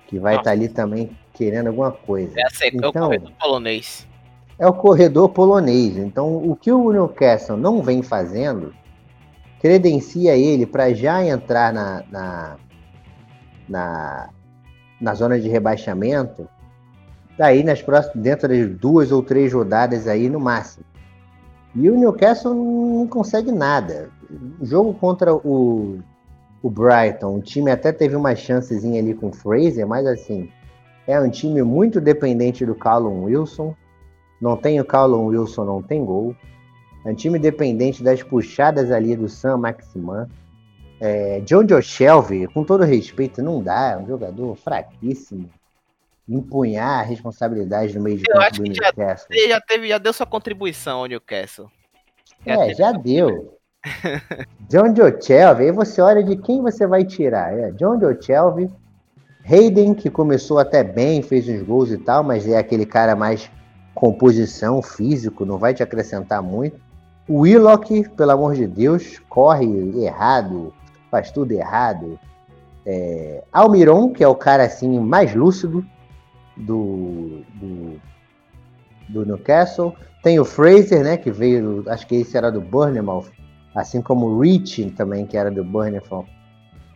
que 0.06 0.18
vai 0.18 0.34
estar 0.34 0.44
tá 0.44 0.50
ali 0.50 0.68
também 0.68 1.16
querendo 1.34 1.68
alguma 1.68 1.92
coisa. 1.92 2.34
É, 2.38 2.68
então, 2.68 2.80
é 2.80 2.86
o 2.86 2.88
então, 2.88 3.06
corredor 3.06 3.32
polonês. 3.38 4.08
É 4.58 4.66
o 4.66 4.72
corredor 4.72 5.28
polonês. 5.28 5.96
Então, 5.98 6.36
o 6.36 6.56
que 6.56 6.72
o 6.72 6.92
Newcastle 6.92 7.56
não 7.56 7.82
vem 7.82 8.02
fazendo 8.02 8.74
credencia 9.60 10.36
ele 10.36 10.66
para 10.66 10.92
já 10.92 11.24
entrar 11.24 11.72
na, 11.72 12.02
na, 12.10 12.56
na, 13.68 14.30
na, 15.00 15.14
zona 15.14 15.38
de 15.38 15.48
rebaixamento 15.48 16.48
daí 17.38 17.62
nas 17.62 17.80
próximas, 17.80 18.16
dentro 18.16 18.48
das 18.48 18.68
duas 18.76 19.12
ou 19.12 19.22
três 19.22 19.52
rodadas 19.52 20.08
aí 20.08 20.28
no 20.28 20.40
máximo. 20.40 20.84
E 21.74 21.88
o 21.88 21.96
Newcastle 21.96 22.54
não 22.54 23.06
consegue 23.06 23.50
nada. 23.50 24.10
O 24.60 24.64
jogo 24.64 24.92
contra 24.94 25.34
o, 25.34 25.98
o 26.62 26.70
Brighton, 26.70 27.36
o 27.36 27.42
time 27.42 27.70
até 27.70 27.92
teve 27.92 28.14
uma 28.14 28.34
chancezinha 28.34 29.00
ali 29.00 29.14
com 29.14 29.28
o 29.28 29.32
Fraser, 29.32 29.86
mas 29.86 30.06
assim, 30.06 30.50
é 31.06 31.18
um 31.18 31.30
time 31.30 31.62
muito 31.62 32.00
dependente 32.00 32.64
do 32.66 32.74
Callum 32.74 33.24
Wilson. 33.24 33.74
Não 34.40 34.56
tem 34.56 34.80
o 34.80 34.84
Callum 34.84 35.26
Wilson, 35.26 35.64
não 35.64 35.82
tem 35.82 36.04
gol. 36.04 36.34
É 37.04 37.10
um 37.10 37.14
time 37.14 37.38
dependente 37.38 38.02
das 38.02 38.22
puxadas 38.22 38.90
ali 38.90 39.16
do 39.16 39.28
Sam 39.28 39.58
Maximan. 39.58 40.28
É, 41.00 41.40
John 41.40 41.66
Joe 41.68 41.82
Shelby, 41.82 42.46
com 42.48 42.62
todo 42.62 42.84
respeito, 42.84 43.42
não 43.42 43.62
dá. 43.62 43.92
É 43.92 43.96
um 43.96 44.06
jogador 44.06 44.54
fraquíssimo. 44.56 45.48
Empunhar 46.28 47.00
a 47.00 47.02
responsabilidade 47.02 47.96
no 47.96 48.04
meio 48.04 48.18
de 48.18 48.24
campo 48.24 48.56
do 48.56 48.62
Newcastle. 48.62 49.36
Já, 49.36 49.48
já, 49.48 49.60
teve, 49.60 49.88
já 49.88 49.98
deu 49.98 50.12
sua 50.12 50.26
contribuição 50.26 51.00
ao 51.00 51.06
Newcastle. 51.06 51.70
Já 52.46 52.66
é, 52.66 52.74
já 52.74 52.92
deu. 52.92 53.58
John 54.70 54.94
Joe 54.94 55.20
Shelby, 55.20 55.64
aí 55.64 55.72
você 55.72 56.00
olha 56.00 56.22
de 56.22 56.36
quem 56.36 56.62
você 56.62 56.86
vai 56.86 57.04
tirar. 57.04 57.52
É, 57.58 57.72
John 57.72 57.98
Joe 57.98 58.16
Shelby 58.20 58.70
Hayden, 59.44 59.94
que 59.94 60.08
começou 60.08 60.58
até 60.58 60.84
bem, 60.84 61.22
fez 61.22 61.48
uns 61.48 61.62
gols 61.62 61.90
e 61.90 61.98
tal, 61.98 62.22
mas 62.22 62.46
é 62.46 62.56
aquele 62.56 62.86
cara 62.86 63.16
mais 63.16 63.50
composição, 63.94 64.80
físico, 64.80 65.44
não 65.44 65.58
vai 65.58 65.74
te 65.74 65.82
acrescentar 65.82 66.40
muito. 66.42 66.80
O 67.28 67.40
Willock, 67.40 68.08
pelo 68.10 68.30
amor 68.30 68.54
de 68.54 68.66
Deus, 68.66 69.20
corre 69.28 69.66
errado, 70.04 70.72
faz 71.10 71.30
tudo 71.30 71.52
errado. 71.52 72.18
É, 72.84 73.44
Almiron, 73.52 74.12
que 74.12 74.24
é 74.24 74.28
o 74.28 74.34
cara 74.34 74.64
assim 74.64 74.98
mais 74.98 75.34
lúcido 75.34 75.84
do, 76.56 77.42
do, 77.54 78.00
do 79.08 79.26
Newcastle. 79.26 79.94
Tem 80.22 80.38
o 80.38 80.44
Fraser, 80.44 81.02
né, 81.02 81.16
que 81.16 81.30
veio, 81.30 81.84
acho 81.88 82.06
que 82.06 82.16
esse 82.16 82.36
era 82.36 82.50
do 82.50 82.60
Bournemouth, 82.60 83.26
assim 83.74 84.00
como 84.00 84.26
o 84.26 84.40
Rich 84.40 84.90
também, 84.92 85.26
que 85.26 85.36
era 85.36 85.50
do 85.50 85.64
Bournemouth. 85.64 86.26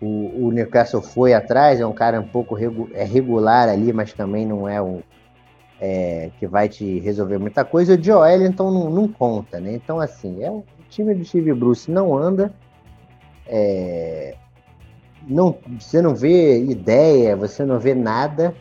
O, 0.00 0.46
o, 0.46 0.52
Newcastle 0.52 1.00
foi 1.00 1.32
atrás, 1.32 1.80
é 1.80 1.86
um 1.86 1.92
cara 1.92 2.20
um 2.20 2.28
pouco 2.28 2.54
regu 2.54 2.88
é 2.92 3.02
regular 3.02 3.68
ali, 3.68 3.92
mas 3.94 4.12
também 4.12 4.44
não 4.44 4.68
é 4.68 4.80
um 4.80 5.00
é, 5.80 6.30
que 6.38 6.46
vai 6.46 6.68
te 6.68 7.00
resolver 7.00 7.38
muita 7.38 7.64
coisa. 7.64 7.94
O 7.94 8.02
Joel, 8.02 8.44
então, 8.44 8.70
não, 8.70 8.90
não 8.90 9.08
conta, 9.08 9.58
né? 9.58 9.72
Então, 9.72 9.98
assim, 9.98 10.42
é 10.42 10.50
o 10.50 10.64
time 10.90 11.14
do 11.14 11.24
Steve 11.24 11.52
Bruce 11.54 11.90
não 11.90 12.16
anda. 12.16 12.52
É, 13.46 14.36
não, 15.26 15.56
você 15.78 16.00
não 16.00 16.14
vê 16.14 16.62
ideia, 16.62 17.36
você 17.36 17.64
não 17.64 17.78
vê 17.78 17.94
nada. 17.94 18.54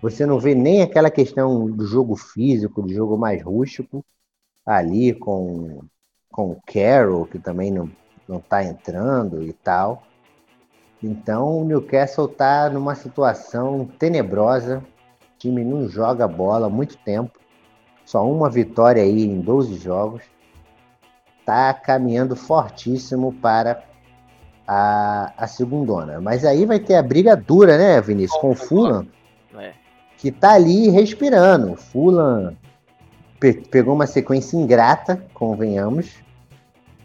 Você 0.00 0.24
não 0.24 0.38
vê 0.38 0.54
nem 0.54 0.82
aquela 0.82 1.10
questão 1.10 1.68
do 1.68 1.84
jogo 1.84 2.14
físico, 2.14 2.82
do 2.82 2.92
jogo 2.92 3.18
mais 3.18 3.42
rústico, 3.42 4.04
ali 4.64 5.12
com, 5.12 5.80
com 6.30 6.52
o 6.52 6.62
Carroll, 6.64 7.26
que 7.26 7.38
também 7.38 7.70
não, 7.70 7.90
não 8.28 8.38
tá 8.38 8.62
entrando 8.62 9.42
e 9.42 9.52
tal. 9.52 10.04
Então 11.02 11.60
o 11.60 11.64
Newcastle 11.64 12.26
está 12.26 12.70
numa 12.70 12.94
situação 12.94 13.86
tenebrosa. 13.98 14.78
O 14.78 15.38
time 15.38 15.64
não 15.64 15.88
joga 15.88 16.28
bola 16.28 16.66
há 16.66 16.70
muito 16.70 16.96
tempo. 16.98 17.38
Só 18.04 18.24
uma 18.24 18.48
vitória 18.48 19.02
aí 19.02 19.24
em 19.24 19.40
12 19.40 19.74
jogos. 19.76 20.22
Está 21.40 21.74
caminhando 21.74 22.36
fortíssimo 22.36 23.32
para 23.32 23.82
a, 24.66 25.32
a 25.36 25.46
segundona. 25.48 26.20
Mas 26.20 26.44
aí 26.44 26.64
vai 26.64 26.78
ter 26.78 26.94
a 26.94 27.02
briga 27.02 27.34
dura, 27.34 27.76
né, 27.76 28.00
Vinícius? 28.00 28.40
Com 28.40 28.50
o 28.50 28.54
Fulham 28.54 29.06
que 30.18 30.32
tá 30.32 30.52
ali 30.52 30.90
respirando. 30.90 31.76
Fulham 31.76 32.54
pe 33.40 33.52
pegou 33.52 33.94
uma 33.94 34.06
sequência 34.06 34.56
ingrata, 34.56 35.24
convenhamos. 35.32 36.16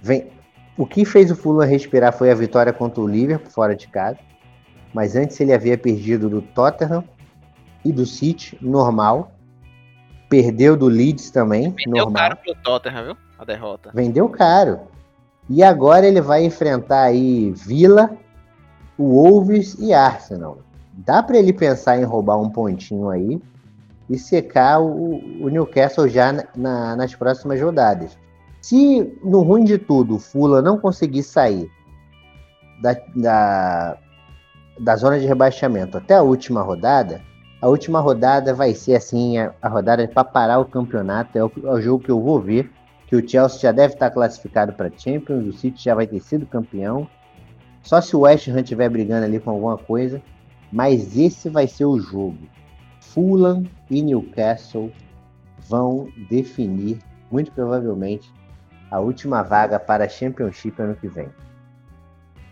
Vem... 0.02 0.34
O 0.76 0.88
que 0.88 1.06
fez 1.06 1.30
o 1.30 1.36
Fulham 1.36 1.70
respirar 1.70 2.12
foi 2.12 2.32
a 2.32 2.36
vitória 2.36 2.74
contra 2.74 3.00
o 3.00 3.08
Liverpool 3.08 3.52
fora 3.52 3.76
de 3.76 3.88
casa. 3.88 4.18
Mas 4.92 5.16
antes 5.16 5.40
ele 5.40 5.54
havia 5.54 5.78
perdido 5.78 6.28
do 6.28 6.42
Tottenham 6.42 7.04
e 7.86 7.92
do 7.92 8.06
City, 8.06 8.58
normal. 8.60 9.32
Perdeu 10.28 10.76
do 10.76 10.88
Leeds 10.88 11.30
também, 11.30 11.70
Vendeu 11.70 12.06
normal. 12.06 12.14
caro 12.14 12.38
pro 12.38 12.56
Tottenham, 12.56 13.06
viu? 13.06 13.18
A 13.38 13.46
derrota. 13.46 13.92
Vendeu 13.94 14.28
caro. 14.28 14.80
E 15.48 15.62
agora 15.62 16.08
ele 16.08 16.22
vai 16.22 16.44
enfrentar 16.44 17.04
aí 17.04 17.52
Villa, 17.52 18.10
o 18.98 19.10
Wolves 19.10 19.76
e 19.78 19.94
Arsenal 19.94 20.58
dá 20.94 21.22
para 21.24 21.38
ele 21.38 21.52
pensar 21.52 21.98
em 22.00 22.04
roubar 22.04 22.40
um 22.40 22.50
pontinho 22.50 23.10
aí 23.10 23.42
e 24.10 24.18
secar 24.18 24.82
o, 24.82 25.16
o 25.42 25.50
Newcastle 25.50 26.08
já 26.08 26.46
na, 26.56 26.96
nas 26.96 27.16
próximas 27.16 27.60
rodadas. 27.62 28.18
Se 28.62 29.18
no 29.24 29.42
ruim 29.42 29.64
de 29.64 29.78
tudo 29.78 30.16
o 30.16 30.20
Fula 30.20 30.62
não 30.62 30.78
conseguir 30.78 31.24
sair 31.24 31.70
da, 32.82 32.96
da, 33.16 33.98
da 34.80 34.96
zona 34.96 35.20
de 35.20 35.26
rebaixamento 35.26 35.98
até 35.98 36.16
a 36.16 36.22
última 36.22 36.62
rodada, 36.62 37.22
a 37.64 37.68
última 37.70 38.02
rodada 38.02 38.54
vai 38.54 38.74
ser 38.74 38.96
assim 38.96 39.38
a, 39.38 39.54
a 39.62 39.70
rodada 39.70 40.06
para 40.06 40.26
parar 40.26 40.60
o 40.60 40.66
campeonato. 40.66 41.38
É 41.38 41.44
o, 41.46 41.52
é 41.64 41.72
o, 41.72 41.82
jogo 41.82 42.04
que 42.04 42.12
eu 42.12 42.22
vou 42.22 42.38
ver. 42.38 42.70
Que 43.08 43.16
o 43.16 43.26
Chelsea 43.26 43.60
já 43.60 43.72
deve 43.72 43.94
estar 43.94 44.10
classificado 44.10 44.74
para 44.74 44.92
Champions, 44.98 45.48
o 45.48 45.54
City 45.54 45.82
já 45.82 45.96
vai 45.96 46.06
ter 46.06 46.20
sido 46.20 46.46
campeão. 46.46 47.08
Só 47.82 48.02
se 48.02 48.18
o 48.18 48.22
West 48.22 48.50
Ham 48.50 48.60
estiver 48.60 48.90
brigando 48.90 49.24
ali 49.24 49.40
com 49.40 49.52
alguma 49.52 49.78
coisa. 49.78 50.22
Mas 50.74 51.16
esse 51.16 51.50
vai 51.50 51.68
ser 51.68 51.86
o 51.86 52.00
jogo. 52.00 52.50
Fulham 53.00 53.64
e 53.92 54.02
Newcastle 54.02 54.92
vão 55.70 56.12
definir, 56.28 56.98
muito 57.32 57.52
provavelmente, 57.52 58.34
a 58.90 59.00
última 59.00 59.44
vaga 59.44 59.80
para 59.80 60.06
a 60.06 60.10
Championship 60.10 60.82
ano 60.82 60.96
que 60.96 61.08
vem. 61.08 61.30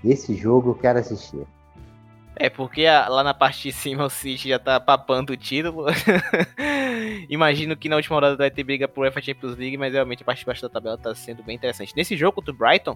Esse 0.05 0.35
jogo 0.35 0.69
eu 0.69 0.75
quero 0.75 0.99
assistir. 0.99 1.47
É 2.35 2.47
porque 2.47 2.85
lá 2.85 3.23
na 3.23 3.33
parte 3.33 3.63
de 3.63 3.71
cima 3.71 4.05
o 4.05 4.09
City 4.09 4.49
já 4.49 4.59
tá 4.59 4.79
papando 4.79 5.33
o 5.33 5.37
título. 5.37 5.87
Imagino 7.27 7.75
que 7.75 7.89
na 7.89 7.95
última 7.95 8.15
rodada 8.15 8.37
vai 8.37 8.51
ter 8.51 8.63
briga 8.63 8.87
por 8.87 9.01
UEFA 9.01 9.21
Champions 9.21 9.57
League, 9.57 9.77
mas 9.77 9.93
realmente 9.93 10.21
a 10.21 10.25
parte 10.25 10.39
de 10.39 10.45
baixo 10.45 10.61
da 10.61 10.69
tabela 10.69 10.97
tá 10.97 11.13
sendo 11.15 11.41
bem 11.41 11.55
interessante. 11.55 11.95
Nesse 11.95 12.15
jogo 12.15 12.33
contra 12.33 12.53
o 12.53 12.57
Brighton, 12.57 12.95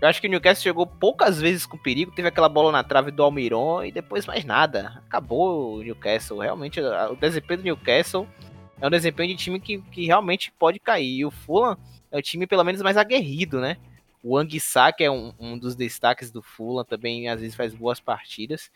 eu 0.00 0.08
acho 0.08 0.20
que 0.20 0.26
o 0.26 0.30
Newcastle 0.30 0.62
chegou 0.62 0.86
poucas 0.86 1.40
vezes 1.40 1.64
com 1.64 1.78
perigo, 1.78 2.12
teve 2.12 2.28
aquela 2.28 2.48
bola 2.48 2.70
na 2.70 2.84
trave 2.84 3.10
do 3.10 3.22
Almiron 3.22 3.82
e 3.82 3.90
depois 3.90 4.26
mais 4.26 4.44
nada. 4.44 5.02
Acabou 5.06 5.76
o 5.76 5.82
Newcastle. 5.82 6.38
Realmente, 6.38 6.80
o 6.80 7.16
desempenho 7.16 7.60
do 7.60 7.64
Newcastle 7.64 8.28
é 8.80 8.86
um 8.86 8.90
desempenho 8.90 9.34
de 9.34 9.42
time 9.42 9.58
que, 9.58 9.78
que 9.78 10.04
realmente 10.04 10.52
pode 10.58 10.78
cair. 10.78 11.20
E 11.20 11.24
o 11.24 11.30
Fulham 11.30 11.78
é 12.10 12.18
o 12.18 12.22
time 12.22 12.46
pelo 12.46 12.62
menos 12.62 12.82
mais 12.82 12.96
aguerrido, 12.96 13.58
né? 13.58 13.78
O 14.22 14.36
Anguissa, 14.36 14.92
que 14.92 15.02
é 15.02 15.10
um, 15.10 15.32
um, 15.38 15.58
dos 15.58 15.74
destaques 15.74 16.30
do 16.30 16.42
Fulham, 16.42 16.84
também 16.84 17.28
às 17.28 17.40
vezes 17.40 17.56
faz 17.56 17.74
boas 17.74 17.98
partidas. 17.98 18.70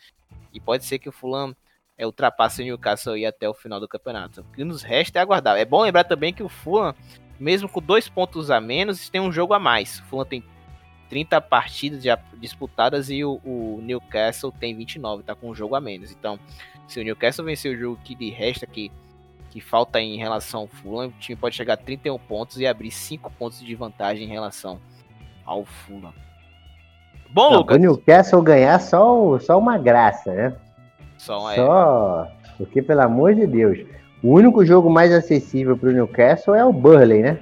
E 0.51 0.59
pode 0.59 0.85
ser 0.85 0.97
que 0.97 1.09
o 1.09 1.11
Fulham 1.11 1.55
é, 1.97 2.05
ultrapasse 2.05 2.63
o 2.63 2.65
Newcastle 2.65 3.13
aí 3.13 3.27
até 3.27 3.47
o 3.47 3.53
final 3.53 3.79
do 3.79 3.87
campeonato. 3.87 4.41
O 4.41 4.55
que 4.55 4.63
nos 4.63 4.81
resta 4.81 5.19
é 5.19 5.21
aguardar. 5.21 5.55
É 5.57 5.65
bom 5.65 5.83
lembrar 5.83 6.03
também 6.03 6.33
que 6.33 6.41
o 6.41 6.49
Fulham, 6.49 6.95
mesmo 7.39 7.69
com 7.69 7.79
dois 7.79 8.09
pontos 8.09 8.49
a 8.49 8.59
menos, 8.59 9.07
tem 9.07 9.21
um 9.21 9.31
jogo 9.31 9.53
a 9.53 9.59
mais. 9.59 9.99
O 9.99 10.03
Fulham 10.05 10.25
tem 10.25 10.43
30 11.11 11.41
partidas 11.41 12.01
já 12.01 12.17
disputadas 12.37 13.09
e 13.09 13.21
o, 13.21 13.41
o, 13.43 13.81
Newcastle 13.83 14.49
tem 14.49 14.73
29, 14.73 15.23
tá 15.23 15.35
com 15.35 15.49
um 15.49 15.53
jogo 15.53 15.75
a 15.75 15.81
menos. 15.81 16.09
Então, 16.09 16.39
se 16.87 17.01
o 17.01 17.03
Newcastle 17.03 17.43
vencer 17.43 17.75
o 17.75 17.77
jogo 17.77 17.99
que 18.01 18.15
lhe 18.15 18.29
resta, 18.29 18.65
que, 18.65 18.89
que 19.49 19.59
falta 19.59 19.99
em 19.99 20.17
relação 20.17 20.61
ao 20.61 20.67
Fulham, 20.67 21.09
o 21.09 21.13
time 21.19 21.35
pode 21.35 21.53
chegar 21.53 21.73
a 21.73 21.77
31 21.77 22.17
pontos 22.17 22.61
e 22.61 22.65
abrir 22.65 22.91
5 22.91 23.29
pontos 23.31 23.59
de 23.59 23.75
vantagem 23.75 24.23
em 24.23 24.29
relação 24.29 24.79
ao 25.45 25.65
Fulham. 25.65 26.13
Bom, 27.29 27.51
Não, 27.51 27.57
Lucas. 27.57 27.75
O 27.75 27.79
Newcastle 27.81 28.41
ganhar 28.41 28.79
só, 28.79 29.37
só 29.39 29.59
uma 29.59 29.77
graça, 29.77 30.31
né? 30.31 30.55
Só, 31.17 31.51
é. 31.51 31.55
só 31.57 32.31
porque, 32.57 32.81
pelo 32.81 33.01
amor 33.01 33.35
de 33.35 33.45
Deus, 33.45 33.79
o 34.23 34.29
único 34.29 34.65
jogo 34.65 34.89
mais 34.89 35.11
acessível 35.11 35.75
para 35.75 35.89
o 35.89 35.91
Newcastle 35.91 36.55
é 36.55 36.63
o 36.63 36.71
Burley, 36.71 37.21
né? 37.21 37.37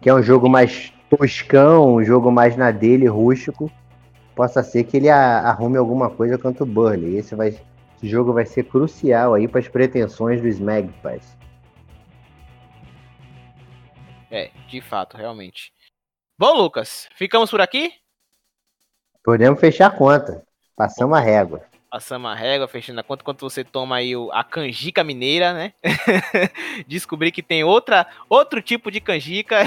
Que 0.00 0.08
é 0.08 0.14
um 0.14 0.22
jogo 0.22 0.48
mais 0.48 0.91
toscão, 1.16 1.96
um 1.96 2.04
jogo 2.04 2.30
mais 2.30 2.56
na 2.56 2.70
dele, 2.70 3.06
rústico, 3.06 3.70
possa 4.34 4.62
ser 4.62 4.84
que 4.84 4.96
ele 4.96 5.10
arrume 5.10 5.76
alguma 5.76 6.08
coisa 6.08 6.38
contra 6.38 6.64
o 6.64 6.66
Burley. 6.66 7.16
Esse, 7.16 7.34
vai, 7.34 7.48
esse 7.48 8.08
jogo 8.08 8.32
vai 8.32 8.46
ser 8.46 8.64
crucial 8.64 9.34
aí 9.34 9.46
para 9.46 9.60
as 9.60 9.68
pretensões 9.68 10.40
dos 10.40 10.58
Magpies. 10.58 11.36
É, 14.30 14.50
de 14.68 14.80
fato, 14.80 15.16
realmente. 15.16 15.72
Bom, 16.38 16.54
Lucas, 16.54 17.08
ficamos 17.14 17.50
por 17.50 17.60
aqui? 17.60 17.92
Podemos 19.22 19.60
fechar 19.60 19.88
a 19.88 19.96
conta. 19.96 20.42
Passamos 20.74 21.16
a 21.18 21.20
régua. 21.20 21.71
Passamos 21.92 22.30
a 22.30 22.34
régua, 22.34 22.66
fechando 22.66 23.00
a 23.00 23.02
conta, 23.02 23.22
quando 23.22 23.40
você 23.40 23.62
toma 23.62 23.96
aí 23.96 24.16
o, 24.16 24.32
a 24.32 24.42
canjica 24.42 25.04
mineira, 25.04 25.52
né? 25.52 25.74
Descobri 26.88 27.30
que 27.30 27.42
tem 27.42 27.62
outra, 27.64 28.06
outro 28.30 28.62
tipo 28.62 28.90
de 28.90 28.98
canjica. 28.98 29.58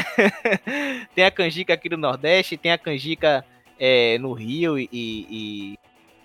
tem 1.14 1.24
a 1.24 1.30
canjica 1.30 1.76
aqui 1.76 1.88
do 1.88 1.98
Nordeste, 1.98 2.58
tem 2.58 2.72
a 2.72 2.80
canjica 2.80 3.46
é, 3.80 4.18
no 4.18 4.34
Rio 4.34 4.80
e, 4.80 4.90
e, 4.92 5.80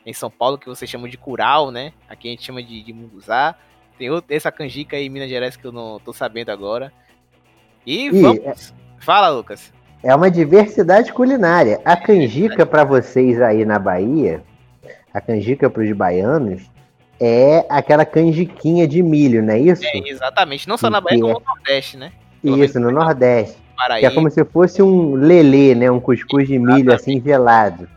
em 0.07 0.13
São 0.15 0.31
Paulo, 0.31 0.57
que 0.57 0.71
você 0.71 0.87
chama 0.87 1.07
de 1.07 1.19
curau, 1.19 1.71
né? 1.71 1.93
Aqui 2.09 2.29
a 2.29 2.31
gente 2.31 2.45
chama 2.45 2.63
de, 2.63 2.83
de 2.83 2.95
munguzá. 2.95 3.55
Tem 3.99 4.09
outra, 4.09 4.35
essa 4.35 4.51
canjica 4.51 4.97
aí 4.97 5.05
em 5.05 5.11
Minas 5.11 5.29
Gerais 5.29 5.55
que 5.55 5.67
eu 5.67 5.73
não 5.73 6.01
tô 6.01 6.15
sabendo 6.15 6.49
agora. 6.49 6.91
E, 7.85 8.07
e 8.07 8.23
vamos... 8.23 8.41
É... 8.43 8.55
Fala, 9.01 9.29
Lucas. 9.29 9.71
É 10.03 10.17
uma 10.17 10.31
diversidade 10.31 11.13
culinária. 11.13 11.79
A 11.85 11.95
canjica 11.95 12.65
para 12.65 12.85
vocês 12.85 13.39
aí 13.43 13.67
na 13.67 13.79
Bahia 13.79 14.43
a 15.13 15.21
canjica 15.21 15.69
para 15.69 15.83
os 15.83 15.93
baianos 15.93 16.63
é 17.21 17.67
aquela 17.69 18.05
canjiquinha 18.05 18.89
de 18.89 19.03
milho, 19.03 19.43
não 19.43 19.53
é 19.53 19.59
isso? 19.59 19.85
É, 19.85 19.99
exatamente. 20.09 20.69
Não 20.69 20.79
só 20.79 20.89
na 20.89 21.01
Bahia, 21.01 21.21
como 21.21 21.35
no 21.35 21.45
Nordeste, 21.45 21.97
né? 21.97 22.13
Pelo 22.43 22.65
isso, 22.65 22.81
no 22.81 22.91
Nordeste. 22.91 23.59
Que 23.99 24.07
é 24.07 24.11
como 24.11 24.31
se 24.31 24.45
fosse 24.45 24.83
um 24.83 25.15
lelê, 25.15 25.75
né? 25.75 25.91
Um 25.91 26.01
cuscuz 26.01 26.49
de 26.49 26.59
milho 26.59 26.93
assim 26.93 27.21
gelado. 27.21 27.89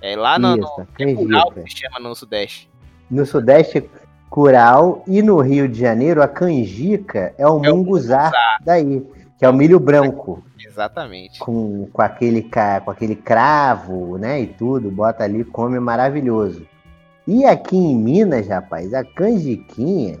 É 0.00 0.16
lá 0.16 0.38
no, 0.38 0.56
isso, 0.56 0.78
no 0.78 0.86
canjica. 0.86 1.62
que 1.62 1.70
se 1.70 1.76
chama 1.78 2.00
no 2.00 2.14
Sudeste. 2.14 2.70
No 3.10 3.24
Sudeste, 3.24 3.88
curau. 4.28 5.04
E 5.06 5.22
no 5.22 5.40
Rio 5.40 5.68
de 5.68 5.78
Janeiro, 5.78 6.22
a 6.22 6.28
canjica 6.28 7.34
é 7.38 7.46
o 7.46 7.64
é 7.64 7.70
munguzá 7.70 8.30
daí, 8.64 9.02
que 9.44 9.46
é 9.46 9.50
o 9.50 9.52
milho 9.52 9.78
branco. 9.78 10.42
Exatamente. 10.58 11.38
Com, 11.38 11.86
com, 11.92 12.00
aquele, 12.00 12.48
com 12.82 12.90
aquele 12.90 13.14
cravo, 13.14 14.16
né? 14.16 14.40
E 14.40 14.46
tudo, 14.46 14.90
bota 14.90 15.22
ali, 15.22 15.44
come 15.44 15.78
maravilhoso. 15.78 16.66
E 17.28 17.44
aqui 17.44 17.76
em 17.76 17.94
Minas, 17.94 18.48
rapaz, 18.48 18.94
a 18.94 19.04
canjiquinha 19.04 20.18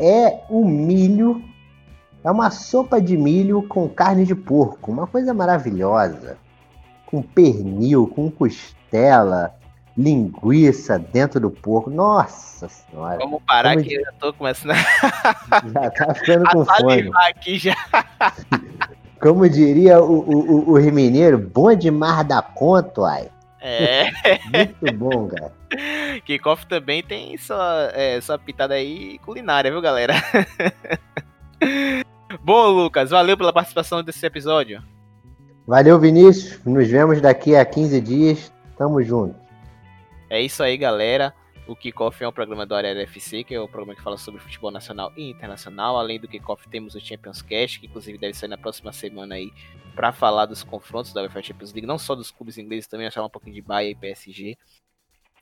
é 0.00 0.40
o 0.48 0.64
milho 0.64 1.40
É 2.24 2.30
uma 2.30 2.50
sopa 2.50 3.00
de 3.00 3.16
milho 3.16 3.62
com 3.62 3.88
carne 3.88 4.24
de 4.24 4.34
porco, 4.34 4.90
uma 4.90 5.06
coisa 5.06 5.32
maravilhosa. 5.32 6.36
Com 7.06 7.22
pernil, 7.22 8.08
com 8.08 8.28
costela, 8.28 9.54
linguiça 9.98 10.96
dentro 10.96 11.40
do 11.40 11.50
porco. 11.50 11.90
Nossa 11.90 12.68
senhora. 12.68 13.18
Vamos 13.18 13.42
parar 13.44 13.74
Como 13.74 13.84
que 13.84 13.94
eu 13.94 14.04
já 14.04 14.12
tô 14.12 14.32
começando 14.32 14.70
a. 14.70 14.74
Já 15.74 15.90
tá 15.90 16.14
ficando 16.14 16.48
com 16.50 16.64
fome. 16.76 17.10
aqui 17.28 17.58
já. 17.58 17.76
Como 19.20 19.48
diria 19.48 20.00
o, 20.00 20.20
o, 20.20 20.70
o, 20.70 20.78
o 20.78 20.92
mineiro, 20.92 21.38
bom 21.38 21.74
demais 21.74 22.24
da 22.24 22.40
conta, 22.40 23.04
ai. 23.04 23.28
É. 23.60 24.04
Muito 24.54 24.96
bom, 24.96 25.26
cara. 25.26 25.52
Kickoff 26.24 26.64
também 26.68 27.02
tem 27.02 27.36
sua, 27.36 27.90
é, 27.94 28.20
sua 28.20 28.38
pitada 28.38 28.74
aí 28.74 29.18
culinária, 29.18 29.72
viu, 29.72 29.80
galera? 29.80 30.14
bom, 32.40 32.68
Lucas, 32.68 33.10
valeu 33.10 33.36
pela 33.36 33.52
participação 33.52 34.04
desse 34.04 34.24
episódio. 34.24 34.80
Valeu, 35.66 35.98
Vinícius. 35.98 36.64
Nos 36.64 36.86
vemos 36.86 37.20
daqui 37.20 37.56
a 37.56 37.64
15 37.64 38.00
dias. 38.00 38.52
Tamo 38.78 39.02
junto. 39.02 39.47
É 40.30 40.40
isso 40.40 40.62
aí, 40.62 40.76
galera. 40.76 41.34
O 41.66 41.76
Kickoff 41.76 42.22
é 42.24 42.28
um 42.28 42.32
programa 42.32 42.64
do 42.64 42.74
Arena 42.74 43.02
FC, 43.02 43.44
que 43.44 43.54
é 43.54 43.60
o 43.60 43.68
programa 43.68 43.94
que 43.94 44.02
fala 44.02 44.16
sobre 44.16 44.40
futebol 44.40 44.70
nacional 44.70 45.12
e 45.16 45.28
internacional. 45.30 45.98
Além 45.98 46.18
do 46.18 46.26
Kickoff, 46.26 46.66
temos 46.68 46.94
o 46.94 47.00
Champions 47.00 47.42
Cast, 47.42 47.78
que 47.78 47.86
inclusive 47.86 48.16
deve 48.16 48.32
sair 48.34 48.48
na 48.48 48.56
próxima 48.56 48.92
semana 48.92 49.34
aí 49.34 49.52
para 49.94 50.12
falar 50.12 50.46
dos 50.46 50.62
confrontos 50.62 51.12
da 51.12 51.22
UEFA 51.22 51.42
Champions 51.42 51.72
League, 51.72 51.86
não 51.86 51.98
só 51.98 52.14
dos 52.14 52.30
clubes 52.30 52.56
ingleses, 52.56 52.86
também 52.86 53.06
a 53.06 53.10
falar 53.10 53.26
um 53.26 53.30
pouquinho 53.30 53.54
de 53.54 53.62
Bahia 53.62 53.90
e 53.90 53.94
PSG. 53.94 54.56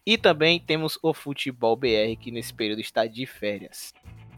E 0.05 0.17
também 0.17 0.61
temos 0.61 0.99
o 1.03 1.13
Futebol 1.13 1.77
BR, 1.77 2.17
que 2.21 2.31
nesse 2.31 2.55
período 2.55 2.81
está 2.81 3.07
de 3.07 3.27
férias. 3.27 3.93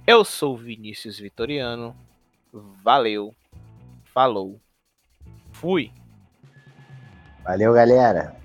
Eu 0.06 0.24
sou 0.24 0.56
Vinícius 0.56 1.18
Vitoriano. 1.18 1.96
Valeu. 2.82 3.34
Falou. 4.04 4.60
Fui. 5.52 5.90
Valeu, 7.44 7.72
galera. 7.72 8.37